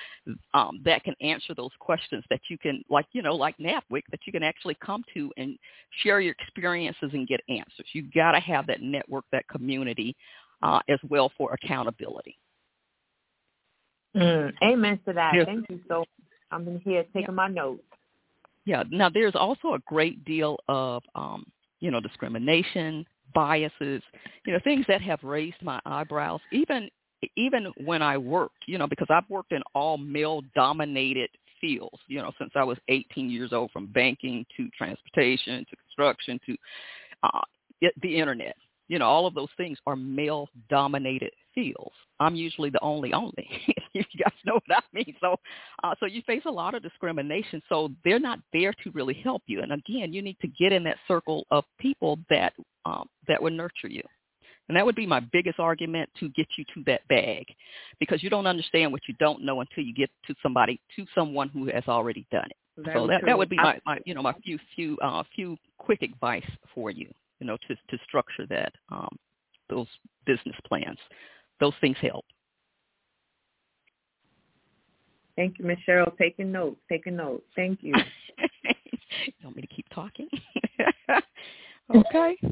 um, 0.55 0.81
that 0.85 1.05
can 1.05 1.15
answer 1.21 1.55
those 1.55 1.71
questions 1.79 2.25
that 2.31 2.41
you 2.49 2.59
can, 2.59 2.83
like 2.91 3.07
you 3.13 3.23
know, 3.23 3.35
like 3.35 3.57
NABWIC, 3.59 4.03
that 4.11 4.21
you 4.27 4.33
can 4.33 4.43
actually 4.43 4.77
come 4.85 5.05
to 5.15 5.31
and 5.37 5.57
share 6.03 6.21
your 6.21 6.35
experiences 6.39 7.11
and 7.13 7.29
get 7.29 7.41
answers. 7.49 7.87
You've 7.93 8.13
got 8.13 8.33
to 8.33 8.41
have 8.41 8.67
that 8.67 8.83
network, 8.83 9.25
that 9.33 9.47
community, 9.49 10.17
uh, 10.63 10.81
as 10.89 10.99
well 11.09 11.31
for 11.37 11.53
accountability. 11.53 12.37
Mm. 14.17 14.53
Amen 14.63 15.01
to 15.07 15.13
that. 15.15 15.33
Yes. 15.35 15.47
Thank 15.47 15.71
you 15.71 15.81
so. 15.89 16.05
I'm 16.51 16.69
in 16.69 16.81
here 16.81 17.05
taking 17.15 17.35
my 17.35 17.49
notes. 17.49 17.83
Yeah. 18.67 18.85
Now 18.91 19.09
there's 19.09 19.35
also 19.35 19.75
a 19.75 19.79
great 19.87 20.25
deal 20.25 20.59
of 20.69 21.03
um, 21.15 21.47
you 21.81 21.91
know 21.91 22.01
discrimination, 22.01 23.07
biases, 23.35 24.03
you 24.47 24.53
know, 24.53 24.59
things 24.63 24.85
that 24.89 25.03
have 25.03 25.23
raised 25.23 25.63
my 25.63 25.81
eyebrows, 25.85 26.41
even 26.53 26.89
even 27.37 27.73
when 27.85 28.03
I 28.03 28.19
worked, 28.19 28.65
you 28.67 28.79
know, 28.79 28.89
because 28.89 29.07
I've 29.09 29.29
worked 29.29 29.53
in 29.53 29.63
all 29.75 29.97
male 29.97 30.43
dominated 30.57 31.31
fields, 31.61 31.99
you 32.09 32.21
know, 32.21 32.33
since 32.39 32.51
I 32.57 32.65
was 32.65 32.79
18 32.89 33.31
years 33.31 33.53
old, 33.53 33.71
from 33.71 33.87
banking 33.87 34.45
to 34.57 34.69
transportation 34.77 35.65
to 35.71 35.77
construction 35.77 36.41
to 36.47 36.57
uh, 37.23 37.41
the 38.03 38.19
internet. 38.19 38.57
You 38.93 38.99
know, 38.99 39.07
all 39.07 39.27
of 39.27 39.33
those 39.33 39.49
things 39.57 39.79
are 39.87 39.97
male 39.97 40.51
dominated 40.69 41.31
fields. 41.55 41.95
I'm 42.21 42.35
usually 42.35 42.69
the 42.69 42.81
only 42.83 43.15
only. 43.15 43.49
If 43.95 44.07
you 44.13 44.25
guys 44.25 44.33
know 44.47 44.55
what 44.55 44.79
I 44.79 44.83
mean. 44.95 45.15
So, 45.21 45.37
uh, 45.85 45.95
so 46.01 46.07
you 46.07 46.23
face 46.27 46.43
a 46.47 46.51
lot 46.51 46.75
of 46.75 46.83
discrimination. 46.83 47.63
So 47.69 47.91
they're 48.05 48.19
not 48.19 48.39
there 48.53 48.73
to 48.85 48.91
really 48.93 49.13
help 49.13 49.43
you. 49.47 49.61
And 49.61 49.71
again, 49.71 50.15
you 50.15 50.23
need 50.23 50.39
to 50.41 50.49
get 50.49 50.73
in 50.73 50.83
that 50.85 50.97
circle 51.07 51.47
of 51.51 51.65
people 51.79 52.19
that 52.31 52.55
um, 52.87 53.07
that 53.29 53.43
will 53.43 53.51
nurture 53.51 53.89
you. 53.89 54.03
And 54.69 54.77
that 54.77 54.85
would 54.85 54.95
be 54.95 55.07
my 55.07 55.21
biggest 55.21 55.59
argument 55.59 56.09
to 56.21 56.29
get 56.31 56.47
you 56.57 56.65
to 56.75 56.83
that 56.87 57.07
bag 57.09 57.47
because 57.99 58.23
you 58.23 58.31
don't 58.31 58.47
understand 58.47 58.93
what 58.93 59.03
you 59.09 59.15
don't 59.19 59.43
know 59.43 59.61
until 59.61 59.85
you 59.85 59.93
get 59.95 60.11
to 60.27 60.35
somebody, 60.43 60.81
to 60.97 61.05
someone 61.15 61.49
who 61.49 61.67
has 61.67 61.85
already 61.89 62.27
done 62.31 62.47
it. 62.47 62.57
Very 62.85 62.99
so 62.99 63.07
that, 63.07 63.23
that 63.27 63.37
would 63.37 63.51
be 63.51 63.57
my, 63.57 63.79
my, 63.85 63.99
you 64.07 64.15
know, 64.15 64.23
my 64.23 64.35
few, 64.45 64.59
few, 64.75 64.97
uh, 65.03 65.23
few 65.35 65.57
quick 65.79 66.03
advice 66.03 66.51
for 66.75 66.91
you, 66.91 67.11
you 67.43 67.49
know, 67.49 67.57
to, 67.67 67.75
to 67.75 68.03
structure 68.05 68.47
that, 68.47 68.73
um, 68.91 69.17
those 69.69 69.89
business 70.27 70.55
plans. 70.65 70.99
Those 71.59 71.73
things 71.81 71.97
help. 72.01 72.25
Thank 75.35 75.59
you, 75.59 75.65
Ms. 75.65 75.79
Cheryl. 75.89 76.17
Taking 76.19 76.53
notes, 76.53 76.81
taking 76.89 77.17
notes. 77.17 77.43
Thank 77.57 77.81
you. 77.83 77.95
you 79.27 79.33
want 79.43 79.57
me 79.57 79.63
to 79.63 79.75
keep 79.75 79.89
talking? 79.89 80.29
okay. 81.95 82.37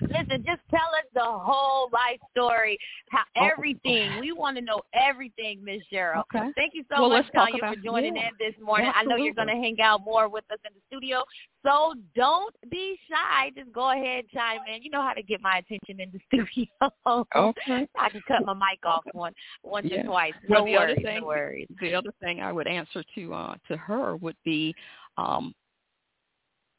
Listen, 0.00 0.44
just 0.46 0.60
tell 0.70 0.88
us 0.94 1.06
the 1.12 1.24
whole 1.24 1.90
life 1.92 2.20
story, 2.30 2.78
how 3.10 3.24
oh. 3.36 3.48
everything. 3.50 4.20
We 4.20 4.32
want 4.32 4.56
to 4.56 4.62
know 4.62 4.80
everything, 4.94 5.64
Miss 5.64 5.82
Cheryl. 5.92 6.22
Okay. 6.32 6.50
Thank 6.54 6.74
you 6.74 6.84
so 6.88 7.02
well, 7.02 7.10
much, 7.10 7.26
Tanya, 7.34 7.58
for 7.58 7.74
joining 7.82 8.16
yeah. 8.16 8.28
in 8.28 8.32
this 8.38 8.54
morning. 8.62 8.88
Absolutely. 8.94 9.14
I 9.14 9.16
know 9.16 9.24
you're 9.24 9.34
going 9.34 9.48
to 9.48 9.54
hang 9.54 9.80
out 9.80 10.04
more 10.04 10.28
with 10.28 10.44
us 10.52 10.58
in 10.64 10.72
the 10.74 10.80
studio, 10.86 11.24
so 11.64 11.94
don't 12.14 12.54
be 12.70 12.96
shy. 13.10 13.50
Just 13.56 13.72
go 13.72 13.90
ahead, 13.90 14.26
chime 14.32 14.60
in. 14.72 14.82
You 14.82 14.90
know 14.90 15.02
how 15.02 15.14
to 15.14 15.22
get 15.22 15.40
my 15.40 15.58
attention 15.58 16.00
in 16.00 16.12
the 16.12 16.20
studio. 16.44 16.92
okay. 17.36 17.88
I 17.98 18.08
can 18.10 18.22
cut 18.28 18.44
my 18.44 18.54
mic 18.54 18.84
off 18.84 19.02
one 19.12 19.32
once 19.64 19.88
yeah. 19.90 20.00
or 20.00 20.04
twice. 20.04 20.34
No 20.48 20.62
well, 20.62 20.64
the 20.64 20.72
worries. 20.72 20.92
Other 20.92 21.02
thing, 21.02 21.20
no 21.20 21.26
worries. 21.26 21.68
The 21.80 21.94
other 21.94 22.12
thing 22.22 22.40
I 22.40 22.52
would 22.52 22.68
answer 22.68 23.02
to 23.16 23.34
uh, 23.34 23.54
to 23.68 23.76
her 23.76 24.16
would 24.16 24.36
be. 24.44 24.74
Um, 25.16 25.54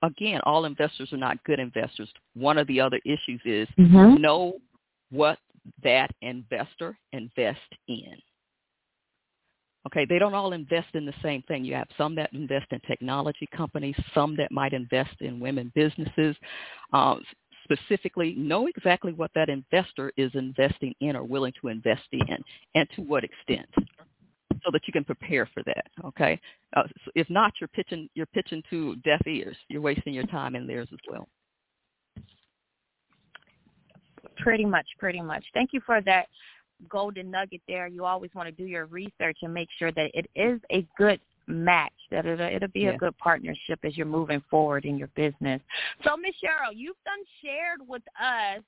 again, 0.02 0.42
all 0.44 0.66
investors 0.66 1.12
are 1.14 1.18
not 1.18 1.44
good 1.44 1.60
investors. 1.60 2.10
One 2.34 2.58
of 2.58 2.68
the 2.68 2.80
other 2.80 3.00
issues 3.06 3.42
is 3.46 3.68
mm-hmm. 3.78 4.22
know 4.22 4.54
what 5.12 5.40
that 5.84 6.12
investor 6.22 6.98
invests 7.14 7.62
in. 7.88 8.16
Okay, 9.88 10.06
they 10.06 10.20
don't 10.20 10.34
all 10.34 10.54
invest 10.54 10.90
in 10.94 11.06
the 11.06 11.14
same 11.24 11.42
thing. 11.44 11.64
You 11.64 11.74
have 11.76 11.88
some 11.98 12.14
that 12.16 12.34
invest 12.34 12.68
in 12.72 12.80
technology 12.82 13.48
companies, 13.56 13.96
some 14.14 14.36
that 14.38 14.52
might 14.52 14.74
invest 14.74 15.16
in 15.22 15.40
women 15.40 15.72
businesses. 15.74 16.36
Um, 16.92 17.24
specifically, 17.64 18.36
know 18.36 18.68
exactly 18.68 19.14
what 19.14 19.32
that 19.36 19.48
investor 19.50 20.12
is 20.18 20.32
investing 20.34 20.94
in 21.00 21.16
or 21.16 21.24
willing 21.24 21.54
to 21.62 21.70
invest 21.70 22.04
in 22.12 22.38
and 22.76 22.88
to 22.96 23.02
what 23.02 23.24
extent 23.24 23.70
so 24.64 24.72
that 24.72 24.82
you 24.88 24.94
can 24.94 25.04
prepare 25.04 25.48
for 25.54 25.64
that. 25.64 25.86
Okay. 26.06 26.40
Uh, 26.76 26.84
so 27.06 27.12
if 27.16 27.30
not, 27.30 27.54
you're 27.60 27.68
pitching 27.70 28.10
you're 28.16 28.26
pitching 28.28 28.64
to 28.70 28.96
deaf 28.98 29.22
ears. 29.28 29.58
You're 29.68 29.82
wasting 29.82 30.14
your 30.14 30.26
time 30.28 30.56
and 30.56 30.68
theirs 30.68 30.90
as 30.92 31.00
well. 31.10 31.28
Pretty 34.38 34.66
much, 34.66 34.86
pretty 34.98 35.22
much. 35.22 35.44
Thank 35.54 35.72
you 35.74 35.82
for 35.86 36.02
that 36.02 36.28
golden 36.88 37.30
nugget 37.32 37.62
there. 37.68 37.88
You 37.88 38.06
always 38.06 38.32
want 38.34 38.48
to 38.48 38.52
do 38.52 38.68
your 38.68 38.86
research 38.86 39.38
and 39.42 39.54
make 39.54 39.70
sure 39.78 39.92
that 39.92 40.12
it 40.14 40.30
is 40.36 40.60
a 40.72 40.88
good 40.98 41.20
match, 41.48 41.92
that 42.12 42.26
it'll, 42.26 42.46
it'll 42.48 42.70
be 42.70 42.82
yeah. 42.82 42.92
a 42.92 42.98
good 42.98 43.18
partnership 43.18 43.80
as 43.84 43.98
you're 43.98 44.06
moving 44.06 44.42
forward 44.50 44.86
in 44.86 44.98
your 44.98 45.10
business. 45.16 45.62
So, 46.04 46.16
Miss 46.16 46.36
Cheryl, 46.44 46.74
you've 46.74 46.96
done 47.06 47.20
shared 47.44 47.80
with 47.88 48.04
us 48.22 48.64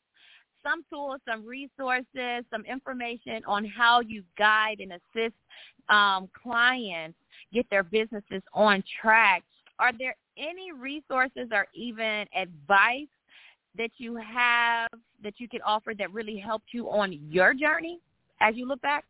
some 0.64 0.84
tools, 0.90 1.20
some 1.28 1.46
resources, 1.46 2.46
some 2.50 2.66
information 2.66 3.42
on 3.48 3.66
how 3.66 4.02
you 4.02 4.24
guide 4.38 4.80
and 4.80 4.94
assist 4.94 5.36
um, 5.90 6.30
clients 6.42 7.18
get 7.54 7.70
their 7.70 7.84
businesses 7.84 8.42
on 8.54 8.84
track. 9.02 9.44
Are 9.80 9.92
there 9.98 10.16
any 10.38 10.72
resources 10.72 11.50
or 11.52 11.68
even 11.74 12.26
advice 12.36 13.08
that 13.78 13.92
you 13.98 14.16
have 14.16 14.90
that 15.24 15.36
you 15.38 15.48
could 15.48 15.62
offer 15.66 15.94
that 15.98 16.12
really 16.12 16.38
helped 16.38 16.68
you 16.74 16.90
on 16.90 17.20
your 17.30 17.54
journey 17.54 18.00
as 18.42 18.56
you 18.56 18.68
look 18.68 18.82
back? 18.82 19.06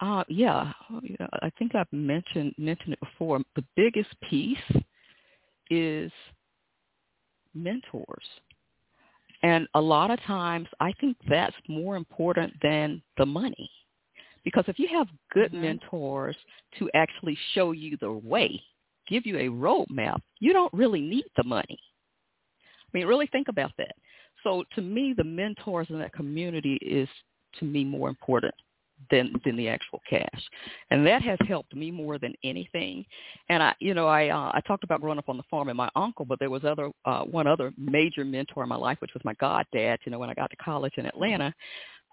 Uh, 0.00 0.24
yeah, 0.28 0.72
I 1.42 1.50
think 1.58 1.74
I've 1.74 1.92
mentioned 1.92 2.54
mentioned 2.56 2.94
it 2.94 3.00
before. 3.00 3.38
The 3.54 3.64
biggest 3.76 4.08
piece 4.28 4.56
is 5.68 6.10
mentors. 7.54 8.24
And 9.42 9.66
a 9.74 9.80
lot 9.80 10.10
of 10.10 10.20
times 10.22 10.68
I 10.80 10.92
think 11.00 11.16
that's 11.28 11.56
more 11.68 11.96
important 11.96 12.52
than 12.62 13.02
the 13.16 13.26
money. 13.26 13.70
Because 14.44 14.64
if 14.68 14.78
you 14.78 14.88
have 14.88 15.06
good 15.32 15.52
mm-hmm. 15.52 15.62
mentors 15.62 16.36
to 16.78 16.90
actually 16.94 17.36
show 17.54 17.72
you 17.72 17.96
the 18.00 18.12
way, 18.12 18.60
give 19.08 19.26
you 19.26 19.38
a 19.38 19.48
roadmap, 19.48 20.20
you 20.38 20.52
don't 20.52 20.72
really 20.72 21.00
need 21.00 21.24
the 21.36 21.44
money. 21.44 21.78
I 22.58 22.98
mean, 22.98 23.06
really 23.06 23.26
think 23.26 23.48
about 23.48 23.72
that. 23.78 23.94
So 24.42 24.64
to 24.74 24.82
me, 24.82 25.14
the 25.16 25.24
mentors 25.24 25.88
in 25.90 25.98
that 25.98 26.12
community 26.12 26.78
is 26.80 27.08
to 27.58 27.64
me 27.64 27.84
more 27.84 28.08
important 28.08 28.54
than 29.10 29.32
than 29.44 29.56
the 29.56 29.68
actual 29.68 30.00
cash, 30.08 30.42
and 30.90 31.06
that 31.06 31.22
has 31.22 31.38
helped 31.46 31.74
me 31.74 31.90
more 31.90 32.18
than 32.18 32.34
anything. 32.44 33.04
And 33.48 33.62
I, 33.62 33.74
you 33.80 33.94
know, 33.94 34.06
I 34.06 34.28
uh, 34.28 34.52
I 34.54 34.60
talked 34.66 34.84
about 34.84 35.00
growing 35.00 35.18
up 35.18 35.28
on 35.28 35.36
the 35.36 35.42
farm 35.50 35.68
and 35.68 35.76
my 35.76 35.90
uncle, 35.96 36.24
but 36.24 36.38
there 36.38 36.50
was 36.50 36.64
other 36.64 36.90
uh, 37.04 37.22
one 37.22 37.46
other 37.46 37.72
major 37.78 38.24
mentor 38.24 38.62
in 38.62 38.68
my 38.68 38.76
life, 38.76 38.98
which 39.00 39.14
was 39.14 39.24
my 39.24 39.34
goddad. 39.34 40.00
You 40.04 40.12
know, 40.12 40.18
when 40.18 40.30
I 40.30 40.34
got 40.34 40.50
to 40.50 40.56
college 40.56 40.94
in 40.96 41.06
Atlanta, 41.06 41.54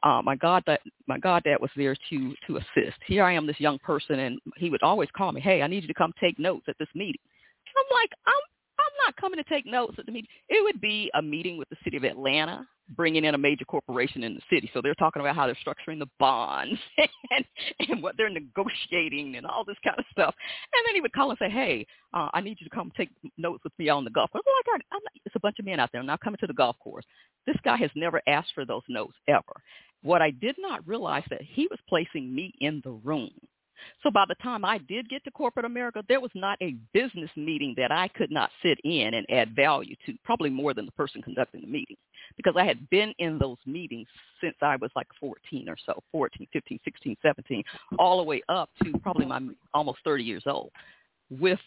uh, 0.03 0.21
my 0.23 0.35
god 0.35 0.63
that 0.67 0.81
my 1.07 1.17
goddad 1.17 1.59
was 1.59 1.71
there 1.75 1.95
to 2.09 2.35
to 2.47 2.57
assist. 2.57 2.97
Here 3.05 3.23
I 3.23 3.33
am, 3.33 3.47
this 3.47 3.59
young 3.59 3.79
person, 3.79 4.19
and 4.19 4.39
he 4.55 4.69
would 4.69 4.83
always 4.83 5.09
call 5.15 5.31
me, 5.31 5.41
"Hey, 5.41 5.61
I 5.61 5.67
need 5.67 5.83
you 5.83 5.87
to 5.87 5.93
come 5.93 6.13
take 6.19 6.39
notes 6.39 6.65
at 6.67 6.77
this 6.79 6.89
meeting." 6.93 7.21
I'm 7.77 7.97
like, 7.97 8.11
I'm 8.25 8.33
I'm 8.33 8.56
not 9.05 9.15
coming 9.17 9.37
to 9.37 9.49
take 9.49 9.65
notes 9.65 9.95
at 9.97 10.05
the 10.05 10.11
meeting. 10.11 10.29
It 10.49 10.63
would 10.63 10.81
be 10.81 11.09
a 11.15 11.21
meeting 11.21 11.57
with 11.57 11.69
the 11.69 11.77
city 11.83 11.97
of 11.97 12.03
Atlanta, 12.03 12.67
bringing 12.95 13.25
in 13.25 13.35
a 13.35 13.37
major 13.37 13.65
corporation 13.65 14.23
in 14.23 14.35
the 14.35 14.41
city. 14.49 14.69
So 14.73 14.81
they're 14.81 14.95
talking 14.95 15.21
about 15.21 15.35
how 15.35 15.45
they're 15.45 15.57
structuring 15.65 15.99
the 15.99 16.07
bonds 16.19 16.79
and, 16.97 17.45
and 17.89 18.01
what 18.01 18.15
they're 18.17 18.29
negotiating 18.29 19.35
and 19.35 19.45
all 19.45 19.63
this 19.65 19.77
kind 19.83 19.97
of 19.97 20.05
stuff. 20.11 20.33
And 20.73 20.87
then 20.87 20.95
he 20.95 21.01
would 21.01 21.13
call 21.13 21.29
and 21.29 21.39
say, 21.39 21.49
hey, 21.49 21.85
uh, 22.13 22.29
I 22.33 22.41
need 22.41 22.57
you 22.59 22.69
to 22.69 22.75
come 22.75 22.91
take 22.95 23.09
notes 23.37 23.63
with 23.63 23.73
me 23.77 23.89
on 23.89 24.03
the 24.03 24.11
golf 24.11 24.31
course. 24.31 24.43
Oh, 24.47 24.61
my 24.65 24.71
God, 24.71 24.81
I'm 24.91 25.03
not, 25.03 25.11
it's 25.25 25.35
a 25.35 25.39
bunch 25.39 25.59
of 25.59 25.65
men 25.65 25.79
out 25.79 25.89
there. 25.91 26.01
I'm 26.01 26.07
not 26.07 26.21
coming 26.21 26.37
to 26.39 26.47
the 26.47 26.53
golf 26.53 26.77
course. 26.79 27.05
This 27.45 27.57
guy 27.63 27.77
has 27.77 27.91
never 27.95 28.21
asked 28.27 28.51
for 28.53 28.65
those 28.65 28.83
notes 28.87 29.15
ever. 29.27 29.43
What 30.03 30.21
I 30.21 30.31
did 30.31 30.55
not 30.59 30.87
realize 30.87 31.23
that 31.29 31.41
he 31.41 31.67
was 31.69 31.79
placing 31.89 32.33
me 32.33 32.53
in 32.59 32.81
the 32.83 32.91
room. 32.91 33.31
So 34.03 34.11
by 34.11 34.25
the 34.27 34.35
time 34.35 34.65
I 34.65 34.77
did 34.77 35.09
get 35.09 35.23
to 35.23 35.31
corporate 35.31 35.65
America, 35.65 36.03
there 36.07 36.19
was 36.19 36.31
not 36.35 36.57
a 36.61 36.75
business 36.93 37.29
meeting 37.35 37.73
that 37.77 37.91
I 37.91 38.07
could 38.09 38.31
not 38.31 38.49
sit 38.61 38.79
in 38.83 39.13
and 39.13 39.25
add 39.29 39.55
value 39.55 39.95
to, 40.05 40.13
probably 40.23 40.49
more 40.49 40.73
than 40.73 40.85
the 40.85 40.91
person 40.93 41.21
conducting 41.21 41.61
the 41.61 41.67
meeting, 41.67 41.97
because 42.35 42.55
I 42.57 42.65
had 42.65 42.89
been 42.89 43.13
in 43.19 43.37
those 43.37 43.57
meetings 43.65 44.07
since 44.41 44.55
I 44.61 44.75
was 44.77 44.91
like 44.95 45.07
14 45.19 45.69
or 45.69 45.77
so, 45.85 46.01
14, 46.11 46.47
15, 46.53 46.79
16, 46.83 47.17
17, 47.21 47.63
all 47.99 48.17
the 48.17 48.23
way 48.23 48.41
up 48.49 48.69
to 48.83 48.97
probably 48.99 49.25
my 49.25 49.41
almost 49.73 49.99
30 50.03 50.23
years 50.23 50.43
old 50.45 50.71
with 51.29 51.59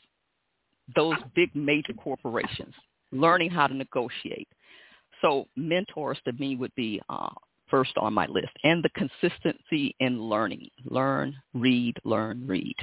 those 0.94 1.16
big 1.34 1.54
major 1.54 1.92
corporations, 1.92 2.74
learning 3.12 3.50
how 3.50 3.66
to 3.66 3.74
negotiate. 3.74 4.48
So 5.20 5.46
mentors 5.56 6.18
to 6.24 6.32
me 6.32 6.56
would 6.56 6.74
be 6.74 7.00
uh, 7.08 7.30
first 7.70 7.92
on 7.96 8.12
my 8.12 8.26
list. 8.26 8.50
And 8.64 8.82
the 8.82 8.90
consistency 8.90 9.94
in 10.00 10.20
learning. 10.20 10.68
Learn, 10.84 11.36
read, 11.54 11.96
learn, 12.04 12.46
read. 12.46 12.76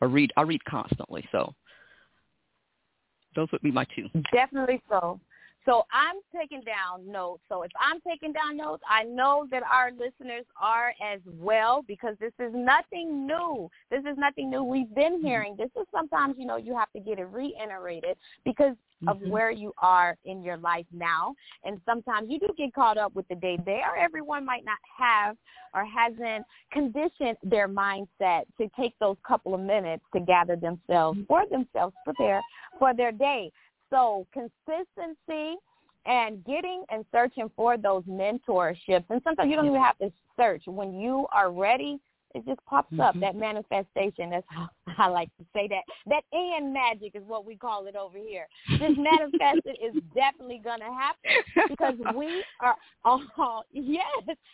I 0.00 0.06
read 0.06 0.32
I 0.36 0.42
read 0.42 0.64
constantly, 0.64 1.26
so 1.32 1.54
those 3.34 3.50
would 3.52 3.62
be 3.62 3.70
my 3.70 3.86
two. 3.96 4.08
Definitely 4.32 4.82
so. 4.88 5.20
So 5.66 5.84
I'm 5.92 6.16
taking 6.38 6.60
down 6.60 7.10
notes. 7.10 7.42
So 7.48 7.62
if 7.62 7.70
I'm 7.80 8.00
taking 8.06 8.32
down 8.32 8.56
notes, 8.56 8.82
I 8.88 9.04
know 9.04 9.46
that 9.50 9.62
our 9.62 9.90
listeners 9.92 10.44
are 10.60 10.92
as 11.02 11.20
well 11.38 11.82
because 11.86 12.16
this 12.20 12.32
is 12.38 12.52
nothing 12.54 13.26
new. 13.26 13.70
This 13.90 14.00
is 14.00 14.18
nothing 14.18 14.50
new. 14.50 14.62
We've 14.62 14.94
been 14.94 15.14
mm-hmm. 15.14 15.26
hearing 15.26 15.56
this 15.56 15.70
is 15.76 15.86
sometimes, 15.92 16.34
you 16.38 16.46
know, 16.46 16.56
you 16.56 16.76
have 16.76 16.92
to 16.92 17.00
get 17.00 17.18
it 17.18 17.28
reiterated 17.30 18.16
because 18.44 18.74
of 19.08 19.18
mm-hmm. 19.18 19.30
where 19.30 19.50
you 19.50 19.72
are 19.78 20.16
in 20.24 20.42
your 20.42 20.56
life 20.58 20.86
now. 20.92 21.34
And 21.64 21.80
sometimes 21.86 22.28
you 22.30 22.38
do 22.38 22.48
get 22.56 22.74
caught 22.74 22.98
up 22.98 23.14
with 23.14 23.26
the 23.28 23.34
day 23.34 23.56
to 23.56 23.62
day 23.62 23.80
or 23.84 23.96
everyone 23.96 24.44
might 24.44 24.64
not 24.64 24.78
have 24.98 25.36
or 25.74 25.84
hasn't 25.84 26.46
conditioned 26.72 27.36
their 27.42 27.68
mindset 27.68 28.42
to 28.58 28.68
take 28.78 28.94
those 29.00 29.16
couple 29.26 29.54
of 29.54 29.60
minutes 29.60 30.04
to 30.14 30.20
gather 30.20 30.56
themselves 30.56 31.18
mm-hmm. 31.18 31.26
for 31.26 31.44
themselves, 31.50 31.94
prepare 32.04 32.40
for 32.78 32.94
their 32.94 33.12
day. 33.12 33.50
So 33.94 34.26
consistency 34.32 35.54
and 36.04 36.44
getting 36.44 36.82
and 36.90 37.04
searching 37.12 37.48
for 37.54 37.76
those 37.76 38.02
mentorships. 38.04 39.04
And 39.08 39.22
sometimes 39.22 39.48
you 39.48 39.54
don't 39.54 39.66
even 39.66 39.80
have 39.80 39.96
to 39.98 40.10
search. 40.36 40.64
When 40.66 40.98
you 40.98 41.26
are 41.32 41.52
ready, 41.52 42.00
it 42.34 42.44
just 42.46 42.64
pops 42.66 42.92
mm-hmm. 42.92 43.00
up 43.00 43.20
that 43.20 43.36
manifestation. 43.36 44.30
That's 44.30 44.46
how 44.50 44.68
I 44.98 45.08
like 45.08 45.28
to 45.38 45.44
say 45.54 45.68
that. 45.68 45.82
That 46.06 46.22
and 46.32 46.72
magic 46.72 47.14
is 47.14 47.22
what 47.26 47.46
we 47.46 47.56
call 47.56 47.86
it 47.86 47.96
over 47.96 48.18
here. 48.18 48.46
This 48.78 48.92
manifesting 48.98 49.76
is 49.82 50.02
definitely 50.14 50.60
gonna 50.62 50.92
happen 50.92 51.68
because 51.68 51.94
we 52.16 52.42
are 52.60 52.76
all 53.04 53.22
yes, 53.72 54.04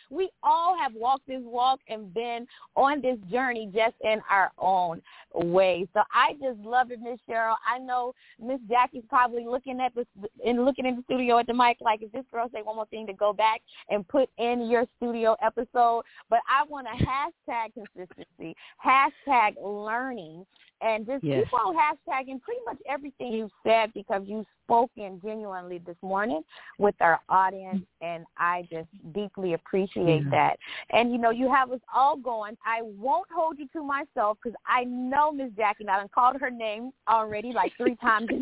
we 0.09 0.29
all 0.43 0.77
have 0.77 0.93
walked 0.93 1.27
this 1.27 1.41
walk 1.43 1.79
and 1.87 2.13
been 2.13 2.47
on 2.75 3.01
this 3.01 3.17
journey 3.31 3.69
just 3.73 3.95
in 4.03 4.21
our 4.29 4.51
own 4.57 5.01
way. 5.33 5.87
So 5.93 6.01
I 6.13 6.33
just 6.33 6.59
love 6.59 6.91
it, 6.91 6.99
Miss 7.01 7.19
Cheryl. 7.29 7.55
I 7.69 7.79
know 7.79 8.13
Miss 8.39 8.59
Jackie's 8.69 9.03
probably 9.09 9.45
looking 9.45 9.79
at 9.79 9.95
this 9.95 10.05
and 10.45 10.65
looking 10.65 10.85
in 10.85 10.97
the 10.97 11.03
studio 11.03 11.39
at 11.39 11.47
the 11.47 11.53
mic 11.53 11.77
like, 11.81 12.01
if 12.01 12.11
this 12.11 12.25
girl 12.31 12.49
say 12.53 12.61
one 12.61 12.75
more 12.75 12.85
thing 12.87 13.07
to 13.07 13.13
go 13.13 13.33
back 13.33 13.61
and 13.89 14.07
put 14.07 14.29
in 14.37 14.69
your 14.69 14.85
studio 14.97 15.35
episode? 15.41 16.03
But 16.29 16.39
I 16.49 16.63
want 16.67 16.87
to 16.87 17.05
hashtag 17.05 17.70
consistency, 17.71 18.55
hashtag 18.83 19.53
learning, 19.63 20.45
and 20.81 21.05
just 21.05 21.23
yes. 21.23 21.43
keep 21.43 21.53
on 21.53 21.75
hashtagging 21.75 22.41
pretty 22.41 22.61
much 22.65 22.77
everything 22.89 23.31
you 23.31 23.49
said 23.65 23.93
because 23.93 24.23
you've 24.25 24.45
spoken 24.65 25.19
genuinely 25.23 25.79
this 25.79 25.95
morning 26.01 26.41
with 26.79 26.95
our 27.01 27.19
audience, 27.29 27.85
and 28.01 28.25
I 28.37 28.67
just 28.71 28.87
deeply 29.13 29.53
appreciate 29.53 30.29
that. 30.31 30.57
And 30.91 31.11
you 31.11 31.17
know, 31.17 31.29
you 31.29 31.51
have 31.53 31.71
us 31.71 31.79
all 31.93 32.17
going. 32.17 32.57
I 32.65 32.81
won't 32.81 33.27
hold 33.33 33.59
you 33.59 33.67
to 33.73 33.83
myself 33.83 34.37
because 34.41 34.57
I 34.65 34.85
know 34.85 35.31
Miss 35.31 35.51
Jackie. 35.55 35.87
I 35.87 35.97
done 35.97 36.09
called 36.13 36.39
her 36.39 36.49
name 36.49 36.91
already 37.07 37.51
like 37.51 37.73
three 37.77 37.95
times. 37.95 38.29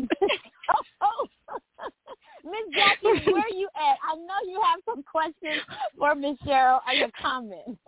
Miss 2.44 2.74
Jackie, 2.74 3.30
where 3.30 3.42
are 3.42 3.48
you 3.54 3.68
at? 3.76 3.98
I 4.02 4.16
know 4.16 4.50
you 4.50 4.60
have 4.64 4.80
some 4.86 5.02
questions 5.02 5.62
for 5.98 6.14
Miss 6.14 6.36
Cheryl 6.46 6.80
or 6.86 6.94
your 6.94 7.10
comments. 7.20 7.78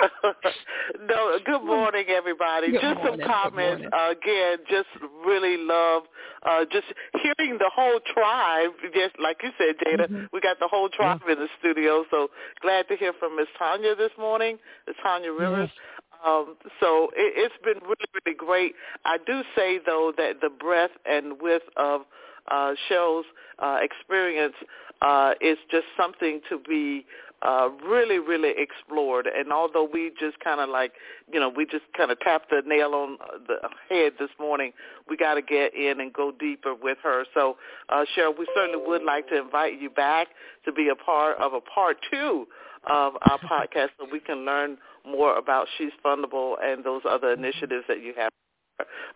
no, 1.08 1.38
good 1.44 1.64
morning, 1.64 2.04
everybody. 2.08 2.72
Good 2.72 2.80
just 2.80 2.96
morning, 2.96 3.20
some 3.20 3.30
comments. 3.30 3.84
Uh, 3.92 4.12
again, 4.12 4.58
just 4.68 4.88
really 5.24 5.56
love 5.58 6.04
uh, 6.44 6.64
just 6.70 6.86
hearing 7.22 7.58
the 7.58 7.70
whole 7.74 8.00
tribe. 8.12 8.70
Just 8.94 9.18
like 9.18 9.38
you 9.42 9.50
said, 9.58 9.76
Jada, 9.84 10.08
mm-hmm. 10.08 10.24
we 10.32 10.40
got 10.40 10.58
the 10.60 10.68
whole 10.68 10.88
tribe 10.88 11.20
yeah. 11.26 11.34
in 11.34 11.38
the 11.40 11.48
studio. 11.58 12.04
So 12.10 12.28
glad 12.60 12.88
to 12.88 12.96
hear 12.96 13.12
from 13.18 13.36
Miss 13.36 13.48
Tanya 13.58 13.94
this 13.94 14.12
morning, 14.18 14.58
Miss 14.86 14.96
Tanya 15.02 15.32
Rivers. 15.32 15.70
Yes. 15.72 15.82
Um, 16.26 16.56
so 16.80 17.10
it, 17.14 17.34
it's 17.36 17.54
been 17.62 17.82
really, 17.82 18.06
really 18.24 18.36
great. 18.36 18.74
I 19.04 19.18
do 19.26 19.42
say 19.54 19.78
though 19.84 20.12
that 20.16 20.40
the 20.40 20.50
breadth 20.50 20.94
and 21.04 21.40
width 21.40 21.64
of 21.76 22.02
uh, 22.50 22.72
shows 22.88 23.24
uh, 23.58 23.78
experience 23.82 24.54
uh, 25.02 25.32
is 25.40 25.58
just 25.70 25.86
something 25.96 26.40
to 26.48 26.58
be 26.68 27.04
uh, 27.42 27.68
really, 27.86 28.18
really 28.18 28.54
explored. 28.56 29.26
And 29.26 29.52
although 29.52 29.88
we 29.90 30.10
just 30.18 30.38
kind 30.40 30.60
of 30.60 30.68
like, 30.68 30.92
you 31.32 31.38
know, 31.38 31.48
we 31.48 31.66
just 31.66 31.84
kind 31.96 32.10
of 32.10 32.18
tapped 32.20 32.50
the 32.50 32.62
nail 32.66 32.94
on 32.94 33.18
the 33.46 33.56
head 33.88 34.14
this 34.18 34.30
morning, 34.40 34.72
we 35.08 35.16
got 35.16 35.34
to 35.34 35.42
get 35.42 35.74
in 35.74 36.00
and 36.00 36.12
go 36.12 36.32
deeper 36.32 36.74
with 36.74 36.98
her. 37.02 37.24
So, 37.34 37.56
uh, 37.88 38.04
Cheryl, 38.16 38.36
we 38.38 38.46
certainly 38.54 38.84
would 38.86 39.02
like 39.02 39.28
to 39.28 39.38
invite 39.38 39.80
you 39.80 39.90
back 39.90 40.28
to 40.64 40.72
be 40.72 40.88
a 40.88 40.96
part 40.96 41.38
of 41.38 41.52
a 41.52 41.60
part 41.60 41.98
two 42.10 42.46
of 42.88 43.14
our 43.28 43.38
podcast 43.38 43.88
so 43.98 44.06
we 44.10 44.20
can 44.20 44.44
learn 44.44 44.78
more 45.06 45.36
about 45.36 45.66
She's 45.76 45.92
Fundable 46.04 46.54
and 46.62 46.84
those 46.84 47.02
other 47.08 47.32
initiatives 47.32 47.84
that 47.88 48.02
you 48.02 48.14
have. 48.16 48.30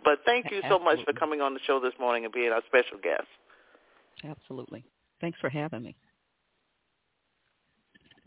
But 0.05 0.21
thank 0.25 0.51
you 0.51 0.63
so 0.69 0.79
much 0.79 0.99
for 1.05 1.13
coming 1.13 1.41
on 1.41 1.55
the 1.55 1.61
show 1.67 1.81
this 1.81 1.93
morning 2.01 2.25
and 2.25 2.33
being 2.33 2.51
our 2.51 2.63
special 2.67 2.99
guest. 3.03 3.27
Absolutely. 4.25 4.85
Thanks 5.21 5.39
for 5.41 5.49
having 5.49 5.83
me. 5.83 5.97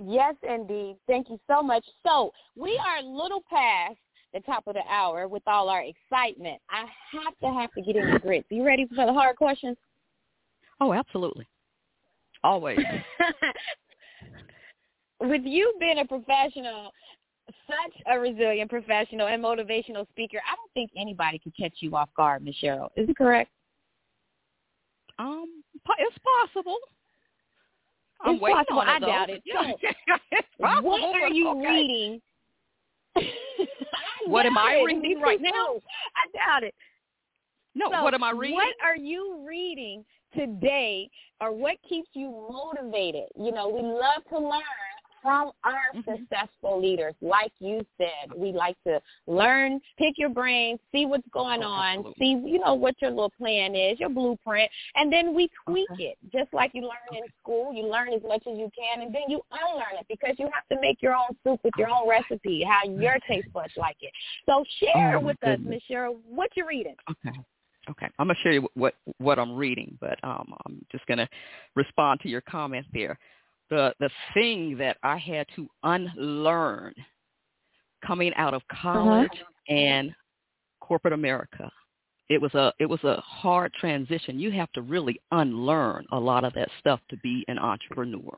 Yes, 0.05 0.35
indeed. 0.47 0.97
Thank 1.07 1.29
you 1.29 1.39
so 1.47 1.61
much. 1.61 1.85
So 2.05 2.31
we 2.55 2.77
are 2.77 3.03
a 3.03 3.05
little 3.05 3.43
past 3.49 3.97
the 4.33 4.39
top 4.41 4.67
of 4.67 4.73
the 4.73 4.81
hour 4.89 5.27
with 5.27 5.43
all 5.47 5.69
our 5.69 5.83
excitement. 5.83 6.61
I 6.69 6.85
have 7.11 7.37
to 7.41 7.59
have 7.59 7.71
to 7.73 7.81
get 7.81 7.95
in 7.95 8.13
the 8.13 8.19
grits. 8.19 8.47
You 8.49 8.65
ready 8.65 8.85
for 8.87 9.05
the 9.05 9.13
hard 9.13 9.37
questions? 9.37 9.77
Oh, 10.81 10.93
absolutely. 10.93 11.47
Always. 12.43 12.79
with 15.21 15.43
you 15.45 15.73
being 15.79 15.99
a 15.99 16.05
professional, 16.05 16.91
such 17.67 18.01
a 18.11 18.19
resilient 18.19 18.69
professional 18.69 19.27
and 19.27 19.43
motivational 19.43 20.07
speaker, 20.09 20.39
I 20.39 20.55
don't 20.55 20.71
think 20.73 20.91
anybody 20.97 21.39
could 21.39 21.55
catch 21.55 21.75
you 21.79 21.95
off 21.95 22.09
guard, 22.17 22.43
Miss 22.43 22.55
Cheryl. 22.61 22.89
Is 22.97 23.07
it 23.07 23.15
correct? 23.15 23.51
Um, 25.19 25.63
it's 25.75 26.17
possible. 26.51 26.77
I'm 28.23 28.35
it's 28.35 28.43
possible. 28.43 28.81
I 28.81 28.99
doubt 28.99 29.29
it. 29.29 29.43
So, 30.59 30.81
what 30.81 31.21
are 31.21 31.27
you 31.27 31.49
okay. 31.49 31.67
reading? 31.67 32.21
what 34.27 34.45
am 34.45 34.57
I 34.57 34.81
reading 34.85 35.19
right 35.19 35.41
now? 35.41 35.75
I 36.15 36.31
doubt 36.33 36.63
it. 36.63 36.73
No, 37.75 37.89
so 37.91 38.03
what 38.03 38.13
am 38.13 38.23
I 38.23 38.31
reading? 38.31 38.55
What 38.55 38.75
are 38.83 38.95
you 38.95 39.43
reading 39.47 40.05
today 40.35 41.09
or 41.41 41.51
what 41.51 41.77
keeps 41.87 42.09
you 42.13 42.47
motivated? 42.51 43.27
You 43.35 43.51
know, 43.51 43.67
we 43.67 43.81
love 43.81 44.23
to 44.29 44.37
learn 44.37 44.61
from 45.23 45.51
our 45.63 45.79
mm-hmm. 45.95 46.11
successful 46.11 46.79
leaders. 46.79 47.15
Like 47.21 47.53
you 47.59 47.83
said, 47.97 48.35
we 48.35 48.51
like 48.51 48.75
to 48.85 49.01
learn, 49.25 49.79
pick 49.97 50.15
your 50.17 50.29
brain, 50.29 50.77
see 50.91 51.05
what's 51.05 51.27
going 51.33 51.63
oh, 51.63 51.67
on, 51.67 51.97
absolutely. 51.99 52.13
see, 52.19 52.51
you 52.51 52.59
know, 52.59 52.75
what 52.75 52.95
your 53.01 53.09
little 53.09 53.31
plan 53.31 53.75
is, 53.75 53.99
your 53.99 54.09
blueprint, 54.09 54.69
and 54.95 55.11
then 55.11 55.33
we 55.33 55.49
tweak 55.65 55.89
okay. 55.91 56.03
it. 56.03 56.17
Just 56.31 56.53
like 56.53 56.71
you 56.73 56.81
learn 56.81 56.91
okay. 57.09 57.19
in 57.19 57.23
school, 57.41 57.73
you 57.73 57.87
learn 57.87 58.09
as 58.09 58.21
much 58.27 58.43
as 58.45 58.57
you 58.57 58.69
can, 58.77 59.01
and 59.01 59.15
then 59.15 59.23
you 59.29 59.41
unlearn 59.51 59.99
it 59.99 60.05
because 60.09 60.35
you 60.37 60.49
have 60.53 60.67
to 60.69 60.79
make 60.81 61.01
your 61.01 61.15
own 61.15 61.35
soup 61.43 61.61
with 61.63 61.73
your 61.77 61.89
own 61.89 62.07
recipe, 62.07 62.63
how 62.63 62.87
your 62.87 63.15
taste 63.27 63.51
buds 63.53 63.73
like 63.77 63.97
it. 64.01 64.11
So 64.45 64.63
share 64.79 65.17
oh, 65.17 65.21
with 65.21 65.39
goodness. 65.39 65.59
us, 65.59 65.65
Miss 65.69 65.81
Cheryl, 65.89 66.17
what 66.29 66.49
you're 66.55 66.67
reading. 66.67 66.95
Okay. 67.09 67.37
Okay, 67.89 68.07
I'm 68.17 68.27
gonna 68.27 68.39
show 68.41 68.49
you 68.49 68.65
what 68.75 68.95
what 69.17 69.37
I'm 69.37 69.57
reading, 69.57 69.97
but 69.99 70.17
um, 70.23 70.53
I'm 70.65 70.85
just 70.89 71.05
gonna 71.05 71.27
respond 71.75 72.21
to 72.21 72.29
your 72.29 72.39
comment 72.39 72.85
there 72.93 73.19
the 73.73 73.93
the 73.99 74.09
thing 74.33 74.77
that 74.77 74.97
I 75.03 75.17
had 75.17 75.47
to 75.55 75.67
unlearn 75.83 76.93
coming 78.05 78.33
out 78.35 78.53
of 78.53 78.61
uh-huh. 78.71 78.93
college 78.93 79.31
uh-huh. 79.33 79.73
and 79.73 80.15
corporate 80.79 81.13
America. 81.13 81.71
It 82.29 82.41
was 82.41 82.53
a 82.53 82.71
it 82.79 82.85
was 82.85 83.03
a 83.03 83.19
hard 83.21 83.73
transition. 83.73 84.39
You 84.39 84.51
have 84.51 84.71
to 84.73 84.81
really 84.81 85.19
unlearn 85.31 86.05
a 86.11 86.19
lot 86.19 86.43
of 86.43 86.53
that 86.53 86.69
stuff 86.79 86.99
to 87.09 87.17
be 87.17 87.43
an 87.47 87.59
entrepreneur. 87.59 88.37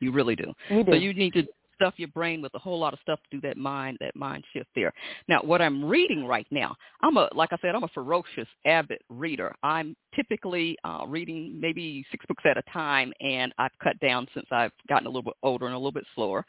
You 0.00 0.12
really 0.12 0.36
do. 0.36 0.52
You 0.68 0.84
do. 0.84 0.92
So 0.92 0.96
you 0.96 1.14
need 1.14 1.32
to 1.34 1.44
stuff 1.74 1.94
your 1.96 2.08
brain 2.08 2.42
with 2.42 2.54
a 2.54 2.58
whole 2.58 2.78
lot 2.78 2.92
of 2.92 2.98
stuff 3.00 3.20
to 3.30 3.36
do 3.36 3.46
that 3.46 3.56
mind 3.56 3.98
that 4.00 4.16
mind 4.16 4.44
shift 4.52 4.68
there. 4.74 4.92
Now, 5.28 5.40
what 5.42 5.60
I'm 5.62 5.84
reading 5.84 6.26
right 6.26 6.46
now, 6.50 6.74
I'm 7.02 7.16
a 7.16 7.28
like 7.34 7.52
I 7.52 7.56
said, 7.60 7.74
I'm 7.74 7.84
a 7.84 7.88
ferocious 7.88 8.48
avid 8.66 8.98
reader. 9.08 9.54
I'm 9.62 9.96
typically 10.14 10.76
uh, 10.84 11.04
reading 11.06 11.58
maybe 11.60 12.04
six 12.10 12.24
books 12.26 12.44
at 12.48 12.56
a 12.56 12.62
time, 12.72 13.12
and 13.20 13.52
I've 13.58 13.76
cut 13.82 13.98
down 14.00 14.26
since 14.34 14.46
I've 14.50 14.72
gotten 14.88 15.06
a 15.06 15.10
little 15.10 15.22
bit 15.22 15.34
older 15.42 15.66
and 15.66 15.74
a 15.74 15.78
little 15.78 15.92
bit 15.92 16.06
slower. 16.14 16.44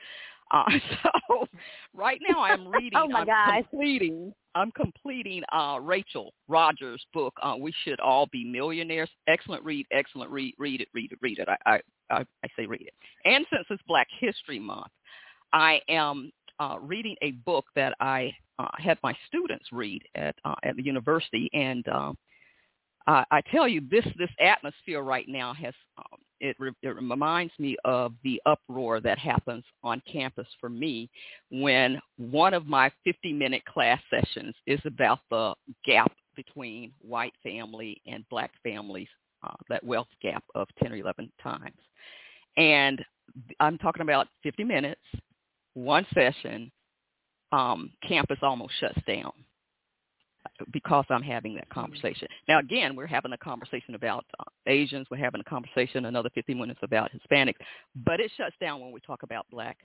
Uh, 0.51 0.63
so 1.03 1.47
right 1.93 2.19
now 2.29 2.41
I'm 2.43 2.67
reading. 2.71 2.91
oh 2.95 3.07
my 3.07 3.21
I'm 3.21 3.25
gosh. 3.25 3.63
completing. 3.69 4.33
I'm 4.53 4.71
completing 4.71 5.43
uh, 5.51 5.79
Rachel 5.81 6.33
Rodgers' 6.47 7.05
book. 7.13 7.33
Uh, 7.41 7.55
we 7.59 7.73
should 7.83 7.99
all 7.99 8.27
be 8.31 8.45
millionaires. 8.45 9.09
Excellent 9.27 9.63
read. 9.65 9.85
Excellent 9.91 10.31
read. 10.31 10.53
Read 10.57 10.81
it. 10.81 10.87
Read 10.93 11.11
it. 11.11 11.19
Read 11.21 11.39
it. 11.39 11.47
I 11.65 11.79
I, 12.09 12.19
I 12.43 12.47
say 12.57 12.65
read 12.65 12.81
it. 12.81 12.93
And 13.25 13.45
since 13.51 13.65
it's 13.69 13.81
Black 13.87 14.07
History 14.19 14.59
Month, 14.59 14.91
I 15.53 15.81
am 15.89 16.31
uh, 16.59 16.77
reading 16.81 17.15
a 17.21 17.31
book 17.31 17.65
that 17.75 17.95
I 17.99 18.33
uh, 18.59 18.67
had 18.77 18.97
my 19.03 19.15
students 19.27 19.65
read 19.71 20.01
at 20.15 20.35
uh, 20.45 20.55
at 20.63 20.75
the 20.77 20.83
university, 20.83 21.49
and 21.53 21.85
uh, 21.87 22.13
I, 23.07 23.41
tell 23.51 23.67
you, 23.67 23.81
this 23.89 24.05
this 24.17 24.29
atmosphere 24.39 25.01
right 25.01 25.27
now 25.27 25.53
has 25.53 25.73
um, 25.97 26.19
it, 26.39 26.55
re- 26.59 26.71
it 26.81 26.95
reminds 26.95 27.53
me 27.59 27.77
of 27.85 28.13
the 28.23 28.41
uproar 28.45 28.99
that 29.01 29.17
happens 29.17 29.63
on 29.83 30.01
campus 30.11 30.47
for 30.59 30.69
me 30.69 31.09
when 31.49 31.99
one 32.17 32.53
of 32.53 32.65
my 32.65 32.91
50-minute 33.07 33.63
class 33.65 34.01
sessions 34.09 34.53
is 34.67 34.79
about 34.85 35.19
the 35.29 35.53
gap 35.85 36.11
between 36.35 36.91
white 37.01 37.33
family 37.41 38.01
and 38.07 38.25
black 38.29 38.51
families, 38.63 39.07
uh, 39.43 39.53
that 39.69 39.83
wealth 39.83 40.07
gap 40.21 40.43
of 40.55 40.67
10 40.81 40.91
or 40.91 40.97
11 40.97 41.31
times. 41.41 41.77
And 42.57 43.03
I'm 43.59 43.77
talking 43.77 44.01
about 44.01 44.27
50 44.43 44.63
minutes 44.63 45.01
one 45.75 46.05
session, 46.13 46.71
um, 47.51 47.91
campus 48.07 48.39
almost 48.41 48.73
shuts 48.79 48.99
down 49.07 49.31
because 50.71 51.05
I'm 51.09 51.21
having 51.21 51.55
that 51.55 51.69
conversation. 51.69 52.27
Now, 52.47 52.59
again, 52.59 52.95
we're 52.95 53.07
having 53.07 53.33
a 53.33 53.37
conversation 53.37 53.95
about 53.95 54.25
uh, 54.39 54.43
Asians. 54.67 55.07
We're 55.11 55.17
having 55.17 55.41
a 55.41 55.49
conversation 55.49 56.05
another 56.05 56.29
15 56.33 56.57
minutes 56.57 56.79
about 56.81 57.11
Hispanics, 57.11 57.55
but 58.05 58.19
it 58.19 58.31
shuts 58.37 58.55
down 58.59 58.79
when 58.81 58.91
we 58.91 58.99
talk 59.01 59.23
about 59.23 59.45
black 59.51 59.77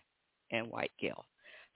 and 0.51 0.70
white 0.70 0.93
girls. 1.01 1.24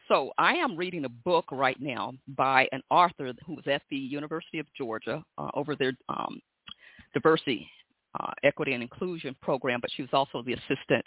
So 0.09 0.33
I 0.37 0.55
am 0.55 0.77
reading 0.77 1.07
a 1.07 1.09
book 1.09 1.47
right 1.51 1.81
now 1.81 2.13
by 2.37 2.69
an 2.73 2.83
author 2.91 3.33
who 3.47 3.55
was 3.55 3.65
at 3.67 3.83
the 3.91 3.97
University 3.97 4.59
of 4.59 4.67
Georgia 4.77 5.25
uh, 5.39 5.51
over 5.55 5.75
their 5.75 5.95
um, 6.09 6.41
diversity 7.15 7.69
uh, 8.21 8.33
Equity 8.43 8.75
and 8.75 8.83
Inclusion 8.83 9.35
program, 9.41 9.81
but 9.81 9.91
she 9.97 10.03
was 10.03 10.11
also 10.13 10.43
the 10.43 10.53
assistant 10.53 11.05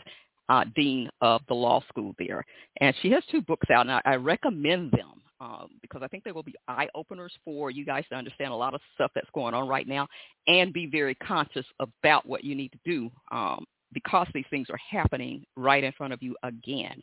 uh, 0.49 0.65
dean 0.75 1.09
of 1.21 1.41
the 1.47 1.53
law 1.53 1.81
school 1.89 2.13
there. 2.17 2.45
And 2.81 2.95
she 3.01 3.11
has 3.11 3.23
two 3.29 3.41
books 3.41 3.69
out, 3.69 3.81
and 3.81 3.91
I, 3.91 4.01
I 4.05 4.15
recommend 4.15 4.91
them 4.91 5.21
um, 5.39 5.69
because 5.81 6.01
I 6.03 6.07
think 6.07 6.23
they 6.23 6.31
will 6.31 6.43
be 6.43 6.55
eye 6.67 6.87
openers 6.95 7.33
for 7.45 7.69
you 7.69 7.85
guys 7.85 8.05
to 8.09 8.15
understand 8.15 8.51
a 8.51 8.55
lot 8.55 8.73
of 8.73 8.81
stuff 8.95 9.11
that's 9.13 9.29
going 9.33 9.53
on 9.53 9.67
right 9.67 9.87
now 9.87 10.07
and 10.47 10.73
be 10.73 10.87
very 10.87 11.15
conscious 11.15 11.65
about 11.79 12.25
what 12.25 12.43
you 12.43 12.55
need 12.55 12.71
to 12.71 12.79
do 12.85 13.11
um, 13.31 13.65
because 13.93 14.27
these 14.33 14.45
things 14.49 14.67
are 14.69 14.79
happening 14.89 15.45
right 15.55 15.83
in 15.83 15.91
front 15.93 16.13
of 16.13 16.21
you 16.21 16.35
again. 16.43 17.01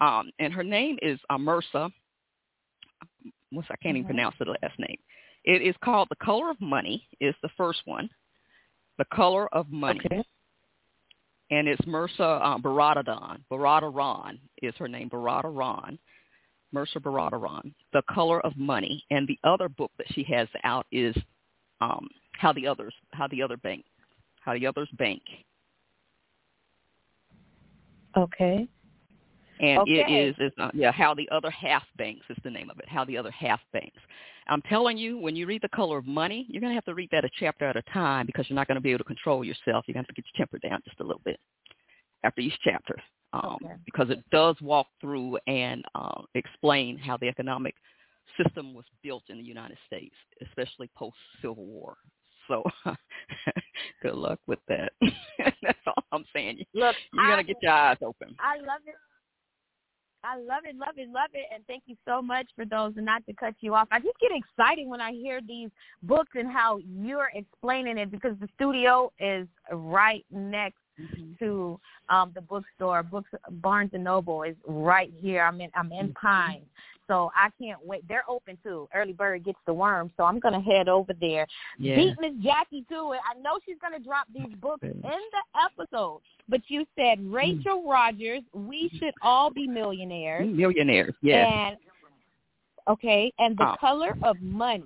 Um, 0.00 0.30
and 0.38 0.52
her 0.52 0.64
name 0.64 0.98
is 1.02 1.18
Mehrsa. 1.30 1.90
What's 3.50 3.68
I 3.70 3.76
can't 3.76 3.94
mm-hmm. 3.94 3.96
even 3.96 4.06
pronounce 4.06 4.34
the 4.38 4.56
last 4.62 4.78
name. 4.78 4.98
It 5.44 5.62
is 5.62 5.74
called 5.82 6.08
The 6.10 6.24
Color 6.24 6.50
of 6.50 6.60
Money. 6.60 7.06
Is 7.20 7.34
the 7.42 7.48
first 7.56 7.80
one. 7.84 8.10
The 8.98 9.06
Color 9.12 9.52
of 9.54 9.70
Money. 9.70 10.00
Okay. 10.04 10.22
And 11.50 11.66
it's 11.66 11.80
Mehrsa 11.82 12.40
uh, 12.42 12.58
Baradaran. 12.58 13.40
Baradaran 13.50 14.38
is 14.62 14.74
her 14.78 14.88
name. 14.88 15.08
Baradaran. 15.08 15.98
Mehrsa 16.74 16.96
Baradaran. 16.98 17.72
The 17.92 18.02
Color 18.10 18.40
of 18.44 18.56
Money. 18.56 19.04
And 19.10 19.26
the 19.26 19.38
other 19.44 19.68
book 19.68 19.90
that 19.98 20.06
she 20.12 20.22
has 20.24 20.48
out 20.64 20.86
is 20.92 21.16
um, 21.80 22.08
How 22.32 22.52
the 22.52 22.66
Others 22.66 22.94
How 23.12 23.28
the 23.28 23.42
Other 23.42 23.56
Bank 23.56 23.84
How 24.40 24.54
the 24.54 24.66
Others 24.66 24.88
Bank. 24.98 25.22
Okay. 28.16 28.68
And 29.60 29.80
okay. 29.80 30.04
it 30.06 30.10
is, 30.10 30.34
is 30.38 30.52
uh, 30.58 30.70
yeah, 30.74 30.92
how 30.92 31.14
the 31.14 31.28
other 31.30 31.50
half 31.50 31.82
banks 31.96 32.24
is 32.30 32.36
the 32.44 32.50
name 32.50 32.70
of 32.70 32.78
it. 32.78 32.88
How 32.88 33.04
the 33.04 33.16
other 33.16 33.30
half 33.30 33.60
banks. 33.72 33.98
I'm 34.48 34.62
telling 34.62 34.96
you, 34.96 35.18
when 35.18 35.36
you 35.36 35.46
read 35.46 35.62
The 35.62 35.68
Color 35.68 35.98
of 35.98 36.06
Money, 36.06 36.46
you're 36.48 36.60
going 36.60 36.70
to 36.70 36.74
have 36.74 36.84
to 36.86 36.94
read 36.94 37.10
that 37.12 37.24
a 37.24 37.30
chapter 37.38 37.66
at 37.66 37.76
a 37.76 37.82
time 37.92 38.24
because 38.24 38.46
you're 38.48 38.54
not 38.54 38.66
going 38.66 38.76
to 38.76 38.80
be 38.80 38.90
able 38.90 38.98
to 38.98 39.04
control 39.04 39.44
yourself. 39.44 39.84
You're 39.86 39.94
going 39.94 40.04
to 40.04 40.08
have 40.08 40.14
to 40.14 40.14
get 40.14 40.24
your 40.32 40.46
temper 40.46 40.58
down 40.58 40.80
just 40.84 41.00
a 41.00 41.04
little 41.04 41.20
bit 41.24 41.38
after 42.24 42.40
each 42.40 42.58
chapter 42.64 42.96
um, 43.32 43.58
okay. 43.62 43.74
because 43.84 44.10
it 44.10 44.24
does 44.30 44.56
walk 44.60 44.86
through 45.00 45.38
and 45.46 45.84
uh, 45.94 46.22
explain 46.34 46.96
how 46.96 47.16
the 47.16 47.28
economic 47.28 47.74
system 48.42 48.74
was 48.74 48.84
built 49.02 49.24
in 49.28 49.38
the 49.38 49.44
United 49.44 49.78
States, 49.86 50.14
especially 50.46 50.90
post-Civil 50.96 51.64
War. 51.66 51.96
So 52.46 52.62
good 54.02 54.14
luck 54.14 54.38
with 54.46 54.60
that. 54.68 54.92
That's 55.62 55.78
all 55.86 56.04
I'm 56.12 56.24
saying. 56.34 56.64
Look, 56.74 56.96
you're 57.12 57.26
going 57.26 57.44
to 57.44 57.52
get 57.52 57.62
your 57.62 57.72
eyes 57.72 57.98
open. 58.02 58.34
I 58.40 58.56
love 58.56 58.80
it. 58.86 58.94
I 60.28 60.36
love 60.36 60.64
it, 60.64 60.76
love 60.76 60.94
it, 60.96 61.08
love 61.10 61.30
it, 61.32 61.46
and 61.54 61.64
thank 61.66 61.84
you 61.86 61.96
so 62.06 62.20
much 62.20 62.46
for 62.54 62.64
those. 62.64 62.92
And 62.96 63.06
not 63.06 63.24
to 63.26 63.32
cut 63.32 63.54
you 63.60 63.74
off, 63.74 63.88
I 63.90 63.98
just 63.98 64.18
get 64.20 64.30
excited 64.32 64.86
when 64.86 65.00
I 65.00 65.12
hear 65.12 65.40
these 65.46 65.70
books 66.02 66.32
and 66.34 66.50
how 66.50 66.78
you're 66.78 67.30
explaining 67.34 67.96
it 67.96 68.10
because 68.10 68.36
the 68.40 68.48
studio 68.54 69.10
is 69.18 69.46
right 69.72 70.24
next 70.30 70.78
mm-hmm. 71.00 71.32
to 71.38 71.80
um 72.10 72.32
the 72.34 72.42
bookstore. 72.42 73.02
Books 73.02 73.30
Barnes 73.50 73.90
and 73.94 74.04
Noble 74.04 74.42
is 74.42 74.56
right 74.66 75.12
here. 75.20 75.42
I'm 75.44 75.60
in 75.60 75.70
I'm 75.74 75.92
in 75.92 76.08
mm-hmm. 76.08 76.26
Pine. 76.26 76.62
So 77.08 77.30
I 77.34 77.48
can't 77.60 77.84
wait. 77.84 78.06
They're 78.06 78.28
open 78.28 78.58
too. 78.62 78.88
Early 78.94 79.14
bird 79.14 79.44
gets 79.44 79.58
the 79.66 79.72
worm, 79.72 80.12
so 80.16 80.24
I'm 80.24 80.38
gonna 80.38 80.60
head 80.60 80.88
over 80.88 81.12
there. 81.20 81.46
Yeah. 81.78 81.96
Beat 81.96 82.14
Miss 82.20 82.32
Jackie 82.42 82.84
to 82.90 83.12
it. 83.12 83.20
I 83.28 83.38
know 83.40 83.58
she's 83.66 83.78
gonna 83.80 83.98
drop 83.98 84.26
these 84.32 84.54
books 84.60 84.84
in 84.84 85.00
the 85.00 85.60
episode. 85.64 86.20
But 86.48 86.60
you 86.68 86.86
said 86.96 87.18
hmm. 87.18 87.34
Rachel 87.34 87.82
mm. 87.82 87.90
Rodgers. 87.90 88.42
We 88.52 88.90
should 88.98 89.14
all 89.22 89.50
be 89.50 89.66
millionaires. 89.66 90.48
Millionaires, 90.48 91.14
yes. 91.22 91.50
And 91.52 91.76
okay, 92.88 93.32
and 93.38 93.56
the 93.56 93.76
color 93.80 94.16
of 94.22 94.40
money. 94.40 94.84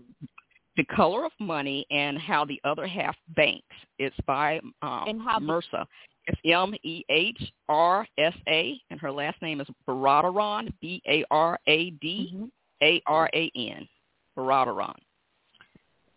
The 0.77 0.85
color 0.85 1.27
of 1.27 1.33
money 1.39 1.85
and 1.91 2.19
how 2.19 2.47
the 2.47 2.61
other 2.65 2.87
half 2.87 3.15
banks. 3.37 3.67
It's 3.99 4.17
by 4.27 4.61
um, 4.81 5.05
and 5.07 5.21
how 5.21 5.39
Mehrsa. 5.39 5.85
It's 6.27 6.41
M 6.45 6.75
E 6.85 7.05
H 7.09 7.53
R 7.69 8.07
S 8.19 8.35
A, 8.49 8.81
and 8.91 9.01
her 9.01 9.11
last 9.11 9.41
name 9.43 9.61
is 9.61 9.67
Baradaran, 9.89 10.73
B 10.81 11.03
A 11.09 11.25
R 11.31 11.59
A 11.67 11.91
D 11.91 12.49
A 12.83 13.03
R 13.07 13.29
A 13.35 13.51
N, 13.57 13.89
mm-hmm. 14.37 14.41
Baradaran. 14.41 14.95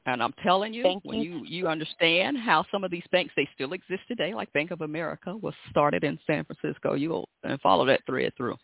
And 0.07 0.21
I'm 0.21 0.33
telling 0.43 0.71
you, 0.71 0.83
Thank 0.83 1.03
when 1.03 1.19
you. 1.19 1.39
you 1.39 1.45
you 1.45 1.67
understand 1.67 2.37
how 2.37 2.63
some 2.71 2.83
of 2.83 2.91
these 2.91 3.03
banks 3.11 3.33
they 3.35 3.49
still 3.55 3.73
exist 3.73 4.01
today, 4.07 4.35
like 4.35 4.53
Bank 4.53 4.69
of 4.69 4.81
America 4.81 5.35
was 5.35 5.55
started 5.71 6.03
in 6.03 6.19
San 6.27 6.45
Francisco, 6.45 6.93
you'll 6.93 7.27
and 7.43 7.59
follow 7.61 7.85
that 7.85 8.05
thread 8.05 8.31
through 8.37 8.55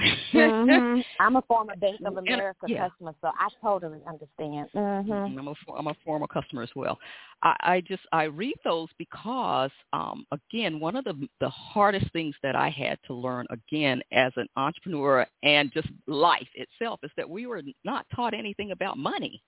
mm-hmm. 0.00 1.00
I'm 1.20 1.36
a 1.36 1.42
former 1.42 1.74
Bank 1.76 2.00
of 2.04 2.16
America 2.16 2.58
and, 2.62 2.70
yeah. 2.70 2.88
customer, 2.88 3.14
so 3.20 3.28
I 3.28 3.48
totally 3.62 3.98
understand. 4.06 4.68
Mm-hmm. 4.74 5.38
I'm 5.38 5.48
a 5.48 5.54
I'm 5.76 5.86
a 5.88 5.96
former 6.04 6.26
customer 6.26 6.62
as 6.62 6.70
well. 6.76 6.98
I, 7.42 7.56
I 7.60 7.80
just 7.80 8.02
I 8.12 8.24
read 8.24 8.54
those 8.64 8.88
because 8.98 9.70
um, 9.92 10.24
again, 10.32 10.80
one 10.80 10.96
of 10.96 11.04
the 11.04 11.28
the 11.40 11.48
hardest 11.48 12.12
things 12.12 12.34
that 12.42 12.54
I 12.54 12.68
had 12.70 12.98
to 13.06 13.14
learn 13.14 13.46
again 13.50 14.02
as 14.12 14.32
an 14.36 14.48
entrepreneur 14.56 15.26
and 15.42 15.72
just 15.72 15.88
life 16.06 16.48
itself 16.54 17.00
is 17.02 17.10
that 17.16 17.28
we 17.28 17.46
were 17.46 17.62
not 17.84 18.06
taught 18.14 18.34
anything 18.34 18.70
about 18.70 18.98
money. 18.98 19.42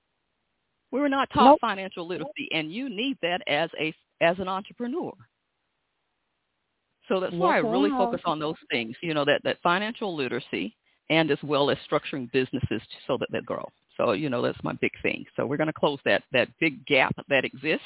We 0.90 1.00
were 1.00 1.08
not 1.08 1.28
taught 1.32 1.44
nope. 1.44 1.60
financial 1.60 2.06
literacy, 2.06 2.48
and 2.52 2.72
you 2.72 2.88
need 2.88 3.18
that 3.22 3.42
as 3.46 3.70
a 3.78 3.94
as 4.20 4.38
an 4.38 4.48
entrepreneur. 4.48 5.12
So 7.10 7.18
that's 7.18 7.32
yes, 7.32 7.40
why 7.40 7.56
I 7.56 7.58
really 7.58 7.90
focus 7.90 8.20
on 8.24 8.38
those 8.38 8.54
things, 8.70 8.94
you 9.02 9.14
know, 9.14 9.24
that, 9.24 9.40
that 9.42 9.58
financial 9.64 10.14
literacy 10.14 10.76
and 11.10 11.28
as 11.32 11.38
well 11.42 11.68
as 11.68 11.76
structuring 11.90 12.30
businesses 12.30 12.80
so 13.08 13.18
that 13.18 13.28
they 13.32 13.40
grow. 13.40 13.68
So, 13.96 14.12
you 14.12 14.30
know, 14.30 14.40
that's 14.40 14.62
my 14.62 14.74
big 14.74 14.92
thing. 15.02 15.24
So 15.36 15.44
we're 15.44 15.56
going 15.56 15.66
to 15.66 15.72
close 15.72 15.98
that, 16.04 16.22
that 16.32 16.48
big 16.60 16.86
gap 16.86 17.14
that 17.28 17.44
exists. 17.44 17.84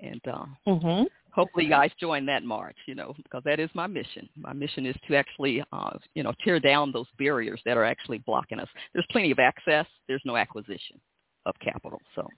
And 0.00 0.20
uh, 0.26 0.44
mm-hmm. 0.66 1.04
hopefully 1.30 1.64
you 1.64 1.70
guys 1.70 1.92
join 2.00 2.26
that 2.26 2.42
march, 2.42 2.76
you 2.86 2.96
know, 2.96 3.14
because 3.22 3.42
that 3.44 3.60
is 3.60 3.70
my 3.74 3.86
mission. 3.86 4.28
My 4.36 4.52
mission 4.52 4.86
is 4.86 4.96
to 5.08 5.14
actually, 5.14 5.62
uh, 5.72 5.96
you 6.14 6.24
know, 6.24 6.32
tear 6.44 6.58
down 6.58 6.90
those 6.90 7.06
barriers 7.18 7.60
that 7.64 7.76
are 7.76 7.84
actually 7.84 8.18
blocking 8.26 8.58
us. 8.58 8.68
There's 8.92 9.06
plenty 9.12 9.30
of 9.30 9.38
access. 9.38 9.86
There's 10.08 10.22
no 10.24 10.36
acquisition 10.36 11.00
of 11.46 11.54
capital. 11.62 12.00
So 12.16 12.28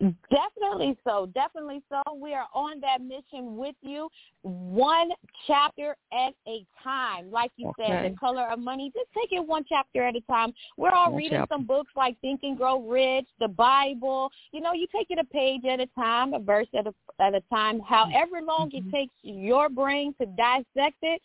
Definitely 0.00 0.96
so. 1.04 1.28
Definitely 1.34 1.82
so. 1.90 2.00
We 2.14 2.32
are 2.32 2.46
on 2.54 2.80
that 2.80 3.02
mission 3.02 3.56
with 3.58 3.74
you, 3.82 4.08
one 4.42 5.10
chapter 5.46 5.94
at 6.12 6.32
a 6.48 6.64
time. 6.82 7.30
Like 7.30 7.50
you 7.56 7.68
okay. 7.68 7.84
said, 7.86 8.12
The 8.12 8.16
Color 8.16 8.48
of 8.50 8.58
Money, 8.58 8.90
just 8.94 9.08
take 9.12 9.30
it 9.32 9.46
one 9.46 9.62
chapter 9.68 10.02
at 10.02 10.16
a 10.16 10.22
time. 10.22 10.54
We're 10.78 10.92
all 10.92 11.10
one 11.10 11.18
reading 11.18 11.40
chapter. 11.40 11.54
some 11.54 11.66
books 11.66 11.92
like 11.96 12.18
Think 12.20 12.40
and 12.44 12.56
Grow 12.56 12.80
Rich, 12.80 13.26
the 13.40 13.48
Bible. 13.48 14.30
You 14.52 14.62
know, 14.62 14.72
you 14.72 14.86
take 14.94 15.08
it 15.10 15.18
a 15.18 15.24
page 15.24 15.66
at 15.66 15.80
a 15.80 15.86
time, 15.88 16.32
a 16.32 16.38
verse 16.38 16.68
at 16.74 16.86
a, 16.86 16.94
at 17.20 17.34
a 17.34 17.42
time, 17.52 17.80
however 17.80 18.40
long 18.42 18.70
mm-hmm. 18.70 18.88
it 18.88 18.92
takes 18.92 19.14
your 19.22 19.68
brain 19.68 20.14
to 20.18 20.26
dissect 20.26 20.96
it. 21.02 21.20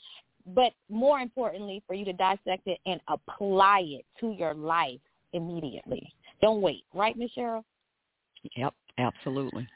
But 0.54 0.74
more 0.90 1.22
importantly, 1.22 1.82
for 1.88 1.94
you 1.94 2.06
to 2.06 2.14
dissect 2.14 2.68
it 2.68 2.80
and 2.86 3.00
apply 3.08 3.84
it 3.86 4.06
to 4.20 4.32
your 4.32 4.54
life 4.54 5.00
immediately. 5.34 6.14
Don't 6.42 6.62
wait. 6.62 6.84
Right, 6.94 7.18
Miss 7.18 7.32
Cheryl? 7.36 7.64
Yep, 8.56 8.74
absolutely. 8.98 9.68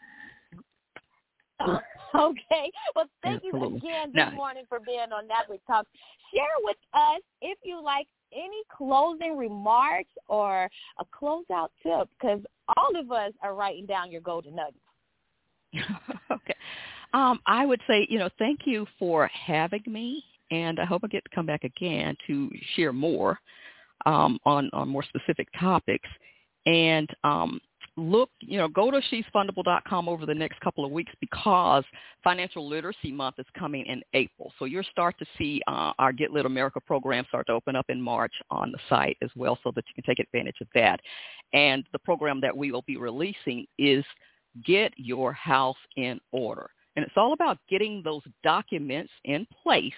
Okay. 2.16 2.72
Well, 2.96 3.06
thank 3.22 3.44
Absolutely. 3.44 3.82
you 3.84 3.90
again 3.90 4.12
this 4.14 4.34
morning 4.36 4.64
for 4.68 4.80
being 4.80 5.12
on 5.14 5.28
Network 5.28 5.60
Talk. 5.68 5.86
Share 6.34 6.44
with 6.64 6.78
us 6.94 7.22
if 7.42 7.58
you 7.64 7.84
like 7.84 8.08
any 8.34 8.64
closing 8.76 9.38
remarks 9.38 10.10
or 10.28 10.70
a 11.00 11.06
closeout 11.06 11.70
tip 11.84 12.10
because 12.20 12.40
all 12.78 13.00
of 13.00 13.12
us 13.12 13.32
are 13.44 13.54
writing 13.54 13.86
down 13.86 14.12
your 14.12 14.22
golden 14.22 14.56
nuggets. 14.56 14.78
okay. 16.32 16.56
Um, 17.14 17.40
I 17.46 17.66
would 17.66 17.82
say, 17.88 18.08
you 18.10 18.20
know, 18.20 18.30
thank 18.40 18.62
you 18.66 18.86
for 18.98 19.28
having 19.28 19.84
me, 19.88 20.24
and 20.52 20.80
I 20.80 20.86
hope 20.86 21.04
I 21.04 21.08
get 21.08 21.24
to 21.26 21.36
come 21.36 21.46
back 21.46 21.64
again 21.64 22.16
to 22.28 22.50
share 22.76 22.94
more 22.94 23.40
um, 24.06 24.40
on 24.46 24.70
on 24.74 24.90
more 24.90 25.04
specific 25.04 25.48
topics. 25.60 26.10
And 26.66 27.10
um, 27.24 27.60
look, 28.00 28.30
you 28.40 28.58
know, 28.58 28.68
go 28.68 28.90
to 28.90 29.02
she'sfundable.com 29.10 30.10
over 30.10 30.26
the 30.26 30.34
next 30.34 30.60
couple 30.62 30.86
of 30.86 30.92
weeks 30.92 31.12
because 31.20 31.84
Financial 32.24 32.68
Literacy 32.68 33.12
Month 33.12 33.36
is 33.40 33.46
coming 33.58 33.86
in 33.86 34.02
April. 34.14 34.52
So 34.58 34.66
you'll 34.66 34.84
start 34.92 35.16
to 35.20 35.26
see 35.38 35.62
uh, 35.68 35.94
our 36.00 36.12
Get 36.12 36.32
Lit 36.32 36.46
America 36.46 36.80
program 36.80 37.26
start 37.28 37.48
to 37.48 37.54
open 37.54 37.76
up 37.76 37.86
in 37.90 38.02
March 38.02 38.34
on 38.50 38.72
the 38.72 38.80
site 38.90 39.18
as 39.22 39.30
well 39.36 39.58
so 39.64 39.72
that 39.76 39.84
you 39.88 40.02
can 40.02 40.04
take 40.04 40.20
advantage 40.20 40.58
of 40.62 40.68
that. 40.74 41.00
And 41.54 41.86
the 41.92 42.00
program 42.00 42.42
that 42.42 42.56
we 42.56 42.72
will 42.72 42.84
be 42.84 42.98
releasing 42.98 43.66
is 43.78 44.04
Get 44.66 44.94
Your 44.98 45.34
House 45.34 45.78
in 45.96 46.20
Order. 46.32 46.70
And 46.96 47.06
it's 47.06 47.16
all 47.18 47.34
about 47.34 47.60
getting 47.70 48.02
those 48.04 48.24
documents 48.44 49.12
in 49.24 49.48
place 49.64 49.94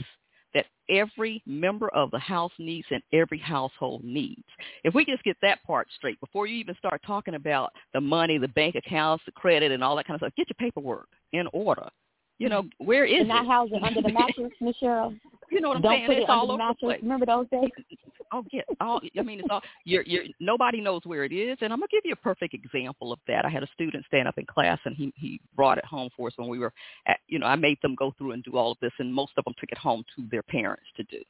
that 0.54 0.66
every 0.90 1.42
member 1.46 1.90
of 1.90 2.12
the 2.12 2.20
house 2.20 2.52
needs 2.60 2.88
and 2.92 3.02
every 3.14 3.40
household 3.40 4.04
needs. 4.04 4.44
If 4.84 4.94
we 4.94 5.06
just 5.06 5.24
get 5.24 5.38
that 5.42 5.64
part 5.64 5.88
straight 5.96 6.20
before 6.20 6.48
you 6.48 6.58
even 6.58 6.76
start 6.76 7.02
talking 7.06 7.36
about 7.36 7.72
the 7.94 8.02
money, 8.02 8.38
the 8.38 8.48
bank 8.50 8.76
accounts, 8.76 9.24
the 9.26 9.32
credit, 9.32 9.72
and 9.72 9.84
all 9.84 9.96
that 9.96 10.08
kind 10.08 10.16
of 10.16 10.20
stuff, 10.20 10.36
get 10.36 10.50
your 10.50 10.56
paperwork 10.60 11.08
in 11.34 11.48
order. 11.54 11.88
You 12.42 12.50
know, 12.50 12.64
where 12.80 13.06
is 13.06 13.22
and 13.22 13.30
it? 13.30 13.46
house 13.46 13.70
it 13.72 13.84
under 13.84 14.02
the 14.02 14.12
mattress, 14.14 14.52
Miss 14.60 14.76
Cheryl. 14.82 15.16
you 15.52 15.62
know 15.62 15.68
what 15.68 15.78
I'm 15.78 15.84
Don't 15.84 15.92
saying? 15.92 16.08
Put 16.08 16.18
it's 16.18 16.24
it 16.24 16.30
all 16.30 16.52
over 16.52 16.64
the 16.70 16.74
place. 16.74 17.00
Remember 17.04 17.26
those 17.28 17.48
days? 17.50 17.70
Oh 18.34 18.46
yeah, 18.54 18.62
all 18.80 19.02
I 19.20 19.24
mean 19.24 19.42
it's 19.42 19.50
all 19.52 19.60
you're 19.84 20.04
you're 20.04 20.24
nobody 20.40 20.80
knows 20.80 21.02
where 21.04 21.26
it 21.26 21.34
is, 21.34 21.58
and 21.60 21.74
I'm 21.74 21.80
gonna 21.80 21.90
give 21.92 22.04
you 22.06 22.14
a 22.14 22.16
perfect 22.16 22.54
example 22.54 23.12
of 23.12 23.20
that. 23.28 23.44
I 23.44 23.50
had 23.50 23.62
a 23.62 23.68
student 23.74 24.06
stand 24.06 24.26
up 24.26 24.38
in 24.38 24.46
class, 24.46 24.80
and 24.86 24.96
he 24.96 25.12
he 25.18 25.42
brought 25.54 25.78
it 25.78 25.84
home 25.84 26.10
for 26.16 26.28
us 26.28 26.34
when 26.38 26.48
we 26.48 26.58
were, 26.58 26.72
at, 27.08 27.20
you 27.28 27.40
know, 27.40 27.46
I 27.46 27.58
made 27.58 27.78
them 27.82 27.94
go 27.94 28.14
through 28.18 28.32
and 28.32 28.42
do 28.42 28.56
all 28.56 28.72
of 28.72 28.78
this, 28.82 28.94
and 29.00 29.14
most 29.14 29.34
of 29.36 29.44
them 29.44 29.54
took 29.60 29.70
it 29.70 29.78
home 29.78 30.06
to 30.16 30.26
their 30.32 30.44
parents 30.44 30.86
to 30.96 31.04
do. 31.04 31.22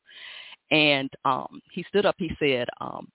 And 0.70 1.10
um, 1.26 1.60
he 1.72 1.84
stood 1.90 2.06
up. 2.06 2.14
He 2.20 2.30
said, 2.40 2.68
um, 2.82 3.08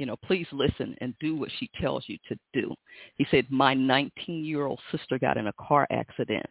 you 0.00 0.06
know, 0.06 0.16
please 0.24 0.46
listen 0.50 0.96
and 1.02 1.14
do 1.20 1.36
what 1.36 1.50
she 1.58 1.68
tells 1.78 2.04
you 2.06 2.16
to 2.26 2.34
do. 2.54 2.74
He 3.16 3.26
said, 3.30 3.46
my 3.50 3.74
19-year-old 3.74 4.80
sister 4.90 5.18
got 5.18 5.36
in 5.36 5.48
a 5.48 5.52
car 5.60 5.86
accident. 5.90 6.46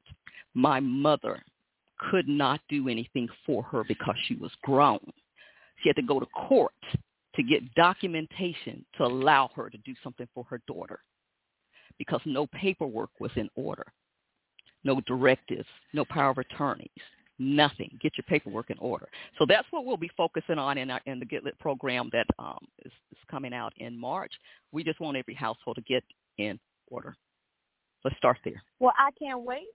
My 0.53 0.79
mother 0.79 1.41
could 2.11 2.27
not 2.27 2.61
do 2.69 2.87
anything 2.87 3.27
for 3.45 3.63
her 3.63 3.83
because 3.87 4.15
she 4.27 4.35
was 4.35 4.51
grown. 4.63 4.99
She 5.81 5.89
had 5.89 5.95
to 5.95 6.01
go 6.01 6.19
to 6.19 6.25
court 6.27 6.73
to 7.35 7.43
get 7.43 7.73
documentation 7.75 8.85
to 8.97 9.03
allow 9.03 9.49
her 9.55 9.69
to 9.69 9.77
do 9.79 9.93
something 10.03 10.27
for 10.33 10.43
her 10.45 10.61
daughter 10.67 10.99
because 11.97 12.21
no 12.25 12.47
paperwork 12.47 13.09
was 13.19 13.31
in 13.35 13.49
order, 13.55 13.85
no 14.83 15.01
directives, 15.01 15.67
no 15.93 16.05
power 16.05 16.31
of 16.31 16.37
attorneys, 16.37 16.89
nothing. 17.37 17.97
Get 18.01 18.13
your 18.17 18.25
paperwork 18.27 18.69
in 18.69 18.77
order. 18.79 19.07
So 19.37 19.45
that's 19.47 19.67
what 19.71 19.85
we'll 19.85 19.97
be 19.97 20.11
focusing 20.17 20.57
on 20.57 20.77
in, 20.77 20.89
our, 20.89 21.01
in 21.05 21.19
the 21.19 21.25
Get 21.25 21.43
Lit 21.43 21.57
program 21.59 22.09
that 22.13 22.25
um, 22.39 22.59
is, 22.85 22.91
is 23.11 23.17
coming 23.29 23.53
out 23.53 23.73
in 23.77 23.97
March. 23.97 24.31
We 24.71 24.83
just 24.83 24.99
want 24.99 25.17
every 25.17 25.33
household 25.33 25.77
to 25.77 25.81
get 25.81 26.03
in 26.37 26.59
order. 26.87 27.15
Let's 28.03 28.17
start 28.17 28.37
there. 28.43 28.61
Well, 28.79 28.93
I 28.97 29.11
can't 29.19 29.41
wait. 29.41 29.67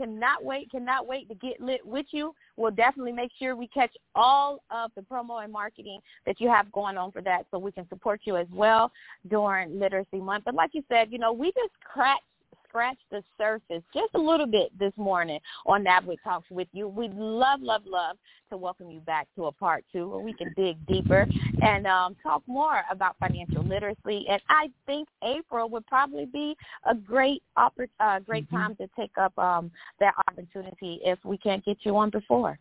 Cannot 0.00 0.42
wait, 0.42 0.70
cannot 0.70 1.06
wait 1.06 1.28
to 1.28 1.34
get 1.34 1.60
lit 1.60 1.84
with 1.84 2.06
you. 2.10 2.34
We'll 2.56 2.70
definitely 2.70 3.12
make 3.12 3.32
sure 3.38 3.54
we 3.54 3.68
catch 3.68 3.94
all 4.14 4.62
of 4.70 4.90
the 4.96 5.02
promo 5.02 5.44
and 5.44 5.52
marketing 5.52 6.00
that 6.24 6.40
you 6.40 6.48
have 6.48 6.72
going 6.72 6.96
on 6.96 7.12
for 7.12 7.20
that 7.20 7.44
so 7.50 7.58
we 7.58 7.70
can 7.70 7.86
support 7.90 8.22
you 8.24 8.38
as 8.38 8.46
well 8.50 8.90
during 9.28 9.78
Literacy 9.78 10.20
Month. 10.20 10.44
But 10.46 10.54
like 10.54 10.70
you 10.72 10.82
said, 10.88 11.08
you 11.12 11.18
know, 11.18 11.34
we 11.34 11.48
just 11.48 11.74
cracked 11.84 12.22
scratch 12.70 12.98
the 13.10 13.22
surface 13.36 13.82
just 13.92 14.14
a 14.14 14.18
little 14.18 14.46
bit 14.46 14.70
this 14.78 14.92
morning 14.96 15.40
on 15.66 15.84
NABWIC 15.84 16.18
Talks 16.22 16.48
with 16.50 16.68
you. 16.72 16.86
We'd 16.86 17.14
love, 17.14 17.60
love, 17.62 17.82
love 17.84 18.16
to 18.48 18.56
welcome 18.56 18.90
you 18.90 19.00
back 19.00 19.26
to 19.34 19.46
a 19.46 19.52
part 19.52 19.84
two 19.92 20.08
where 20.08 20.20
we 20.20 20.32
can 20.32 20.52
dig 20.56 20.76
deeper 20.86 21.26
and 21.62 21.86
um, 21.86 22.16
talk 22.22 22.42
more 22.46 22.82
about 22.90 23.16
financial 23.18 23.64
literacy. 23.64 24.24
And 24.30 24.40
I 24.48 24.70
think 24.86 25.08
April 25.24 25.68
would 25.68 25.84
probably 25.86 26.26
be 26.26 26.56
a 26.88 26.94
great 26.94 27.42
oppor- 27.58 27.88
uh, 27.98 28.20
great 28.20 28.46
mm-hmm. 28.46 28.56
time 28.56 28.76
to 28.76 28.88
take 28.96 29.18
up 29.18 29.36
um, 29.36 29.72
that 29.98 30.14
opportunity 30.28 31.00
if 31.04 31.18
we 31.24 31.38
can't 31.38 31.64
get 31.64 31.78
you 31.82 31.96
on 31.96 32.10
before. 32.10 32.56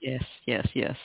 Yes, 0.00 0.22
yes, 0.46 0.66
yes. 0.74 0.96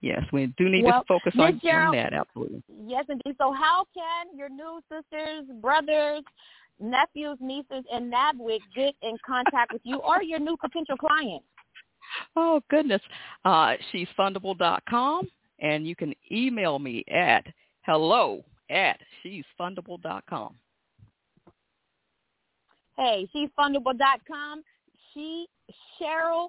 Yes, 0.00 0.22
we 0.32 0.46
do 0.58 0.68
need 0.68 0.84
well, 0.84 1.00
to 1.00 1.06
focus 1.08 1.34
on, 1.38 1.58
Gerald, 1.60 1.96
on 1.96 2.02
that, 2.02 2.12
absolutely. 2.14 2.62
Yes, 2.86 3.04
indeed. 3.08 3.34
So 3.36 3.52
how 3.52 3.84
can 3.92 4.36
your 4.36 4.48
new 4.48 4.80
sisters, 4.88 5.44
brothers, 5.60 6.22
nephews, 6.80 7.38
nieces, 7.40 7.84
and 7.92 8.12
NABWIC 8.12 8.60
get 8.74 8.94
in 9.02 9.16
contact 9.26 9.72
with 9.72 9.82
you 9.84 9.98
or 9.98 10.22
your 10.22 10.38
new 10.38 10.56
potential 10.56 10.96
clients? 10.96 11.44
Oh, 12.36 12.60
goodness. 12.70 13.02
Uh, 13.44 13.74
she's 13.92 14.08
fundable.com, 14.18 15.28
and 15.60 15.86
you 15.86 15.94
can 15.94 16.14
email 16.30 16.78
me 16.78 17.04
at 17.10 17.44
hello 17.82 18.44
at 18.70 18.98
she's 19.22 19.44
fundable.com. 19.58 20.54
Hey, 22.96 23.28
she's 23.32 23.48
fundable.com. 23.58 24.62
She, 25.14 25.46
Cheryl, 26.00 26.48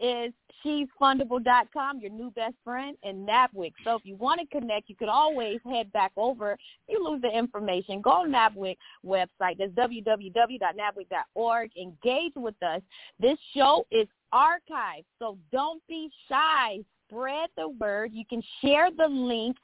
is 0.00 0.32
she'sfundable.com, 0.62 2.00
your 2.00 2.10
new 2.10 2.30
best 2.30 2.54
friend, 2.64 2.96
and 3.02 3.28
NABWIC. 3.28 3.72
So 3.84 3.96
if 3.96 4.04
you 4.04 4.16
want 4.16 4.40
to 4.40 4.46
connect, 4.46 4.88
you 4.88 4.96
could 4.96 5.08
always 5.08 5.60
head 5.64 5.92
back 5.92 6.12
over. 6.16 6.56
You 6.88 7.04
lose 7.04 7.20
the 7.22 7.28
information, 7.28 8.00
go 8.00 8.24
to 8.24 8.30
NABWIC 8.30 8.76
website. 9.04 9.58
That's 9.58 9.72
www.nabwic.org. 9.72 11.70
Engage 11.76 12.32
with 12.36 12.62
us. 12.62 12.80
This 13.18 13.38
show 13.54 13.86
is 13.90 14.06
archived, 14.32 15.04
so 15.18 15.36
don't 15.52 15.82
be 15.88 16.10
shy. 16.28 16.78
Spread 17.08 17.50
the 17.56 17.68
word. 17.68 18.12
You 18.14 18.24
can 18.24 18.40
share 18.60 18.90
the 18.96 19.08
link 19.08 19.56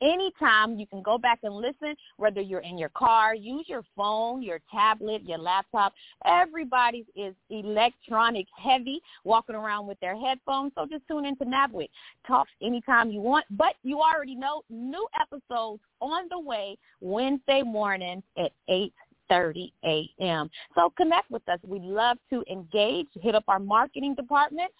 anytime 0.00 0.78
you 0.78 0.86
can 0.86 1.02
go 1.02 1.18
back 1.18 1.40
and 1.42 1.54
listen, 1.54 1.94
whether 2.16 2.40
you're 2.40 2.60
in 2.60 2.78
your 2.78 2.90
car, 2.90 3.34
use 3.34 3.66
your 3.68 3.84
phone, 3.96 4.42
your 4.42 4.60
tablet, 4.70 5.22
your 5.24 5.38
laptop. 5.38 5.92
Everybody 6.24 7.06
is 7.16 7.34
electronic 7.50 8.46
heavy, 8.56 9.00
walking 9.24 9.56
around 9.56 9.86
with 9.86 9.98
their 10.00 10.18
headphones. 10.18 10.72
So 10.76 10.86
just 10.86 11.06
tune 11.08 11.24
into 11.24 11.44
NABWIC. 11.44 11.88
Talks 12.26 12.50
anytime 12.62 13.10
you 13.10 13.20
want. 13.20 13.44
But 13.50 13.74
you 13.82 14.00
already 14.00 14.34
know 14.34 14.62
new 14.70 15.06
episodes 15.20 15.82
on 16.00 16.28
the 16.30 16.38
way 16.38 16.76
Wednesday 17.00 17.62
morning 17.62 18.22
at 18.38 18.52
8 18.68 18.92
30 19.30 19.72
a.m. 19.84 20.50
So 20.74 20.92
connect 20.96 21.30
with 21.30 21.48
us. 21.48 21.60
We'd 21.64 21.82
love 21.82 22.18
to 22.30 22.42
engage. 22.50 23.06
Hit 23.22 23.34
up 23.34 23.44
our 23.48 23.60
marketing 23.60 24.14
department 24.16 24.70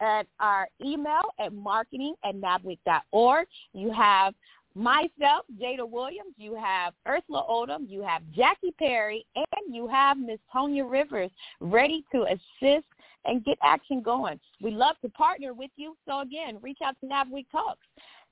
at 0.00 0.26
our 0.40 0.68
email 0.84 1.22
at 1.38 1.52
marketing 1.52 2.14
at 2.24 2.34
nabwic.org. 2.36 3.46
You 3.72 3.92
have 3.92 4.34
myself, 4.74 5.46
Jada 5.60 5.88
Williams, 5.88 6.34
you 6.36 6.54
have 6.54 6.92
Ursula 7.08 7.44
Odom, 7.48 7.88
you 7.88 8.02
have 8.02 8.22
Jackie 8.34 8.74
Perry, 8.78 9.24
and 9.34 9.74
you 9.74 9.88
have 9.88 10.18
Miss 10.18 10.38
Tonya 10.54 10.88
Rivers 10.88 11.30
ready 11.60 12.04
to 12.12 12.24
assist 12.24 12.86
and 13.24 13.44
get 13.44 13.58
action 13.62 14.02
going. 14.02 14.38
We 14.60 14.70
love 14.70 14.96
to 15.02 15.08
partner 15.08 15.54
with 15.54 15.70
you. 15.76 15.96
So 16.06 16.20
again, 16.20 16.58
reach 16.62 16.78
out 16.84 16.94
to 17.00 17.06
NABWIC 17.06 17.46
Talks. 17.50 17.86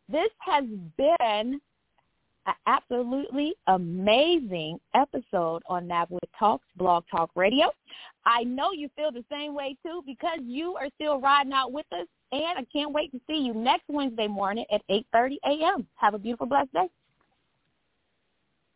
This 0.08 0.30
has 0.40 0.64
been 0.96 1.60
an 2.47 2.55
absolutely 2.66 3.55
amazing 3.66 4.78
episode 4.95 5.62
on 5.66 5.88
NABWIC 5.88 6.18
Talks, 6.38 6.66
Blog 6.76 7.05
Talk 7.11 7.30
Radio. 7.34 7.70
I 8.26 8.45
know 8.45 8.72
you 8.72 8.88
feel 8.97 9.12
the 9.12 9.24
same 9.30 9.55
way 9.55 9.76
too 9.84 10.03
because 10.07 10.38
you 10.42 10.74
are 10.76 10.88
still 10.95 11.20
riding 11.20 11.53
out 11.53 11.72
with 11.72 11.86
us 11.92 12.07
and 12.32 12.59
I 12.59 12.64
can't 12.72 12.92
wait 12.92 13.12
to 13.12 13.20
see 13.26 13.38
you 13.38 13.55
next 13.55 13.84
Wednesday 13.88 14.26
morning 14.26 14.64
at 14.72 14.82
8.30 14.88 15.36
a.m. 15.47 15.86
Have 15.97 16.14
a 16.14 16.18
beautiful, 16.18 16.47
blessed 16.47 16.72
day. 16.72 16.88